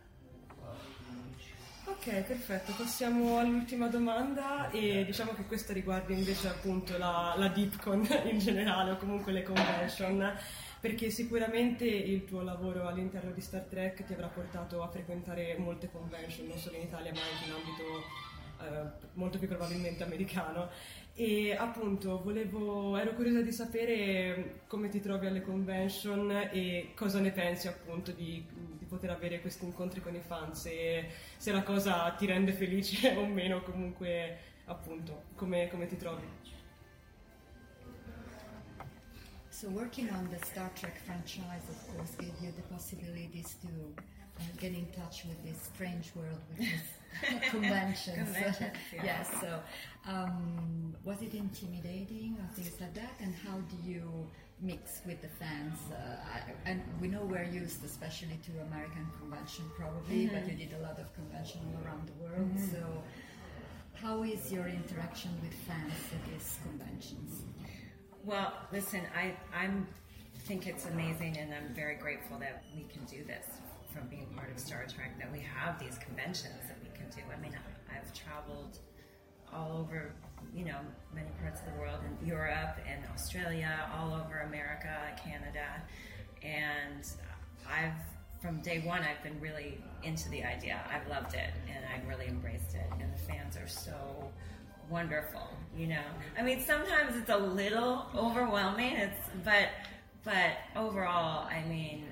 Ok, 1.86 2.22
perfetto, 2.22 2.72
passiamo 2.76 3.38
all'ultima 3.38 3.88
domanda 3.88 4.70
e 4.70 5.04
diciamo 5.04 5.32
che 5.32 5.44
questa 5.46 5.72
riguarda 5.72 6.12
invece 6.12 6.46
appunto 6.46 6.96
la, 6.96 7.34
la 7.36 7.48
DeepCon 7.48 8.06
in 8.30 8.38
generale 8.38 8.92
o 8.92 8.96
comunque 8.96 9.32
le 9.32 9.42
convention 9.42 10.38
perché 10.80 11.10
sicuramente 11.10 11.84
il 11.84 12.24
tuo 12.24 12.42
lavoro 12.42 12.88
all'interno 12.88 13.32
di 13.32 13.40
Star 13.40 13.62
Trek 13.62 14.04
ti 14.04 14.12
avrà 14.14 14.28
portato 14.28 14.82
a 14.82 14.88
frequentare 14.88 15.56
molte 15.58 15.90
convention, 15.90 16.46
non 16.46 16.58
solo 16.58 16.76
in 16.76 16.82
Italia 16.82 17.12
ma 17.12 17.20
anche 17.20 17.44
in 17.44 17.52
ambito 17.52 18.28
eh, 18.62 19.08
molto 19.14 19.38
più 19.38 19.46
probabilmente 19.46 20.02
americano. 20.02 20.70
E 21.14 21.54
appunto 21.54 22.22
volevo, 22.22 22.96
ero 22.96 23.12
curiosa 23.12 23.42
di 23.42 23.52
sapere 23.52 24.62
come 24.66 24.88
ti 24.88 25.00
trovi 25.00 25.26
alle 25.26 25.42
convention 25.42 26.48
e 26.50 26.92
cosa 26.94 27.20
ne 27.20 27.30
pensi 27.30 27.68
appunto 27.68 28.10
di, 28.12 28.46
di 28.78 28.84
poter 28.86 29.10
avere 29.10 29.40
questi 29.42 29.66
incontri 29.66 30.00
con 30.00 30.14
i 30.14 30.20
fan, 30.20 30.54
se, 30.54 31.08
se 31.36 31.52
la 31.52 31.62
cosa 31.62 32.10
ti 32.16 32.24
rende 32.24 32.52
felice 32.52 33.16
o 33.18 33.26
meno, 33.26 33.62
comunque 33.62 34.38
appunto 34.64 35.24
come, 35.34 35.68
come 35.68 35.86
ti 35.86 35.96
trovi. 35.96 36.26
So 39.60 39.68
working 39.68 40.08
on 40.08 40.26
the 40.30 40.42
Star 40.46 40.70
Trek 40.74 40.96
franchise, 41.04 41.68
of 41.68 41.94
course, 41.94 42.12
gave 42.12 42.32
you 42.40 42.50
the 42.56 42.62
possibilities 42.72 43.56
to 43.60 43.68
uh, 43.68 44.42
get 44.58 44.72
in 44.72 44.86
touch 44.96 45.26
with 45.26 45.36
this 45.44 45.68
strange 45.74 46.10
world, 46.16 46.40
with 46.48 46.60
these 46.60 47.50
conventions. 47.50 48.32
conventions 48.32 48.72
yeah. 48.94 49.04
yes. 49.04 49.30
So 49.38 49.60
um, 50.08 50.96
was 51.04 51.20
it 51.20 51.34
intimidating 51.34 52.38
or 52.40 52.48
things 52.54 52.80
like 52.80 52.94
that? 52.94 53.12
And 53.20 53.34
how 53.34 53.58
do 53.58 53.76
you 53.84 54.26
mix 54.62 55.02
with 55.04 55.20
the 55.20 55.28
fans? 55.28 55.76
Uh, 55.92 56.40
and 56.64 56.80
we 56.98 57.08
know 57.08 57.20
we're 57.20 57.44
used, 57.44 57.84
especially 57.84 58.40
to 58.46 58.52
American 58.62 59.06
convention, 59.20 59.66
probably, 59.76 60.24
mm-hmm. 60.24 60.36
but 60.36 60.50
you 60.50 60.56
did 60.56 60.72
a 60.72 60.82
lot 60.82 60.98
of 60.98 61.14
convention 61.14 61.60
all 61.68 61.84
around 61.84 62.08
the 62.08 62.24
world. 62.24 62.48
Mm-hmm. 62.48 62.70
So 62.72 63.02
how 63.92 64.22
is 64.22 64.50
your 64.50 64.68
interaction 64.68 65.32
with 65.42 65.52
fans 65.68 65.92
at 66.14 66.32
these 66.32 66.58
conventions? 66.62 67.42
Well, 68.24 68.52
listen, 68.72 69.00
I 69.16 69.34
I'm 69.54 69.86
think 70.44 70.66
it's 70.66 70.86
amazing, 70.86 71.38
and 71.38 71.54
I'm 71.54 71.74
very 71.74 71.94
grateful 71.94 72.38
that 72.38 72.64
we 72.74 72.84
can 72.84 73.04
do 73.04 73.24
this 73.24 73.46
from 73.94 74.08
being 74.08 74.26
part 74.36 74.50
of 74.50 74.58
Star 74.58 74.84
Trek. 74.94 75.18
That 75.18 75.32
we 75.32 75.40
have 75.40 75.78
these 75.78 75.98
conventions 75.98 76.60
that 76.68 76.76
we 76.82 76.90
can 76.96 77.08
do. 77.10 77.22
I 77.34 77.40
mean, 77.40 77.56
I've 77.90 78.12
traveled 78.12 78.78
all 79.52 79.78
over, 79.78 80.12
you 80.54 80.64
know, 80.64 80.78
many 81.14 81.28
parts 81.40 81.60
of 81.60 81.72
the 81.72 81.80
world, 81.80 82.00
in 82.04 82.26
Europe 82.26 82.76
and 82.86 83.02
Australia, 83.14 83.88
all 83.94 84.12
over 84.12 84.40
America, 84.40 84.96
Canada, 85.22 85.82
and 86.42 87.06
I've 87.68 87.94
from 88.40 88.60
day 88.60 88.80
one, 88.80 89.02
I've 89.02 89.22
been 89.22 89.38
really 89.38 89.78
into 90.02 90.28
the 90.30 90.42
idea. 90.44 90.80
I've 90.90 91.06
loved 91.08 91.34
it 91.34 91.50
and 91.68 91.84
I've 91.94 92.08
really 92.08 92.26
embraced 92.26 92.74
it. 92.74 92.86
And 92.98 93.12
the 93.12 93.18
fans 93.18 93.56
are 93.58 93.68
so 93.68 94.30
wonderful, 94.90 95.48
you 95.76 95.86
know. 95.86 96.02
I 96.38 96.42
mean, 96.42 96.60
sometimes 96.60 97.16
it's 97.16 97.30
a 97.30 97.38
little 97.38 98.06
overwhelming. 98.16 98.96
It's 98.96 99.30
but 99.44 99.68
but 100.24 100.52
overall, 100.76 101.46
I 101.48 101.64
mean, 101.68 102.06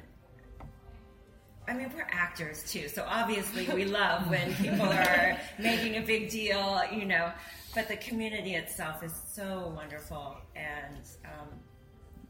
I 1.66 1.74
mean, 1.74 1.92
we're 1.94 2.06
actors 2.10 2.70
too, 2.70 2.88
so 2.88 3.04
obviously 3.06 3.68
we 3.74 3.84
love 4.00 4.30
when 4.30 4.54
people 4.54 4.86
are 4.86 5.38
making 5.58 5.96
a 5.96 6.02
big 6.02 6.30
deal, 6.30 6.80
you 6.92 7.04
know. 7.04 7.32
But 7.74 7.88
the 7.88 7.96
community 7.96 8.54
itself 8.54 9.02
is 9.02 9.12
so 9.30 9.72
wonderful, 9.76 10.36
and 10.56 11.04
um, 11.26 11.48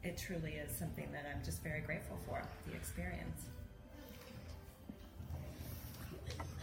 it 0.02 0.16
truly 0.16 0.54
is 0.54 0.76
something 0.76 1.08
that 1.12 1.24
I'm 1.32 1.44
just 1.44 1.62
very 1.62 1.80
grateful 1.80 2.18
for 2.26 2.42
the 2.66 2.74
experience. 2.74 3.42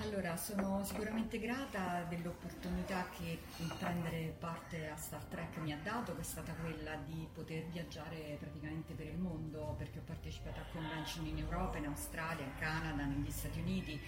Allora, 0.06 0.38
sono 0.38 0.84
sicuramente 0.84 1.40
grata 1.40 2.06
dell'opportunità 2.08 3.10
che 3.18 3.40
prendere 3.80 4.36
parte 4.38 4.88
a 4.88 4.96
Star 4.96 5.24
Trek 5.24 5.58
mi 5.58 5.74
ha 5.74 5.80
dato, 5.82 6.14
che 6.14 6.22
è 6.22 6.24
stata 6.24 6.54
quella 6.54 6.96
di 7.08 7.28
poter 7.34 7.66
viaggiare 7.72 8.38
praticamente 8.40 8.94
per 8.94 9.08
il 9.08 9.18
mondo, 9.18 9.74
perché 9.76 9.98
ho 9.98 10.04
partecipato 10.06 10.60
a 10.60 10.66
convention 10.72 11.26
in 11.26 11.40
Europa, 11.40 11.80
in 11.80 11.88
Australia, 11.88 12.46
in 12.46 12.54
Canada, 12.60 13.04
negli 13.04 13.32
Stati 13.32 13.60
Uniti 13.60 14.00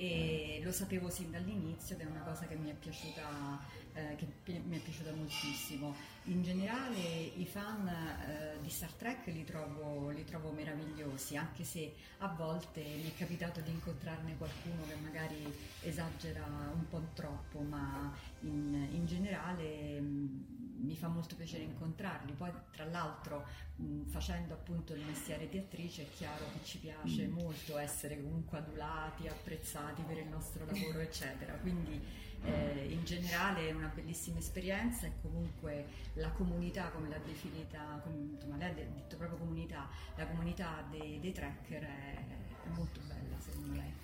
e 0.00 0.60
lo 0.64 0.72
sapevo 0.72 1.10
sin 1.10 1.30
dall'inizio 1.30 1.94
ed 1.94 2.00
è 2.00 2.04
una 2.06 2.22
cosa 2.22 2.46
che 2.46 2.54
mi 2.56 2.70
è 2.70 2.74
piaciuta 2.74 3.60
eh, 3.92 4.16
che 4.16 4.26
mi 4.62 4.78
è 4.78 4.80
piaciuta 4.80 5.12
moltissimo. 5.12 5.94
In 6.24 6.42
generale 6.42 6.98
i 6.98 7.44
fan 7.44 7.86
eh, 7.86 8.58
di 8.62 8.70
Star 8.70 8.92
Trek 8.92 9.26
li 9.26 9.44
trovo, 9.44 10.08
li 10.08 10.24
trovo, 10.24 10.52
meravigliosi, 10.52 11.36
anche 11.36 11.64
se 11.64 11.92
a 12.18 12.28
volte 12.28 12.80
mi 12.80 13.10
è 13.10 13.14
capitato 13.14 13.60
di 13.60 13.70
incontrarne 13.70 14.36
qualcuno 14.38 14.84
che 14.86 14.94
magari 15.02 15.52
esagera 15.82 16.46
un 16.72 16.88
po' 16.88 17.02
troppo, 17.12 17.60
ma 17.60 18.10
in, 18.40 18.88
in 18.92 19.06
generale 19.06 20.00
mh, 20.00 20.06
mm, 20.06 20.59
mi 20.82 20.96
fa 20.96 21.08
molto 21.08 21.36
piacere 21.36 21.64
incontrarli. 21.64 22.32
Poi 22.32 22.50
tra 22.70 22.84
l'altro 22.84 23.46
mh, 23.76 24.06
facendo 24.06 24.54
appunto 24.54 24.94
il 24.94 25.04
mestiere 25.04 25.48
di 25.48 25.58
attrice 25.58 26.02
è 26.02 26.10
chiaro 26.10 26.44
che 26.52 26.64
ci 26.64 26.78
piace 26.78 27.26
mm. 27.26 27.32
molto 27.32 27.78
essere 27.78 28.20
comunque 28.22 28.58
adulati, 28.58 29.28
apprezzati 29.28 30.02
per 30.02 30.18
il 30.18 30.28
nostro 30.28 30.64
lavoro, 30.64 31.00
eccetera. 31.00 31.54
Quindi 31.54 32.00
eh, 32.44 32.86
in 32.90 33.04
generale 33.04 33.68
è 33.68 33.72
una 33.72 33.90
bellissima 33.94 34.38
esperienza 34.38 35.06
e 35.06 35.12
comunque 35.20 35.86
la 36.14 36.30
comunità, 36.30 36.90
come 36.90 37.08
l'ha 37.08 37.18
definita, 37.18 38.00
come, 38.02 38.16
insomma, 38.32 38.56
lei 38.56 38.70
ha 38.70 38.74
detto 38.74 39.16
proprio 39.16 39.38
comunità, 39.38 39.88
la 40.16 40.26
comunità 40.26 40.86
dei, 40.90 41.20
dei 41.20 41.32
tracker 41.32 41.82
è, 41.82 42.26
è 42.64 42.68
molto 42.74 43.00
bella 43.06 43.38
secondo 43.38 43.72
lei. 43.74 43.99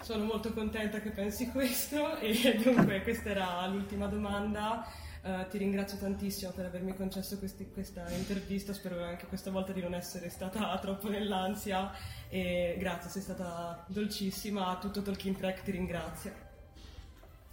Sono 0.00 0.24
molto 0.24 0.52
contenta 0.52 1.00
che 1.00 1.10
pensi 1.10 1.50
questo 1.50 2.16
e 2.20 2.58
dunque 2.62 3.02
questa 3.02 3.30
era 3.30 3.66
l'ultima 3.66 4.06
domanda. 4.06 4.86
Uh, 5.22 5.46
ti 5.50 5.58
ringrazio 5.58 5.98
tantissimo 5.98 6.50
per 6.52 6.64
avermi 6.64 6.96
concesso 6.96 7.36
questi, 7.36 7.70
questa 7.70 8.08
intervista, 8.10 8.72
spero 8.72 9.04
anche 9.04 9.26
questa 9.26 9.50
volta 9.50 9.70
di 9.72 9.82
non 9.82 9.92
essere 9.92 10.30
stata 10.30 10.76
troppo 10.80 11.10
nell'ansia 11.10 11.92
e 12.30 12.74
grazie, 12.78 13.10
sei 13.10 13.20
stata 13.20 13.84
dolcissima, 13.86 14.78
tutto 14.80 15.02
Talking 15.02 15.36
Track 15.36 15.62
ti 15.62 15.72
ringrazio. 15.72 16.32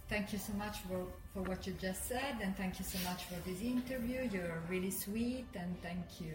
Thank 0.08 0.32
you 0.32 0.40
so 0.40 0.52
much 0.54 0.80
for, 0.86 1.12
for 1.38 1.48
what 1.48 1.66
you 1.66 1.74
just 1.80 2.08
said, 2.08 2.36
and 2.42 2.56
thank 2.56 2.78
you 2.78 2.84
so 2.84 2.98
much 3.08 3.24
for 3.24 3.36
this 3.48 3.60
interview. 3.62 4.28
You're 4.32 4.60
really 4.68 4.90
sweet, 4.90 5.46
and 5.54 5.80
thank 5.82 6.20
you. 6.20 6.34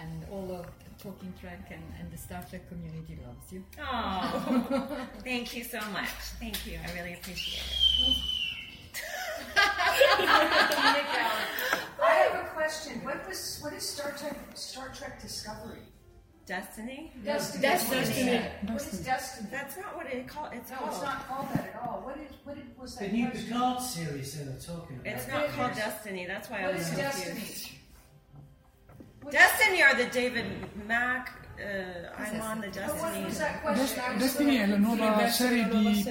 And 0.00 0.24
all 0.30 0.54
of 0.54 0.66
Talking 1.02 1.32
Track 1.40 1.72
and, 1.72 1.82
and 1.98 2.10
the 2.12 2.16
Star 2.16 2.44
Trek 2.48 2.68
community 2.68 3.18
loves 3.26 3.52
you. 3.52 3.64
Oh, 3.80 5.06
thank 5.24 5.56
you 5.56 5.64
so 5.64 5.80
much. 5.92 6.08
Thank 6.38 6.66
you. 6.66 6.78
I 6.86 6.92
really 6.94 7.14
appreciate 7.14 7.62
it. 8.06 8.16
I 12.00 12.12
have 12.30 12.44
a 12.44 12.48
question. 12.50 13.04
What 13.04 13.26
was 13.26 13.58
what 13.60 13.72
is 13.72 13.88
Star 13.88 14.12
Trek 14.12 14.36
Star 14.54 14.88
Trek 14.94 15.20
Discovery? 15.20 15.82
Destiny? 16.48 17.12
Destiny. 17.22 17.62
Destiny. 17.62 18.00
Destiny. 18.00 18.42
What 18.72 18.82
is 18.82 19.00
Destiny? 19.00 19.48
That's 19.52 19.76
not 19.76 19.94
what 19.94 20.06
it 20.06 20.26
called. 20.26 20.48
It's 20.54 20.70
no, 20.70 20.76
called. 20.78 20.90
it's 20.92 21.02
not 21.02 21.28
called 21.28 21.48
that 21.52 21.74
at 21.74 21.82
all. 21.86 22.00
What 22.06 22.16
is 22.16 22.32
what 22.44 22.56
is, 22.56 22.64
was 22.80 22.96
that? 22.96 23.10
The 23.10 23.16
new 23.16 23.28
question? 23.28 23.48
Picard 23.48 23.82
series 23.82 24.38
that 24.38 24.44
they're 24.46 24.74
talking 24.76 24.96
about. 24.96 25.12
It's 25.12 25.28
not 25.28 25.48
called 25.48 25.74
Destiny. 25.74 26.26
That's 26.26 26.48
why 26.48 26.62
I 26.62 26.72
was 26.72 26.80
is 26.80 26.88
confused. 26.88 27.16
Destiny? 27.16 27.78
What- 29.20 29.32
Destiny 29.32 29.82
are 29.82 29.94
the 29.94 30.06
David 30.06 30.46
Mack. 30.86 31.47
Uh, 31.58 32.14
I'm 32.16 32.40
on 32.40 32.60
the 32.60 32.68
But 32.68 32.86
what 32.86 33.02
Destiny. 33.02 33.24
was 33.24 33.38
that 33.38 33.62
question? 33.62 34.00
I 34.00 34.12
was 34.14 34.20
Destiny 34.22 34.56
è 34.58 34.66
la 34.66 34.76
nuova 34.76 35.28
serie 35.28 35.62
essere 35.62 35.66
la 35.66 35.66
nuova 35.80 35.90
di 35.90 36.02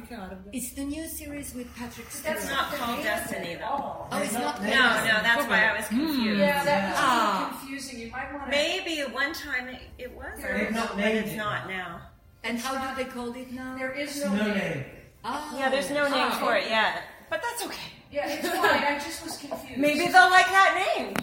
Picard. 0.00 0.48
It's 0.52 0.72
the 0.74 0.84
new 0.84 1.04
series 1.08 1.52
with 1.54 1.66
Patrick 1.76 2.08
Stewart. 2.12 2.36
It's 2.36 2.48
not 2.48 2.72
called 2.74 3.02
Destiny 3.02 3.56
though. 3.56 4.06
Oh, 4.12 4.22
it's 4.22 4.32
not. 4.32 4.60
No, 4.62 4.68
no, 4.70 5.20
that's 5.22 5.46
why 5.48 5.64
I 5.68 5.76
was 5.76 5.86
confused. 5.88 6.38
yeah, 6.38 6.62
that 6.62 6.90
was 6.90 6.98
a 6.98 7.02
Ah. 7.02 7.34
little 7.42 7.58
confusing. 7.58 7.98
You 7.98 8.10
might 8.12 8.32
want 8.32 8.44
to. 8.44 8.50
Maybe 8.50 9.00
at 9.00 9.12
one 9.12 9.32
time 9.32 9.66
it, 9.68 9.80
it 9.98 10.12
was, 10.14 10.38
or 10.44 10.56
They've 10.58 10.70
not 10.70 10.88
but 10.90 10.98
named 10.98 11.18
it's 11.26 11.32
it. 11.32 11.36
not 11.38 11.66
now. 11.68 12.00
And 12.44 12.58
how 12.60 12.74
do 12.78 12.94
they 12.94 13.08
call 13.10 13.32
it 13.34 13.50
now? 13.50 13.74
There 13.76 13.90
is 13.92 14.22
no, 14.22 14.32
No 14.32 14.44
name. 14.46 14.54
name. 14.58 14.84
Ah, 15.24 15.58
Yeah, 15.58 15.70
there's 15.70 15.90
no 15.90 16.06
name 16.08 16.28
Oh. 16.30 16.38
for 16.38 16.54
it 16.56 16.68
yet, 16.68 17.02
but 17.30 17.42
that's 17.42 17.64
okay. 17.66 17.90
Yeah, 18.12 18.28
it's 18.28 18.46
fine. 18.48 18.84
I 18.84 18.94
just 19.00 19.24
was 19.24 19.36
confused. 19.38 19.80
Maybe 19.80 20.06
they'll 20.06 20.30
like 20.30 20.46
that 20.54 20.70
name. 20.78 21.14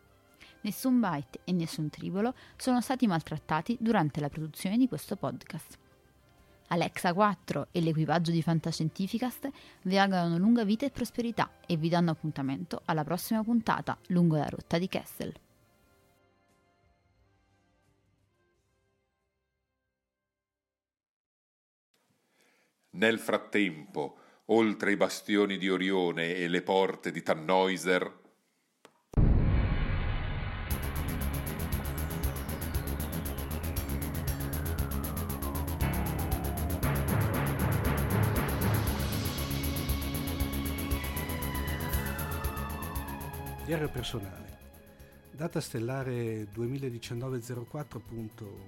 Nessun 0.61 0.99
byte 0.99 1.39
e 1.43 1.53
nessun 1.53 1.89
tribolo 1.89 2.35
sono 2.55 2.81
stati 2.81 3.07
maltrattati 3.07 3.77
durante 3.79 4.19
la 4.19 4.29
produzione 4.29 4.77
di 4.77 4.87
questo 4.87 5.15
podcast. 5.15 5.79
Alexa 6.67 7.13
4 7.13 7.67
e 7.71 7.81
l'equipaggio 7.81 8.31
di 8.31 8.41
Fantascientificast 8.41 9.49
vi 9.83 9.97
augurano 9.97 10.37
lunga 10.37 10.63
vita 10.63 10.85
e 10.85 10.91
prosperità 10.91 11.51
e 11.65 11.77
vi 11.77 11.89
danno 11.89 12.11
appuntamento 12.11 12.81
alla 12.85 13.03
prossima 13.03 13.43
puntata 13.43 13.97
lungo 14.07 14.37
la 14.37 14.47
rotta 14.47 14.77
di 14.77 14.87
Kessel. 14.87 15.33
Nel 22.91 23.19
frattempo, 23.19 24.17
oltre 24.45 24.91
i 24.91 24.97
bastioni 24.97 25.57
di 25.57 25.69
Orione 25.69 26.35
e 26.35 26.47
le 26.47 26.61
porte 26.61 27.11
di 27.11 27.23
Tannhäuser, 27.23 28.20
Diario 43.71 43.87
personale. 43.87 44.57
Data 45.31 45.61
stellare 45.61 46.49
2019-04. 46.53 48.01
Punto, 48.05 48.67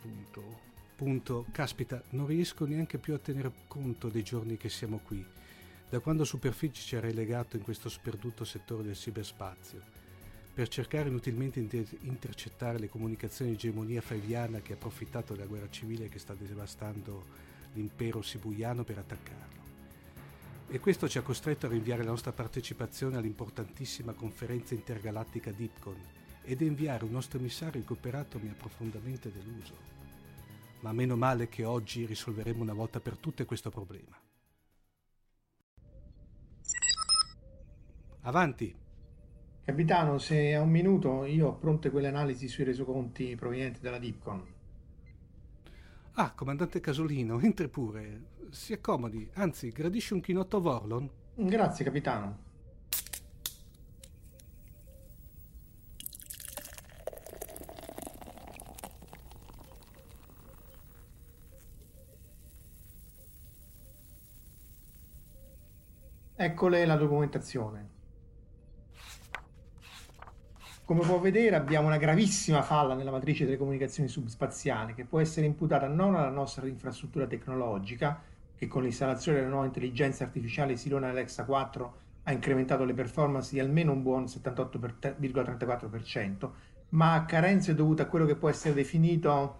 punto, 0.00 0.60
punto. 0.94 1.46
Caspita, 1.50 2.00
non 2.10 2.28
riesco 2.28 2.64
neanche 2.64 2.98
più 2.98 3.14
a 3.14 3.18
tenere 3.18 3.50
conto 3.66 4.08
dei 4.08 4.22
giorni 4.22 4.56
che 4.56 4.68
siamo 4.68 5.00
qui, 5.02 5.26
da 5.88 5.98
quando 5.98 6.22
Superficie 6.22 6.82
ci 6.82 6.94
ha 6.94 7.00
relegato 7.00 7.56
in 7.56 7.64
questo 7.64 7.88
sperduto 7.88 8.44
settore 8.44 8.84
del 8.84 8.94
ciberspazio, 8.94 9.82
per 10.54 10.68
cercare 10.68 11.08
inutilmente 11.08 11.60
di 11.60 11.84
intercettare 12.02 12.78
le 12.78 12.88
comunicazioni 12.88 13.50
di 13.50 13.56
egemonia 13.56 14.00
failiana 14.00 14.60
che 14.60 14.74
ha 14.74 14.76
approfittato 14.76 15.34
della 15.34 15.46
guerra 15.46 15.68
civile 15.68 16.08
che 16.08 16.20
sta 16.20 16.34
devastando 16.34 17.24
l'impero 17.72 18.22
sibuiano 18.22 18.84
per 18.84 18.98
attaccarlo. 18.98 19.57
E 20.70 20.80
questo 20.80 21.08
ci 21.08 21.16
ha 21.16 21.22
costretto 21.22 21.64
a 21.64 21.70
rinviare 21.70 22.04
la 22.04 22.10
nostra 22.10 22.30
partecipazione 22.30 23.16
all'importantissima 23.16 24.12
conferenza 24.12 24.74
intergalattica 24.74 25.50
DIPCON 25.50 25.96
ed 26.42 26.60
a 26.60 26.64
inviare 26.64 27.06
un 27.06 27.10
nostro 27.10 27.38
emissario 27.38 27.82
che 27.82 27.92
operato 27.94 28.38
mi 28.38 28.50
ha 28.50 28.54
profondamente 28.54 29.32
deluso. 29.32 29.72
Ma 30.80 30.92
meno 30.92 31.16
male 31.16 31.48
che 31.48 31.64
oggi 31.64 32.04
risolveremo 32.04 32.62
una 32.62 32.74
volta 32.74 33.00
per 33.00 33.16
tutte 33.16 33.46
questo 33.46 33.70
problema. 33.70 34.14
Avanti! 38.20 38.76
Capitano, 39.64 40.18
se 40.18 40.54
ha 40.54 40.60
un 40.60 40.70
minuto 40.70 41.24
io 41.24 41.48
ho 41.48 41.54
pronte 41.54 41.90
quelle 41.90 42.08
analisi 42.08 42.46
sui 42.46 42.64
resoconti 42.64 43.34
provenienti 43.36 43.80
dalla 43.80 43.98
DIPCON. 43.98 44.46
Ah, 46.12 46.32
comandante 46.34 46.80
Casolino, 46.80 47.40
entri 47.44 47.68
pure. 47.68 48.36
Si 48.50 48.72
accomodi, 48.72 49.28
anzi, 49.34 49.68
gradisci 49.70 50.14
un 50.14 50.20
chinotto 50.20 50.60
Vorlon? 50.60 51.08
Grazie, 51.34 51.84
capitano. 51.84 52.46
Eccole 66.40 66.86
la 66.86 66.96
documentazione. 66.96 67.96
Come 70.84 71.00
può 71.00 71.18
vedere 71.18 71.56
abbiamo 71.56 71.88
una 71.88 71.98
gravissima 71.98 72.62
falla 72.62 72.94
nella 72.94 73.10
matrice 73.10 73.44
delle 73.44 73.58
comunicazioni 73.58 74.08
subspaziali 74.08 74.94
che 74.94 75.04
può 75.04 75.20
essere 75.20 75.44
imputata 75.44 75.86
non 75.86 76.14
alla 76.14 76.30
nostra 76.30 76.66
infrastruttura 76.66 77.26
tecnologica, 77.26 78.22
che 78.58 78.66
con 78.66 78.82
l'installazione 78.82 79.38
della 79.38 79.50
nuova 79.50 79.66
intelligenza 79.66 80.24
artificiale 80.24 80.76
Silona 80.76 81.10
Alexa 81.10 81.44
4 81.44 81.96
ha 82.24 82.32
incrementato 82.32 82.84
le 82.84 82.92
performance 82.92 83.52
di 83.52 83.60
almeno 83.60 83.92
un 83.92 84.02
buon 84.02 84.24
78,34%, 84.24 86.50
ma 86.90 87.14
a 87.14 87.24
carenze 87.24 87.76
dovute 87.76 88.02
a 88.02 88.06
quello 88.06 88.26
che 88.26 88.34
può 88.34 88.48
essere 88.48 88.74
definito, 88.74 89.58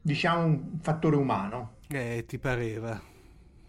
diciamo, 0.00 0.44
un 0.44 0.78
fattore 0.80 1.16
umano. 1.16 1.74
Eh, 1.88 2.24
ti 2.26 2.38
pareva. 2.38 2.98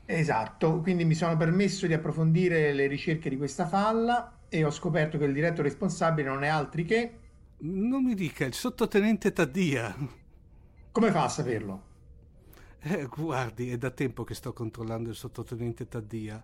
Esatto, 0.05 0.79
quindi 0.79 1.03
mi 1.03 1.13
sono 1.13 1.35
permesso 1.35 1.85
di 1.85 1.91
approfondire 1.93 2.71
le 2.73 2.87
ricerche 2.87 3.29
di 3.29 3.35
questa 3.37 3.67
falla 3.67 4.39
e 4.47 4.63
ho 4.63 4.71
scoperto 4.71 5.17
che 5.17 5.25
il 5.25 5.33
diretto 5.33 5.61
responsabile 5.61 6.29
non 6.29 6.43
è 6.43 6.47
altri 6.47 6.85
che... 6.85 7.17
Non 7.59 8.01
mi 8.03 8.15
dica, 8.15 8.45
il 8.45 8.53
sottotenente 8.53 9.33
Taddia. 9.33 9.93
Come 10.91 11.11
fa 11.11 11.25
a 11.25 11.29
saperlo? 11.29 11.89
Eh, 12.83 13.05
guardi, 13.05 13.69
è 13.69 13.77
da 13.77 13.91
tempo 13.91 14.23
che 14.23 14.33
sto 14.33 14.53
controllando 14.53 15.09
il 15.09 15.15
sottotenente 15.15 15.87
Taddia. 15.87 16.43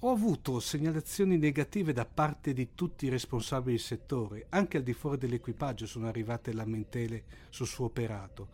Ho 0.00 0.10
avuto 0.10 0.58
segnalazioni 0.58 1.36
negative 1.36 1.92
da 1.92 2.06
parte 2.06 2.54
di 2.54 2.70
tutti 2.74 3.04
i 3.04 3.10
responsabili 3.10 3.76
del 3.76 3.84
settore, 3.84 4.46
anche 4.48 4.78
al 4.78 4.82
di 4.82 4.94
fuori 4.94 5.18
dell'equipaggio 5.18 5.86
sono 5.86 6.06
arrivate 6.06 6.54
lamentele 6.54 7.24
sul 7.50 7.66
suo 7.66 7.86
operato. 7.86 8.48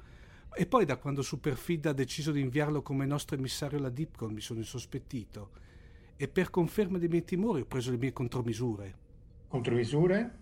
E 0.53 0.66
poi 0.66 0.85
da 0.85 0.97
quando 0.97 1.23
Superfid 1.23 1.86
ha 1.86 1.93
deciso 1.93 2.32
di 2.32 2.40
inviarlo 2.40 2.82
come 2.82 3.07
nostro 3.07 3.36
emissario 3.36 3.78
alla 3.78 3.89
Dipcon 3.89 4.32
mi 4.32 4.40
sono 4.40 4.59
insospettito 4.59 5.51
e 6.16 6.27
per 6.27 6.51
conferma 6.51 6.99
dei 6.99 7.09
miei 7.09 7.24
timori 7.24 7.61
ho 7.61 7.66
preso 7.66 7.93
le 7.93 7.99
mie 7.99 8.12
contromisure. 8.12 8.99
Contromisure? 9.47 10.39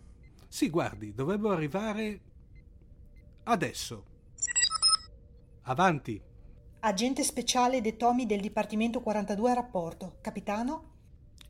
Sì, 0.49 0.71
guardi, 0.71 1.13
dovrebbero 1.13 1.53
arrivare 1.53 2.21
adesso. 3.45 4.05
Avanti. 5.63 6.29
Agente 6.83 7.25
speciale 7.25 7.83
De 7.83 7.99
Tomi 7.99 8.25
del 8.25 8.41
Dipartimento 8.41 9.03
42 9.03 9.51
a 9.51 9.55
rapporto. 9.55 10.17
Capitano? 10.23 10.93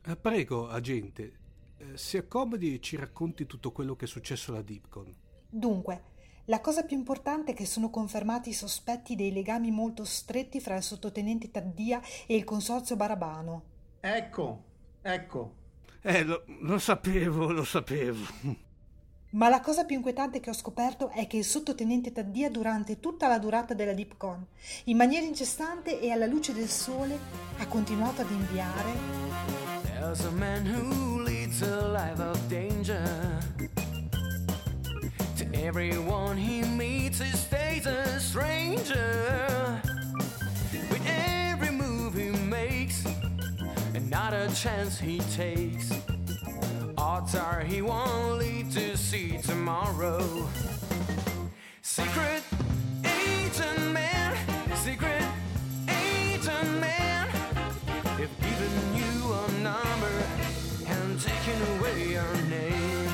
Eh, 0.05 0.17
prego, 0.17 0.67
agente, 0.67 1.33
eh, 1.77 1.97
si 1.97 2.17
accomodi 2.17 2.75
e 2.75 2.81
ci 2.81 2.97
racconti 2.97 3.45
tutto 3.45 3.71
quello 3.71 3.95
che 3.95 4.03
è 4.03 4.07
successo 4.09 4.51
alla 4.51 4.61
Dipcon. 4.61 5.15
Dunque, 5.47 6.03
la 6.45 6.59
cosa 6.59 6.83
più 6.83 6.97
importante 6.97 7.51
è 7.51 7.55
che 7.55 7.65
sono 7.65 7.89
confermati 7.89 8.49
i 8.49 8.53
sospetti 8.53 9.15
dei 9.15 9.31
legami 9.31 9.71
molto 9.71 10.03
stretti 10.03 10.59
fra 10.59 10.75
il 10.75 10.83
sottotenente 10.83 11.49
Taddia 11.49 12.01
e 12.27 12.35
il 12.35 12.43
consorzio 12.43 12.97
Barabano. 12.97 13.63
Ecco, 14.01 14.63
ecco. 15.01 15.55
Eh, 16.01 16.23
lo, 16.23 16.43
lo 16.59 16.77
sapevo, 16.77 17.51
lo 17.53 17.63
sapevo. 17.63 18.25
Ma 19.31 19.47
la 19.47 19.61
cosa 19.61 19.85
più 19.85 19.95
inquietante 19.95 20.41
che 20.41 20.49
ho 20.49 20.53
scoperto 20.53 21.09
è 21.09 21.25
che 21.25 21.37
il 21.37 21.45
sottotenente 21.45 22.11
Taddia 22.11 22.49
durante 22.49 22.99
tutta 22.99 23.29
la 23.29 23.39
durata 23.39 23.73
della 23.73 23.93
DeepCon, 23.93 24.45
in 24.85 24.97
maniera 24.97 25.25
incessante 25.25 26.01
e 26.01 26.11
alla 26.11 26.25
luce 26.25 26.53
del 26.53 26.67
sole, 26.67 27.17
ha 27.57 27.65
continuato 27.67 28.21
ad 28.21 28.29
inviare 28.29 29.39
There's 29.83 30.25
a 30.25 30.31
man 30.31 30.65
who 30.65 31.21
leads 31.21 31.61
a 31.61 31.87
life 31.87 32.19
of 32.19 32.37
danger. 32.49 33.01
To 35.37 35.45
everyone 35.53 36.35
he 36.35 36.63
meets, 36.63 37.21
he 37.21 37.31
stays 37.37 37.85
a 37.85 38.19
stranger. 38.19 39.79
With 40.89 41.05
every 41.05 41.71
move 41.71 42.15
he 42.15 42.31
makes, 42.31 43.05
and 43.93 44.09
not 44.09 44.33
a 44.33 44.49
chance 44.53 44.99
he 44.99 45.19
takes. 45.33 45.93
Are 47.13 47.59
he 47.59 47.81
won't 47.81 48.37
live 48.37 48.73
to 48.73 48.95
see 48.95 49.37
tomorrow. 49.39 50.47
Secret 51.81 52.41
agent 53.03 53.91
man, 53.91 54.37
secret 54.75 55.21
agent 55.89 56.79
man. 56.79 57.27
They've 58.17 58.39
given 58.39 58.95
you 58.95 59.33
a 59.33 59.51
number 59.61 60.23
and 60.87 61.19
taken 61.19 61.61
away 61.77 62.11
your 62.11 62.33
name. 62.49 63.09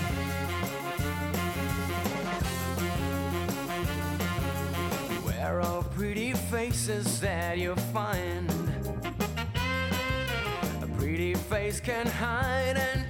Beware 5.09 5.61
of 5.61 5.91
pretty 5.95 6.33
faces 6.33 7.19
that 7.19 7.57
you 7.57 7.75
find. 7.91 8.47
A 10.83 10.87
pretty 10.99 11.33
face 11.33 11.79
can 11.79 12.05
hide 12.05 12.77
an 12.77 13.06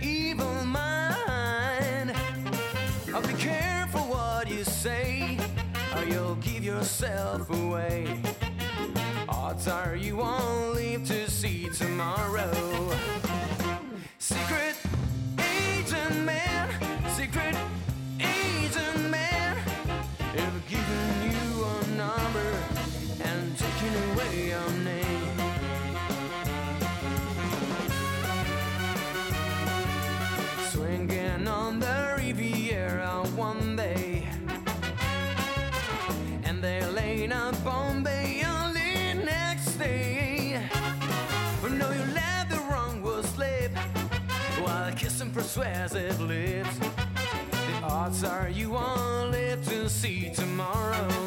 yourself 6.99 7.49
away. 7.52 8.07
Odds 9.30 9.68
are 9.68 9.95
you 9.95 10.18
won't 10.18 10.74
live 10.74 11.06
to 11.06 11.30
see 11.30 11.69
tomorrow. 11.69 12.77
Odds 48.08 48.24
are 48.24 48.48
you 48.48 48.70
won't 48.70 49.32
live 49.32 49.68
to 49.68 49.90
see 49.90 50.30
tomorrow. 50.34 51.27